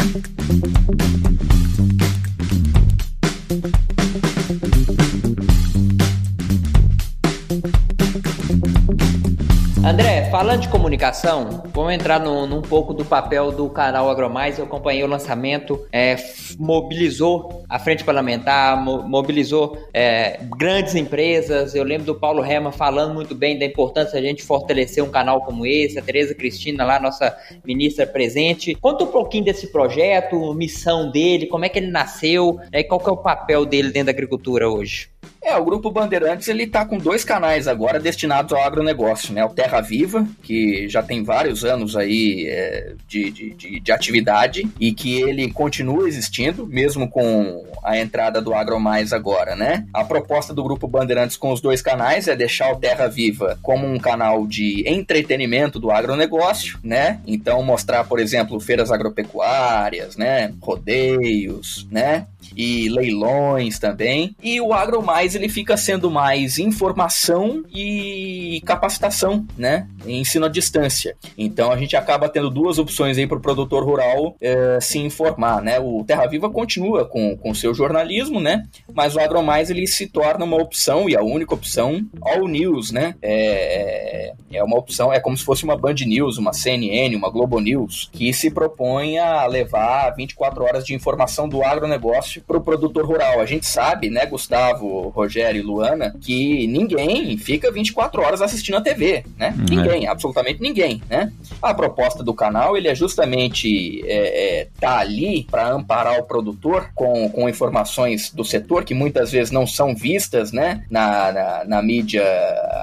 André, 9.87 10.29
falando 10.33 10.63
de 10.63 10.69
comunicação, 10.69 11.63
vamos 11.73 11.93
entrar 11.93 12.19
no, 12.19 12.45
num 12.45 12.61
pouco 12.61 12.93
do 12.93 13.05
papel 13.05 13.53
do 13.53 13.71
canal 13.71 14.11
Agromais. 14.11 14.59
Eu 14.59 14.65
acompanhei 14.65 15.05
o 15.05 15.07
lançamento, 15.07 15.87
é, 15.93 16.17
mobilizou 16.59 17.65
a 17.69 17.79
frente 17.79 18.03
parlamentar, 18.03 18.83
mo 18.83 19.05
mobilizou 19.05 19.79
é, 19.95 20.41
grandes 20.59 20.97
empresas. 20.97 21.73
Eu 21.73 21.85
lembro 21.85 22.05
do 22.05 22.17
Paulo 22.17 22.43
Rema 22.43 22.73
falando 22.73 23.15
muito 23.15 23.33
bem 23.33 23.61
da 23.61 23.65
importância 23.65 24.21
de 24.21 24.27
a 24.27 24.29
gente 24.29 24.43
fortalecer 24.43 25.05
um 25.05 25.09
canal 25.09 25.43
como 25.43 25.65
esse, 25.65 26.01
a 26.01 26.03
Tereza 26.03 26.35
Cristina 26.35 26.85
lá, 26.85 26.99
nossa 26.99 27.37
ministra 27.65 28.05
presente. 28.09 28.75
Conta 28.75 29.05
um 29.05 29.13
pouquinho 29.13 29.45
desse 29.45 29.71
projeto, 29.71 30.53
missão 30.53 31.13
dele, 31.13 31.47
como 31.47 31.65
é 31.65 31.69
que 31.69 31.79
ele 31.79 31.93
nasceu 31.93 32.59
né, 32.73 32.81
e 32.81 32.85
qual 32.85 32.99
que 32.99 33.09
é 33.09 33.13
o 33.13 33.17
papel 33.17 33.65
dele 33.65 33.93
dentro 33.93 34.07
da 34.07 34.13
agricultura 34.13 34.69
hoje. 34.69 35.11
É, 35.47 35.57
o 35.57 35.65
Grupo 35.65 35.93
Bandeirantes 35.93 36.49
ele 36.49 36.67
tá 36.67 36.85
com 36.85 36.99
dois 36.99 37.23
canais 37.23 37.69
agora 37.69 38.01
destinados 38.01 38.53
ao 38.53 38.65
agronegócio, 38.65 39.33
né? 39.33 39.45
O 39.45 39.51
Terra 39.51 39.81
Viva, 39.81 40.27
que 40.43 40.89
já 40.89 41.05
tem 41.05 41.23
vários 41.23 41.65
anos 41.65 41.95
aí 41.95 42.49
é, 42.49 42.95
de, 43.07 43.31
de, 43.31 43.51
de, 43.51 43.79
de, 43.79 43.93
atividade 43.93 44.69
e 44.81 44.93
que 44.93 45.23
ele 45.23 45.49
continua 45.53 46.09
existindo, 46.09 46.67
mesmo 46.67 47.09
com 47.09 47.65
a 47.85 47.97
entrada 47.97 48.43
do 48.43 48.53
AgroMais 48.53 49.13
agora, 49.13 49.55
né? 49.55 49.87
A 49.95 50.03
proposta 50.03 50.53
do 50.53 50.65
Grupo 50.65 50.89
Bandeirantes 50.89 51.37
com 51.37 51.53
os 51.53 51.61
dois 51.61 51.81
canais 51.81 52.27
é 52.27 52.35
deixar 52.35 52.73
o 52.73 52.81
Terra 52.81 53.07
Viva 53.07 53.57
como 53.63 53.87
um 53.87 54.01
canal 54.01 54.49
de 54.49 54.83
entretenimento 54.85 55.79
do 55.79 55.93
agronegócio, 55.93 56.77
né? 56.83 57.21
Então 57.25 57.63
mostrar, 57.63 58.03
por 58.03 58.19
exemplo, 58.19 58.59
feiras 58.59 58.91
agropecuárias, 58.91 60.17
né? 60.17 60.53
Rodeios, 60.61 61.87
né? 61.89 62.27
E 62.55 62.89
leilões 62.89 63.79
também. 63.79 64.35
E 64.43 64.61
o 64.61 64.73
Agro 64.73 65.03
Mais 65.03 65.35
ele 65.35 65.49
fica 65.49 65.77
sendo 65.77 66.11
mais 66.11 66.59
informação 66.59 67.65
e 67.73 68.63
capacitação, 68.65 69.47
né? 69.57 69.87
Ensino 70.07 70.47
à 70.47 70.49
distância. 70.49 71.17
Então 71.37 71.71
a 71.71 71.77
gente 71.77 71.97
acaba 71.97 72.29
tendo 72.29 72.51
duas 72.51 72.79
opções 72.79 73.19
aí 73.19 73.27
para 73.27 73.39
o 73.39 73.41
produtor 73.41 73.85
rural 73.85 74.37
é, 74.41 74.79
se 74.81 74.99
informar, 74.99 75.63
né? 75.63 75.79
O 75.81 76.05
Terra 76.05 76.27
Viva 76.27 76.51
continua 76.51 77.05
com 77.05 77.39
o 77.45 77.55
seu 77.55 77.75
jornalismo, 77.75 78.41
né? 78.41 78.67
Mas 78.93 79.15
o 79.15 79.21
Agro 79.21 79.43
Mais 79.43 79.71
ele 79.71 79.87
se 79.87 80.07
torna 80.07 80.45
uma 80.45 80.57
opção 80.57 81.09
e 81.09 81.17
a 81.17 81.23
única 81.23 81.55
opção 81.55 82.05
All 82.21 82.47
News, 82.47 82.91
né? 82.91 83.15
É, 83.23 84.33
é 84.53 84.63
uma 84.63 84.77
opção, 84.77 85.13
é 85.13 85.21
como 85.21 85.37
se 85.37 85.45
fosse 85.45 85.65
uma 85.65 85.77
Band 85.77 85.95
News, 86.07 86.39
uma 86.39 86.53
CNN, 86.53 87.15
uma 87.15 87.31
Globo 87.31 87.61
News, 87.61 88.09
que 88.13 88.33
se 88.33 88.51
propõe 88.51 89.19
a 89.19 89.47
levar 89.47 90.11
24 90.11 90.65
horas 90.65 90.85
de 90.85 90.95
informação 90.95 91.49
do 91.49 91.63
agronegócio 91.63 92.36
para 92.41 92.57
o 92.57 92.61
produtor 92.61 93.05
rural. 93.05 93.41
A 93.41 93.47
gente 93.47 93.67
sabe, 93.67 94.11
né, 94.11 94.27
Gustavo, 94.27 95.09
Rogério 95.09 95.61
e 95.61 95.63
Luana, 95.63 96.15
que 96.21 96.67
ninguém 96.67 97.37
fica 97.37 97.71
24 97.71 98.23
horas 98.23 98.43
assistindo 98.43 98.77
a 98.77 98.81
TV, 98.81 99.25
né? 99.37 99.55
Hum, 99.59 99.65
ninguém, 99.69 100.07
absolutamente 100.07 100.61
ninguém, 100.61 101.03
né? 101.09 101.33
A 101.63 101.75
proposta 101.75 102.23
do 102.23 102.35
canal, 102.35 102.77
ele 102.77 102.89
é 102.89 102.95
justamente 102.95 104.03
é, 104.07 104.61
é, 104.61 104.69
tá 104.81 104.99
ali 104.99 105.47
para 105.51 105.71
amparar 105.71 106.19
o 106.19 106.25
produtor 106.25 106.91
com, 106.95 107.29
com 107.29 107.49
informações 107.49 108.31
do 108.31 108.45
setor 108.45 108.85
que 108.85 108.95
muitas 108.95 109.31
vezes 109.31 109.51
não 109.51 109.67
são 109.67 109.95
vistas, 109.95 110.53
né, 110.53 110.85
na, 110.91 111.33
na, 111.33 111.65
na 111.65 111.83
mídia 111.83 112.25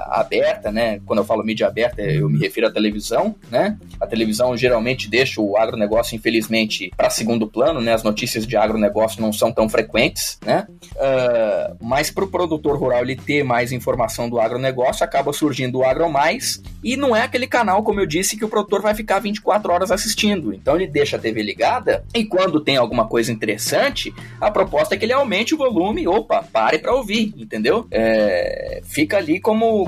aberta, 0.08 0.70
né? 0.70 1.00
Quando 1.06 1.18
eu 1.20 1.24
falo 1.24 1.44
mídia 1.44 1.66
aberta, 1.66 2.02
eu 2.02 2.28
me 2.28 2.38
refiro 2.38 2.66
à 2.66 2.70
televisão, 2.70 3.34
né? 3.50 3.76
A 4.00 4.06
televisão 4.06 4.56
geralmente 4.56 5.08
deixa 5.08 5.40
o 5.40 5.56
agronegócio, 5.56 6.14
infelizmente, 6.16 6.92
para 6.96 7.10
segundo 7.10 7.46
plano, 7.46 7.80
né? 7.80 7.94
As 7.94 8.02
notícias 8.02 8.46
de 8.46 8.56
agronegócio 8.56 9.20
não 9.20 9.32
são 9.32 9.43
tão 9.52 9.68
frequentes, 9.68 10.38
né? 10.44 10.66
Uh, 10.94 11.76
mas 11.80 12.10
para 12.10 12.24
o 12.24 12.28
produtor 12.28 12.78
rural 12.78 13.02
ele 13.02 13.16
ter 13.16 13.42
mais 13.42 13.72
informação 13.72 14.28
do 14.28 14.40
agronegócio, 14.40 15.04
acaba 15.04 15.32
surgindo 15.32 15.78
o 15.78 15.84
Agro 15.84 16.10
Mais, 16.10 16.62
e 16.82 16.96
não 16.96 17.14
é 17.14 17.22
aquele 17.22 17.46
canal, 17.46 17.82
como 17.82 18.00
eu 18.00 18.06
disse, 18.06 18.36
que 18.36 18.44
o 18.44 18.48
produtor 18.48 18.82
vai 18.82 18.94
ficar 18.94 19.18
24 19.18 19.72
horas 19.72 19.90
assistindo. 19.90 20.52
Então 20.52 20.76
ele 20.76 20.86
deixa 20.86 21.16
a 21.16 21.20
TV 21.20 21.42
ligada, 21.42 22.04
e 22.14 22.24
quando 22.24 22.60
tem 22.60 22.76
alguma 22.76 23.06
coisa 23.06 23.32
interessante, 23.32 24.14
a 24.40 24.50
proposta 24.50 24.94
é 24.94 24.98
que 24.98 25.04
ele 25.04 25.12
aumente 25.12 25.54
o 25.54 25.58
volume, 25.58 26.06
opa, 26.06 26.44
pare 26.52 26.78
para 26.78 26.94
ouvir, 26.94 27.34
entendeu? 27.36 27.86
É, 27.90 28.80
fica 28.84 29.16
ali 29.16 29.40
como 29.40 29.84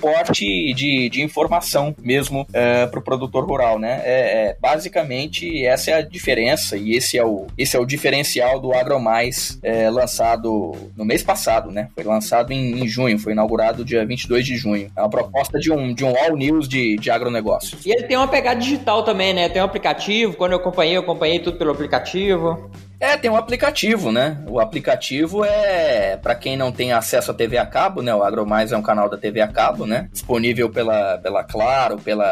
porte 0.00 0.72
de, 0.72 1.08
de 1.08 1.22
informação 1.22 1.94
mesmo 2.02 2.46
é, 2.52 2.86
para 2.86 2.98
o 2.98 3.02
produtor 3.02 3.44
rural, 3.44 3.78
né? 3.78 4.00
É, 4.04 4.48
é, 4.48 4.56
basicamente 4.60 5.64
essa 5.64 5.90
é 5.90 5.94
a 5.94 6.02
diferença 6.02 6.76
e 6.76 6.92
esse 6.92 7.18
é 7.18 7.24
o, 7.24 7.46
esse 7.56 7.76
é 7.76 7.80
o 7.80 7.84
diferencial 7.84 8.60
do 8.60 8.72
Agro 8.80 8.98
mais 8.98 9.58
é, 9.62 9.90
lançado 9.90 10.72
no 10.96 11.04
mês 11.04 11.22
passado, 11.22 11.70
né? 11.70 11.88
Foi 11.94 12.04
lançado 12.04 12.52
em, 12.52 12.82
em, 12.82 12.88
junho, 12.88 13.18
foi 13.18 13.32
inaugurado 13.32 13.84
dia 13.84 14.04
22 14.04 14.44
de 14.44 14.56
junho. 14.56 14.90
É 14.96 15.00
uma 15.00 15.10
proposta 15.10 15.58
de 15.58 15.70
um, 15.70 15.92
de 15.92 16.04
um 16.04 16.16
all 16.16 16.36
news 16.36 16.68
de, 16.68 16.96
de 16.96 17.10
agronegócio. 17.10 17.78
E 17.84 17.90
ele 17.92 18.04
tem 18.04 18.16
uma 18.16 18.28
pegada 18.28 18.58
digital 18.58 19.02
também, 19.02 19.34
né? 19.34 19.48
Tem 19.48 19.60
um 19.60 19.64
aplicativo, 19.64 20.34
quando 20.34 20.52
eu 20.52 20.58
acompanhei, 20.58 20.96
eu 20.96 21.02
acompanhei 21.02 21.38
tudo 21.38 21.58
pelo 21.58 21.72
aplicativo. 21.72 22.70
É, 23.00 23.16
tem 23.16 23.30
um 23.30 23.36
aplicativo, 23.36 24.12
né? 24.12 24.44
O 24.46 24.60
aplicativo 24.60 25.42
é 25.42 26.18
para 26.18 26.34
quem 26.34 26.54
não 26.54 26.70
tem 26.70 26.92
acesso 26.92 27.30
à 27.30 27.34
TV 27.34 27.56
a 27.56 27.64
cabo, 27.64 28.02
né? 28.02 28.14
O 28.14 28.22
AgroMais 28.22 28.72
é 28.72 28.76
um 28.76 28.82
canal 28.82 29.08
da 29.08 29.16
TV 29.16 29.40
a 29.40 29.48
cabo, 29.48 29.86
né? 29.86 30.10
Disponível 30.12 30.68
pela, 30.68 31.16
pela 31.16 31.42
Claro, 31.42 31.96
pela 31.96 32.26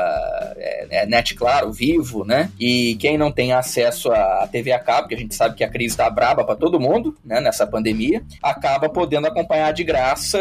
é, 0.58 0.86
é, 0.90 1.06
Net 1.06 1.34
Claro, 1.34 1.72
Vivo, 1.72 2.22
né? 2.22 2.50
E 2.60 2.96
quem 2.96 3.16
não 3.16 3.32
tem 3.32 3.54
acesso 3.54 4.12
à 4.12 4.46
TV 4.52 4.70
a 4.70 4.78
cabo, 4.78 5.08
que 5.08 5.14
a 5.14 5.18
gente 5.18 5.34
sabe 5.34 5.56
que 5.56 5.64
a 5.64 5.70
crise 5.70 5.96
tá 5.96 6.10
braba 6.10 6.44
para 6.44 6.54
todo 6.54 6.78
mundo, 6.78 7.16
né? 7.24 7.40
Nessa 7.40 7.66
pandemia, 7.66 8.22
acaba 8.42 8.90
podendo 8.90 9.26
acompanhar 9.26 9.72
de 9.72 9.82
graça 9.82 10.38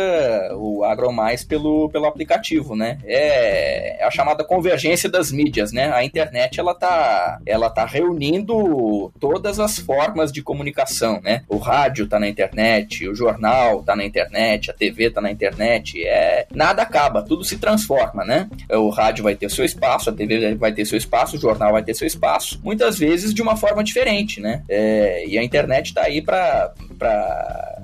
o 0.55 0.83
AgroMais 0.83 1.45
pelo, 1.45 1.89
pelo 1.89 2.05
aplicativo, 2.05 2.75
né? 2.75 2.97
É, 3.05 4.01
é 4.01 4.05
a 4.05 4.11
chamada 4.11 4.43
convergência 4.43 5.09
das 5.09 5.31
mídias, 5.31 5.71
né? 5.71 5.89
A 5.93 6.03
internet 6.03 6.59
ela 6.59 6.75
tá, 6.75 7.39
ela 7.45 7.69
tá 7.69 7.85
reunindo 7.85 9.09
todas 9.21 9.57
as 9.57 9.79
formas 9.79 10.16
formas 10.17 10.31
de 10.31 10.41
comunicação, 10.41 11.21
né? 11.23 11.43
O 11.47 11.57
rádio 11.57 12.05
está 12.05 12.19
na 12.19 12.27
internet, 12.27 13.07
o 13.07 13.13
jornal 13.13 13.81
está 13.81 13.95
na 13.95 14.03
internet, 14.03 14.71
a 14.71 14.73
TV 14.73 15.05
está 15.05 15.21
na 15.21 15.31
internet, 15.31 16.03
é 16.03 16.47
nada 16.53 16.81
acaba, 16.81 17.21
tudo 17.21 17.43
se 17.43 17.57
transforma, 17.57 18.25
né? 18.25 18.49
O 18.71 18.89
rádio 18.89 19.23
vai 19.23 19.35
ter 19.35 19.49
seu 19.51 19.63
espaço, 19.63 20.09
a 20.09 20.13
TV 20.13 20.55
vai 20.55 20.71
ter 20.71 20.85
seu 20.85 20.97
espaço, 20.97 21.37
o 21.37 21.39
jornal 21.39 21.71
vai 21.71 21.83
ter 21.83 21.93
seu 21.93 22.07
espaço, 22.07 22.59
muitas 22.63 22.97
vezes 22.97 23.33
de 23.33 23.41
uma 23.41 23.55
forma 23.55 23.83
diferente, 23.83 24.41
né? 24.41 24.63
É, 24.67 25.27
e 25.27 25.37
a 25.37 25.43
internet 25.43 25.87
está 25.87 26.03
aí 26.03 26.21
para 26.21 26.73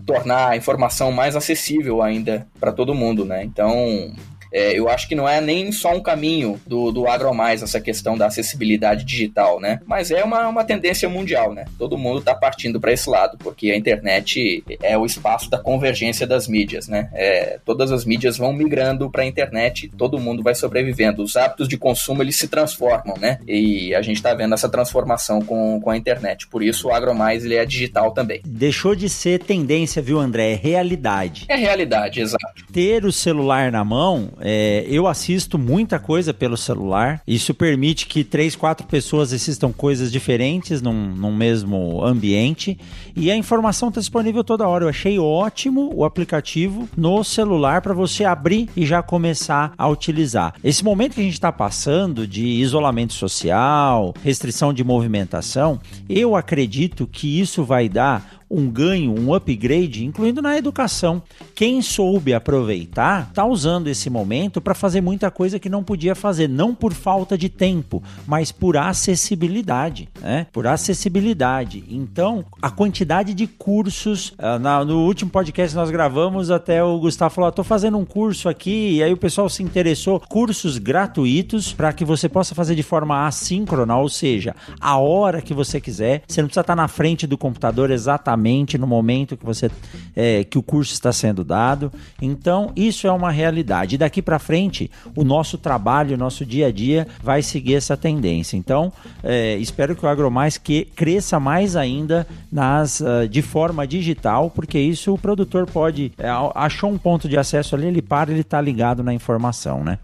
tornar 0.05 0.49
a 0.49 0.57
informação 0.57 1.11
mais 1.11 1.35
acessível 1.35 2.01
ainda 2.01 2.47
para 2.59 2.71
todo 2.71 2.95
mundo, 2.95 3.23
né? 3.23 3.43
Então, 3.43 4.11
é, 4.53 4.77
eu 4.77 4.87
acho 4.87 5.07
que 5.07 5.15
não 5.15 5.27
é 5.27 5.41
nem 5.41 5.71
só 5.71 5.93
um 5.93 5.99
caminho 5.99 6.61
do, 6.67 6.91
do 6.91 7.07
agromais 7.07 7.63
essa 7.63 7.81
questão 7.81 8.15
da 8.15 8.27
acessibilidade 8.27 9.03
digital, 9.03 9.59
né? 9.59 9.79
Mas 9.85 10.11
é 10.11 10.23
uma, 10.23 10.47
uma 10.47 10.63
tendência 10.63 11.09
mundial, 11.09 11.53
né? 11.53 11.65
Todo 11.79 11.97
mundo 11.97 12.19
está 12.19 12.35
partindo 12.35 12.79
para 12.79 12.93
esse 12.93 13.09
lado, 13.09 13.37
porque 13.39 13.71
a 13.71 13.75
internet 13.75 14.63
é 14.81 14.95
o 14.97 15.05
espaço 15.05 15.49
da 15.49 15.57
convergência 15.57 16.27
das 16.27 16.47
mídias, 16.47 16.87
né? 16.87 17.09
É, 17.13 17.59
todas 17.65 17.91
as 17.91 18.05
mídias 18.05 18.37
vão 18.37 18.53
migrando 18.53 19.09
para 19.09 19.23
a 19.23 19.25
internet, 19.25 19.91
todo 19.97 20.19
mundo 20.19 20.43
vai 20.43 20.53
sobrevivendo. 20.53 21.23
Os 21.23 21.35
hábitos 21.35 21.67
de 21.67 21.77
consumo 21.77 22.21
eles 22.21 22.35
se 22.35 22.47
transformam, 22.47 23.17
né? 23.19 23.39
E 23.47 23.95
a 23.95 24.01
gente 24.03 24.17
está 24.17 24.33
vendo 24.35 24.53
essa 24.53 24.69
transformação 24.69 25.41
com, 25.41 25.81
com 25.81 25.89
a 25.89 25.97
internet. 25.97 26.47
Por 26.47 26.61
isso 26.61 26.89
o 26.89 26.93
agromais 26.93 27.43
ele 27.43 27.55
é 27.55 27.65
digital 27.65 28.11
também. 28.11 28.41
Deixou 28.45 28.93
de 28.93 29.09
ser 29.09 29.39
tendência, 29.43 30.01
viu, 30.01 30.19
André? 30.19 30.51
É 30.51 30.55
realidade. 30.55 31.45
É 31.47 31.55
realidade, 31.55 32.21
exato. 32.21 32.65
Ter 32.71 33.05
o 33.05 33.11
celular 33.11 33.71
na 33.71 33.83
mão 33.83 34.29
é, 34.43 34.85
eu 34.89 35.07
assisto 35.07 35.57
muita 35.57 35.97
coisa 35.97 36.33
pelo 36.33 36.57
celular. 36.57 37.21
Isso 37.25 37.53
permite 37.53 38.05
que 38.05 38.23
três, 38.23 38.55
quatro 38.55 38.85
pessoas 38.85 39.31
assistam 39.31 39.71
coisas 39.71 40.11
diferentes 40.11 40.81
num, 40.81 41.15
num 41.15 41.33
mesmo 41.33 42.03
ambiente. 42.03 42.77
E 43.15 43.31
a 43.31 43.37
informação 43.37 43.87
está 43.87 44.01
disponível 44.01 44.43
toda 44.43 44.67
hora. 44.67 44.83
Eu 44.83 44.89
achei 44.89 45.17
ótimo 45.17 45.91
o 45.95 46.03
aplicativo 46.03 46.89
no 46.97 47.23
celular 47.23 47.81
para 47.81 47.93
você 47.93 48.25
abrir 48.25 48.69
e 48.75 48.85
já 48.85 49.01
começar 49.01 49.73
a 49.77 49.87
utilizar. 49.87 50.53
Esse 50.61 50.83
momento 50.83 51.15
que 51.15 51.21
a 51.21 51.23
gente 51.23 51.33
está 51.33 51.51
passando 51.51 52.27
de 52.27 52.45
isolamento 52.45 53.13
social, 53.13 54.13
restrição 54.23 54.73
de 54.73 54.83
movimentação, 54.83 55.79
eu 56.09 56.35
acredito 56.35 57.07
que 57.07 57.39
isso 57.39 57.63
vai 57.63 57.87
dar 57.87 58.42
um 58.49 58.69
ganho, 58.69 59.13
um 59.17 59.33
upgrade, 59.33 60.05
incluindo 60.05 60.41
na 60.41 60.57
educação. 60.57 61.21
Quem 61.55 61.81
soube 61.81 62.33
aproveitar 62.33 63.27
está 63.29 63.45
usando 63.45 63.87
esse 63.87 64.09
momento 64.09 64.61
para 64.61 64.73
fazer 64.73 65.01
muita 65.01 65.31
coisa 65.31 65.59
que 65.59 65.69
não 65.69 65.83
podia 65.83 66.13
fazer, 66.13 66.47
não 66.47 66.75
por 66.75 66.93
falta 66.93 67.37
de 67.37 67.49
tempo, 67.49 68.03
mas 68.27 68.51
por 68.51 68.77
acessibilidade, 68.77 70.09
né? 70.21 70.47
Por 70.51 70.67
acessibilidade. 70.67 71.83
Então, 71.89 72.45
a 72.61 72.69
quantidade 72.69 73.33
de 73.33 73.47
cursos, 73.47 74.33
ah, 74.37 74.83
no 74.85 75.05
último 75.05 75.31
podcast 75.31 75.75
nós 75.75 75.89
gravamos, 75.89 76.51
até 76.51 76.83
o 76.83 76.99
Gustavo 76.99 77.33
falou: 77.33 77.49
estou 77.49 77.65
fazendo 77.65 77.97
um 77.97 78.05
curso 78.05 78.49
aqui, 78.49 78.97
e 78.97 79.03
aí 79.03 79.13
o 79.13 79.17
pessoal 79.17 79.49
se 79.49 79.63
interessou. 79.63 80.19
Cursos 80.19 80.77
gratuitos 80.77 81.73
para 81.73 81.93
que 81.93 82.05
você 82.05 82.29
possa 82.29 82.53
fazer 82.53 82.75
de 82.75 82.83
forma 82.83 83.25
assíncrona, 83.25 83.97
ou 83.97 84.09
seja, 84.09 84.55
a 84.79 84.97
hora 84.97 85.41
que 85.41 85.53
você 85.53 85.81
quiser. 85.81 86.23
Você 86.27 86.41
não 86.41 86.47
precisa 86.47 86.61
estar 86.61 86.75
na 86.75 86.87
frente 86.87 87.25
do 87.25 87.37
computador 87.37 87.89
exatamente 87.89 88.42
no 88.77 88.87
momento 88.87 89.37
que 89.37 89.45
você 89.45 89.69
é, 90.15 90.43
que 90.43 90.57
o 90.57 90.63
curso 90.63 90.93
está 90.93 91.11
sendo 91.11 91.43
dado. 91.43 91.91
Então, 92.21 92.71
isso 92.75 93.07
é 93.07 93.11
uma 93.11 93.31
realidade. 93.31 93.95
E 93.95 93.97
daqui 93.97 94.21
para 94.21 94.39
frente, 94.39 94.89
o 95.15 95.23
nosso 95.23 95.57
trabalho, 95.57 96.15
o 96.15 96.17
nosso 96.17 96.45
dia 96.45 96.67
a 96.67 96.71
dia 96.71 97.07
vai 97.21 97.41
seguir 97.41 97.75
essa 97.75 97.95
tendência. 97.95 98.57
Então, 98.57 98.91
é, 99.23 99.55
espero 99.57 99.95
que 99.95 100.05
o 100.05 100.09
AgroMais 100.09 100.57
que 100.57 100.85
cresça 100.95 101.39
mais 101.39 101.75
ainda 101.75 102.27
nas, 102.51 102.99
uh, 102.99 103.27
de 103.29 103.41
forma 103.41 103.87
digital, 103.87 104.49
porque 104.49 104.79
isso 104.79 105.13
o 105.13 105.17
produtor 105.17 105.65
pode. 105.65 106.11
É, 106.17 106.27
achou 106.55 106.91
um 106.91 106.97
ponto 106.97 107.27
de 107.27 107.37
acesso 107.37 107.75
ali, 107.75 107.87
ele 107.87 108.01
para, 108.01 108.31
ele 108.31 108.41
está 108.41 108.59
ligado 108.61 109.03
na 109.03 109.13
informação, 109.13 109.83
né? 109.83 109.99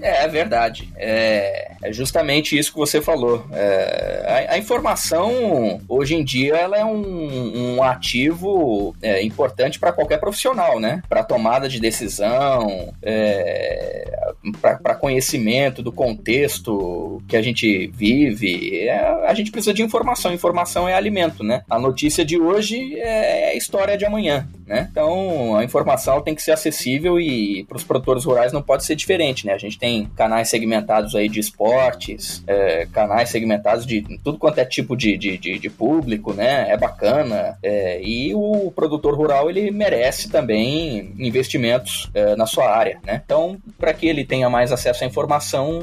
É, 0.00 0.24
é 0.24 0.28
verdade. 0.28 0.88
É, 0.96 1.72
é, 1.82 1.92
justamente 1.92 2.58
isso 2.58 2.72
que 2.72 2.78
você 2.78 3.00
falou. 3.00 3.44
É, 3.52 4.46
a, 4.50 4.54
a, 4.54 4.58
informação, 4.58 5.80
hoje 5.88 6.14
em 6.14 6.24
dia, 6.24 6.56
ela 6.56 6.76
é 6.76 6.84
um, 6.84 7.76
um 7.76 7.82
ativo 7.82 8.94
é, 9.02 9.22
importante 9.22 9.78
para 9.78 9.92
qualquer 9.92 10.18
profissional, 10.18 10.80
né? 10.80 11.02
Para 11.08 11.22
tomada 11.22 11.68
de 11.68 11.80
decisão, 11.80 12.92
é, 13.02 14.26
para 14.60 14.94
conhecimento 14.94 15.82
do 15.82 15.92
contexto 15.92 17.22
que 17.28 17.36
a 17.36 17.42
gente 17.42 17.86
vive. 17.88 18.88
É, 18.88 18.98
a 19.26 19.34
gente 19.34 19.50
precisa 19.50 19.74
de 19.74 19.82
informação. 19.82 20.32
Informação 20.32 20.88
é 20.88 20.94
alimento, 20.94 21.42
né? 21.42 21.62
A 21.68 21.78
notícia 21.78 22.24
de 22.24 22.38
hoje 22.38 22.98
é 22.98 23.50
a 23.50 23.54
história 23.54 23.96
de 23.96 24.04
amanhã, 24.04 24.46
né? 24.66 24.88
Então, 24.90 25.56
a 25.56 25.64
informação 25.64 26.20
tem 26.20 26.34
que 26.34 26.42
ser 26.42 26.52
acessível 26.52 27.20
e 27.20 27.64
para 27.64 27.76
os 27.76 27.84
produtores 27.84 28.24
rurais 28.24 28.52
não 28.52 28.62
pode 28.62 28.84
ser 28.84 28.96
diferente, 28.96 29.46
né? 29.46 29.52
A 29.52 29.58
gente 29.58 29.78
tem 29.78 29.85
canais 30.16 30.48
segmentados 30.48 31.14
aí 31.14 31.28
de 31.28 31.40
esportes, 31.40 32.42
é, 32.46 32.86
canais 32.92 33.28
segmentados 33.28 33.86
de 33.86 34.02
tudo 34.22 34.38
quanto 34.38 34.58
é 34.58 34.64
tipo 34.64 34.96
de, 34.96 35.16
de, 35.16 35.36
de, 35.38 35.58
de 35.58 35.70
público, 35.70 36.32
né? 36.32 36.70
É 36.70 36.76
bacana. 36.76 37.58
É, 37.62 38.00
e 38.02 38.34
o 38.34 38.72
produtor 38.74 39.14
rural, 39.14 39.50
ele 39.50 39.70
merece 39.70 40.30
também 40.30 41.12
investimentos 41.18 42.10
é, 42.14 42.36
na 42.36 42.46
sua 42.46 42.70
área, 42.70 42.98
né? 43.04 43.20
Então, 43.24 43.58
para 43.78 43.92
que 43.92 44.06
ele 44.06 44.24
tenha 44.24 44.48
mais 44.48 44.72
acesso 44.72 45.04
à 45.04 45.06
informação, 45.06 45.82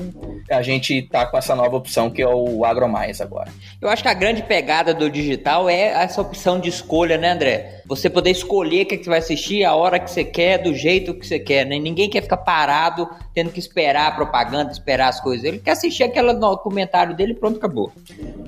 a 0.50 0.62
gente 0.62 1.02
tá 1.04 1.26
com 1.26 1.38
essa 1.38 1.56
nova 1.56 1.76
opção 1.76 2.10
que 2.10 2.22
é 2.22 2.28
o 2.28 2.66
AgroMais 2.66 3.22
agora. 3.22 3.52
Eu 3.82 3.90
acho 3.90 4.04
que 4.04 4.10
a 4.10 4.14
grande 4.14 4.44
pegada 4.44 4.94
do 4.94 5.10
digital 5.10 5.70
é 5.70 6.04
essa 6.04 6.22
opção 6.22 6.60
de 6.60 6.70
escolha, 6.70 7.18
né, 7.18 7.32
André? 7.32 7.83
Você 7.86 8.10
poder 8.10 8.32
escolher 8.32 8.84
o 8.84 8.86
que, 8.86 8.96
é 8.96 8.98
que 8.98 9.04
você 9.04 9.10
vai 9.10 9.20
assistir, 9.20 9.64
a 9.64 9.76
hora 9.76 10.00
que 10.00 10.10
você 10.10 10.24
quer, 10.24 10.58
do 10.58 10.74
jeito 10.74 11.14
que 11.14 11.26
você 11.26 11.40
quer, 11.40 11.66
né? 11.66 11.78
Ninguém 11.78 12.10
quer 12.10 12.22
ficar 12.22 12.38
parado, 12.38 13.10
tendo 13.34 13.52
que 13.52 13.60
esperar 13.60 14.08
a 14.08 14.12
propaganda, 14.12 14.72
esperar 14.72 15.10
as 15.10 15.20
coisas. 15.20 15.44
Ele 15.44 15.60
quer 15.60 15.72
assistir 15.72 16.04
aquele 16.04 16.34
documentário 16.34 17.16
dele 17.16 17.34
e 17.34 17.36
pronto, 17.36 17.58
acabou. 17.58 17.92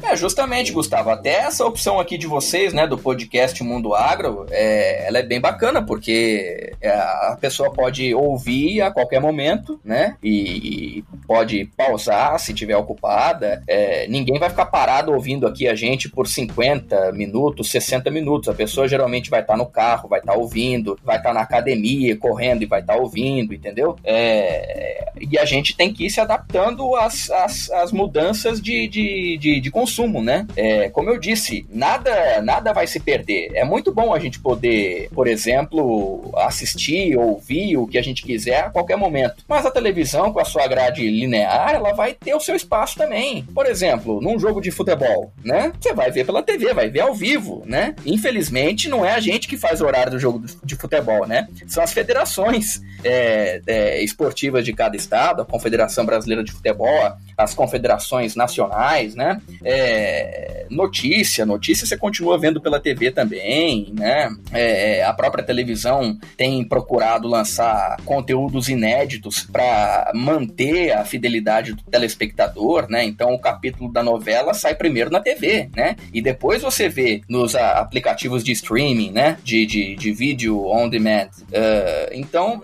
É, 0.04 0.16
justamente, 0.16 0.72
Gustavo. 0.72 1.10
Até 1.10 1.36
essa 1.42 1.66
opção 1.66 2.00
aqui 2.00 2.18
de 2.18 2.28
vocês, 2.28 2.74
né, 2.74 2.88
do 2.88 2.98
podcast 2.98 3.62
Mundo 3.64 3.94
Agro, 3.94 4.46
é, 4.52 5.08
ela 5.08 5.20
é 5.20 5.24
bem 5.24 5.40
bacana, 5.40 5.82
porque 5.84 6.74
é, 6.82 6.90
a 6.90 7.38
pessoa 7.40 7.72
pode 7.72 8.14
ouvir 8.14 8.82
a 8.82 8.92
qualquer 8.92 9.20
momento, 9.20 9.80
né? 9.84 10.16
E, 10.24 11.04
pode 11.26 11.66
pausar 11.76 12.40
se 12.40 12.54
tiver 12.54 12.76
ocupada. 12.78 13.64
É, 13.68 14.08
ninguém 14.08 14.40
vai 14.40 14.50
ficar 14.50 14.68
parado 14.68 15.12
ouvindo 15.12 15.48
aqui 15.48 15.68
a 15.68 15.76
gente 15.76 16.10
por 16.10 16.28
50 16.28 17.12
minutos, 17.14 17.70
60 17.72 18.12
minutos. 18.12 18.50
A 18.50 18.54
pessoa 18.54 18.88
geralmente 18.88 19.25
vai 19.30 19.42
estar 19.42 19.58
no 19.58 19.66
carro, 19.66 20.10
vai 20.10 20.20
estar 20.20 20.34
ouvindo, 20.34 20.98
vai 21.04 21.18
estar 21.18 21.34
na 21.34 21.42
academia, 21.42 22.18
correndo 22.18 22.64
e 22.64 22.66
vai 22.66 22.82
estar 22.82 22.96
ouvindo, 22.96 23.54
entendeu? 23.54 23.98
É, 24.04 25.12
e 25.20 25.38
a 25.38 25.46
gente 25.46 25.76
tem 25.76 25.92
que 25.92 26.06
ir 26.06 26.10
se 26.10 26.20
adaptando 26.20 26.96
às, 26.96 27.30
às, 27.30 27.70
às 27.72 27.92
mudanças 27.92 28.62
de, 28.62 28.88
de, 28.88 29.38
de, 29.38 29.60
de, 29.60 29.72
consumo, 29.72 30.22
né? 30.22 30.46
É, 30.56 30.90
como 30.90 31.10
eu 31.10 31.18
disse, 31.18 31.66
nada, 31.70 32.42
nada 32.42 32.74
vai 32.74 32.88
se 32.88 33.00
perder. 33.00 33.52
É 33.54 33.64
muito 33.64 33.94
bom 33.94 34.14
a 34.14 34.20
gente 34.20 34.40
poder, 34.40 35.10
por 35.14 35.28
exemplo, 35.28 36.32
assistir, 36.38 37.18
ouvir 37.18 37.78
o 37.78 37.88
que 37.88 37.98
a 37.98 38.02
gente 38.02 38.24
quiser 38.24 38.66
a 38.66 38.70
qualquer 38.70 38.98
momento. 38.98 39.44
Mas 39.48 39.66
a 39.66 39.72
televisão, 39.72 40.32
com 40.32 40.40
a 40.40 40.46
sua 40.46 40.68
grade 40.68 41.08
linear, 41.10 41.76
ela 41.76 41.94
vai 41.94 42.14
ter 42.14 42.34
o 42.34 42.40
seu 42.40 42.56
espaço 42.56 42.98
também. 42.98 43.44
Por 43.54 43.66
exemplo, 43.66 44.22
num 44.22 44.40
jogo 44.40 44.62
de 44.62 44.72
futebol, 44.72 45.32
né? 45.44 45.72
Você 45.80 45.94
vai 45.94 46.12
ver 46.12 46.26
pela 46.26 46.44
TV, 46.44 46.74
vai 46.74 46.90
ver 46.90 47.02
ao 47.02 47.14
vivo, 47.14 47.64
né? 47.66 47.96
Infelizmente, 48.06 48.90
não 48.90 49.06
é 49.06 49.15
a 49.16 49.20
gente 49.20 49.48
que 49.48 49.58
faz 49.58 49.82
o 49.82 49.86
horário 49.86 50.12
do 50.12 50.20
jogo 50.20 50.46
de 50.64 50.76
futebol, 50.76 51.26
né? 51.26 51.48
São 51.68 51.84
as 51.84 51.94
federações 51.94 52.82
é, 53.04 53.62
é, 53.66 54.04
esportivas 54.04 54.66
de 54.66 54.74
cada 54.74 54.96
estado, 54.96 55.42
a 55.42 55.46
Confederação 55.46 56.06
Brasileira 56.06 56.44
de 56.44 56.52
Futebol, 56.52 57.18
as 57.38 57.54
confederações 57.54 58.36
nacionais, 58.36 59.16
né? 59.16 59.42
É, 59.64 60.66
notícia, 60.70 61.46
notícia 61.46 61.86
você 61.86 61.98
continua 61.98 62.38
vendo 62.38 62.62
pela 62.62 62.80
TV 62.80 63.12
também, 63.12 63.94
né? 63.94 64.30
É, 64.52 65.04
a 65.04 65.14
própria 65.14 65.44
televisão 65.44 66.18
tem 66.38 66.64
procurado 66.64 67.28
lançar 67.28 67.98
conteúdos 68.06 68.70
inéditos 68.70 69.44
para 69.44 70.12
manter 70.14 70.92
a 70.92 71.04
fidelidade 71.04 71.74
do 71.74 71.84
telespectador, 71.84 72.88
né? 72.90 73.04
Então 73.04 73.34
o 73.34 73.40
capítulo 73.40 73.92
da 73.92 74.04
novela 74.04 74.54
sai 74.54 74.76
primeiro 74.76 75.10
na 75.10 75.20
TV, 75.20 75.70
né? 75.76 75.96
E 76.14 76.22
depois 76.22 76.62
você 76.62 76.90
vê 76.90 77.22
nos 77.28 77.56
aplicativos 77.56 78.44
de 78.44 78.52
streaming, 78.52 79.12
né? 79.12 79.38
De, 79.44 79.66
de, 79.66 79.96
de 79.96 80.12
vídeo 80.12 80.68
on 80.68 80.90
demand. 80.90 81.30
Uh, 81.50 82.12
então 82.12 82.62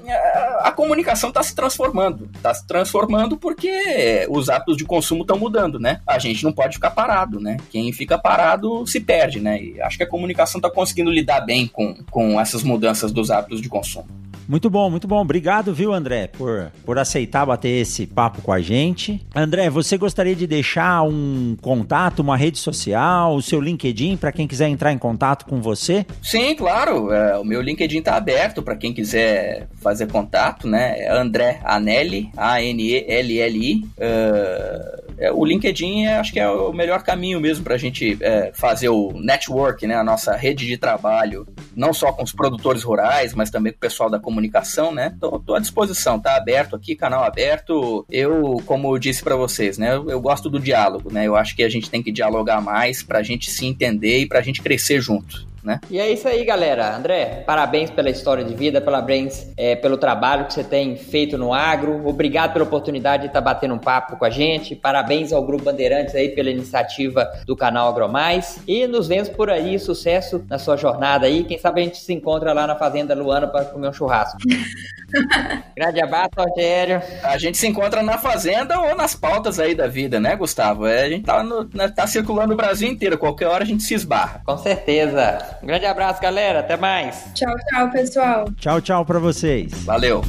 a, 0.59 0.71
comunicação 0.71 1.29
está 1.29 1.43
se 1.43 1.53
transformando, 1.53 2.29
está 2.35 2.53
se 2.53 2.65
transformando 2.65 3.37
porque 3.37 4.25
os 4.29 4.49
hábitos 4.61 4.77
de 4.77 4.85
consumo 4.85 5.21
estão 5.21 5.37
mudando, 5.37 5.79
né? 5.79 6.01
A 6.07 6.19
gente 6.19 6.43
não 6.43 6.51
pode 6.51 6.75
ficar 6.75 6.91
parado, 6.91 7.39
né? 7.39 7.57
Quem 7.69 7.91
fica 7.91 8.17
parado 8.17 8.85
se 8.85 8.99
perde, 8.99 9.39
né? 9.39 9.61
E 9.61 9.81
acho 9.81 9.97
que 9.97 10.03
a 10.03 10.07
comunicação 10.07 10.59
está 10.59 10.69
conseguindo 10.69 11.09
lidar 11.11 11.41
bem 11.41 11.67
com, 11.67 11.95
com 12.09 12.39
essas 12.39 12.63
mudanças 12.63 13.11
dos 13.11 13.31
hábitos 13.31 13.61
de 13.61 13.67
consumo. 13.67 14.07
Muito 14.47 14.69
bom, 14.69 14.89
muito 14.89 15.07
bom. 15.07 15.21
Obrigado, 15.21 15.73
viu, 15.73 15.93
André, 15.93 16.27
por, 16.27 16.71
por 16.85 16.97
aceitar 16.97 17.45
bater 17.45 17.69
esse 17.69 18.05
papo 18.05 18.41
com 18.41 18.51
a 18.51 18.61
gente. 18.61 19.21
André, 19.35 19.69
você 19.69 19.97
gostaria 19.97 20.35
de 20.35 20.45
deixar 20.45 21.03
um 21.03 21.55
contato, 21.61 22.19
uma 22.19 22.37
rede 22.37 22.57
social, 22.57 23.35
o 23.35 23.41
seu 23.41 23.61
LinkedIn 23.61 24.17
para 24.17 24.31
quem 24.31 24.47
quiser 24.47 24.67
entrar 24.67 24.91
em 24.91 24.97
contato 24.97 25.45
com 25.45 25.61
você? 25.61 26.05
Sim, 26.21 26.55
claro. 26.55 27.11
É, 27.11 27.37
o 27.37 27.43
meu 27.43 27.61
LinkedIn 27.61 27.99
está 27.99 28.15
aberto 28.15 28.61
para 28.61 28.75
quem 28.75 28.93
quiser 28.93 29.67
fazer 29.81 30.07
contato, 30.07 30.67
né? 30.67 30.99
É 30.99 31.11
André 31.11 31.59
Anelli, 31.63 32.29
A-N-E-L-L-I. 32.35 33.85
Uh, 33.97 35.10
é, 35.17 35.31
o 35.31 35.45
LinkedIn 35.45 36.05
é, 36.05 36.17
acho 36.17 36.33
que 36.33 36.39
é 36.39 36.49
o 36.49 36.73
melhor 36.73 37.03
caminho 37.03 37.39
mesmo 37.39 37.63
para 37.63 37.75
a 37.75 37.77
gente 37.77 38.17
é, 38.21 38.51
fazer 38.53 38.89
o 38.89 39.11
network, 39.13 39.85
né? 39.85 39.95
A 39.95 40.03
nossa 40.03 40.35
rede 40.35 40.65
de 40.65 40.77
trabalho, 40.77 41.47
não 41.75 41.93
só 41.93 42.11
com 42.11 42.23
os 42.23 42.31
produtores 42.31 42.83
rurais, 42.83 43.33
mas 43.33 43.49
também 43.49 43.71
com 43.71 43.77
o 43.77 43.81
pessoal 43.81 44.09
da 44.09 44.19
comunicação, 44.19 44.93
né? 44.93 45.15
Tô, 45.19 45.39
tô 45.39 45.55
à 45.55 45.59
disposição, 45.59 46.19
tá 46.19 46.35
aberto 46.35 46.75
aqui, 46.75 46.95
canal 46.95 47.23
aberto. 47.23 48.05
Eu, 48.09 48.61
como 48.65 48.93
eu 48.93 48.99
disse 48.99 49.23
para 49.23 49.35
vocês, 49.35 49.77
né? 49.77 49.93
Eu, 49.95 50.09
eu, 50.09 50.21
gosto 50.21 50.49
do 50.49 50.59
diálogo, 50.59 51.11
né? 51.11 51.27
Eu 51.27 51.35
acho 51.35 51.55
que 51.55 51.63
a 51.63 51.69
gente 51.69 51.89
tem 51.89 52.01
que 52.03 52.11
dialogar 52.11 52.61
mais 52.61 53.03
pra 53.03 53.23
gente 53.23 53.49
se 53.49 53.65
entender 53.65 54.19
e 54.19 54.27
pra 54.27 54.41
gente 54.41 54.61
crescer 54.61 55.01
junto 55.01 55.51
né? 55.63 55.79
E 55.89 55.99
é 55.99 56.11
isso 56.11 56.27
aí, 56.27 56.43
galera. 56.43 56.95
André, 56.95 57.43
parabéns 57.45 57.89
pela 57.89 58.09
história 58.09 58.43
de 58.43 58.53
vida, 58.53 58.81
parabéns 58.81 59.47
é, 59.57 59.75
pelo 59.75 59.97
trabalho 59.97 60.45
que 60.45 60.53
você 60.53 60.63
tem 60.63 60.95
feito 60.95 61.37
no 61.37 61.53
agro. 61.53 62.07
Obrigado 62.07 62.53
pela 62.53 62.65
oportunidade 62.65 63.23
de 63.23 63.27
estar 63.27 63.41
batendo 63.41 63.73
um 63.73 63.79
papo 63.79 64.17
com 64.17 64.25
a 64.25 64.29
gente. 64.29 64.75
Parabéns 64.75 65.31
ao 65.31 65.43
Grupo 65.43 65.65
Bandeirantes 65.65 66.15
aí 66.15 66.29
pela 66.29 66.49
iniciativa 66.49 67.29
do 67.45 67.55
canal 67.55 67.89
AgroMais. 67.89 68.59
E 68.67 68.87
nos 68.87 69.07
vemos 69.07 69.29
por 69.29 69.49
aí. 69.49 69.77
Sucesso 69.79 70.43
na 70.49 70.57
sua 70.57 70.77
jornada 70.77 71.25
aí. 71.25 71.43
Quem 71.43 71.57
sabe 71.57 71.81
a 71.81 71.83
gente 71.83 71.97
se 71.97 72.13
encontra 72.13 72.53
lá 72.53 72.65
na 72.65 72.75
Fazenda 72.75 73.13
Luana 73.13 73.47
para 73.47 73.65
comer 73.65 73.89
um 73.89 73.93
churrasco. 73.93 74.37
Grande 75.75 76.01
abraço, 76.01 76.31
Rogério. 76.37 77.01
A 77.23 77.37
gente 77.37 77.57
se 77.57 77.67
encontra 77.67 78.01
na 78.01 78.17
Fazenda 78.17 78.79
ou 78.79 78.95
nas 78.95 79.15
pautas 79.15 79.59
aí 79.59 79.75
da 79.75 79.87
vida, 79.87 80.19
né, 80.19 80.35
Gustavo? 80.35 80.87
É, 80.87 81.03
a 81.03 81.09
gente 81.09 81.23
tá, 81.23 81.43
no, 81.43 81.69
né, 81.73 81.87
tá 81.89 82.07
circulando 82.07 82.53
o 82.53 82.57
Brasil 82.57 82.89
inteiro. 82.89 83.17
Qualquer 83.17 83.47
hora 83.47 83.63
a 83.63 83.67
gente 83.67 83.83
se 83.83 83.93
esbarra. 83.93 84.41
Com 84.45 84.57
certeza. 84.57 85.50
Um 85.61 85.67
grande 85.67 85.85
abraço, 85.85 86.21
galera. 86.21 86.59
Até 86.59 86.77
mais. 86.77 87.25
Tchau, 87.33 87.53
tchau, 87.69 87.89
pessoal. 87.91 88.45
Tchau, 88.57 88.81
tchau 88.81 89.05
para 89.05 89.19
vocês. 89.19 89.71
Valeu. 89.83 90.21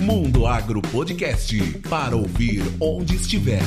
Mundo 0.00 0.46
Agro 0.46 0.80
Podcast 0.80 1.56
para 1.88 2.16
ouvir 2.16 2.62
onde 2.80 3.16
estiver. 3.16 3.62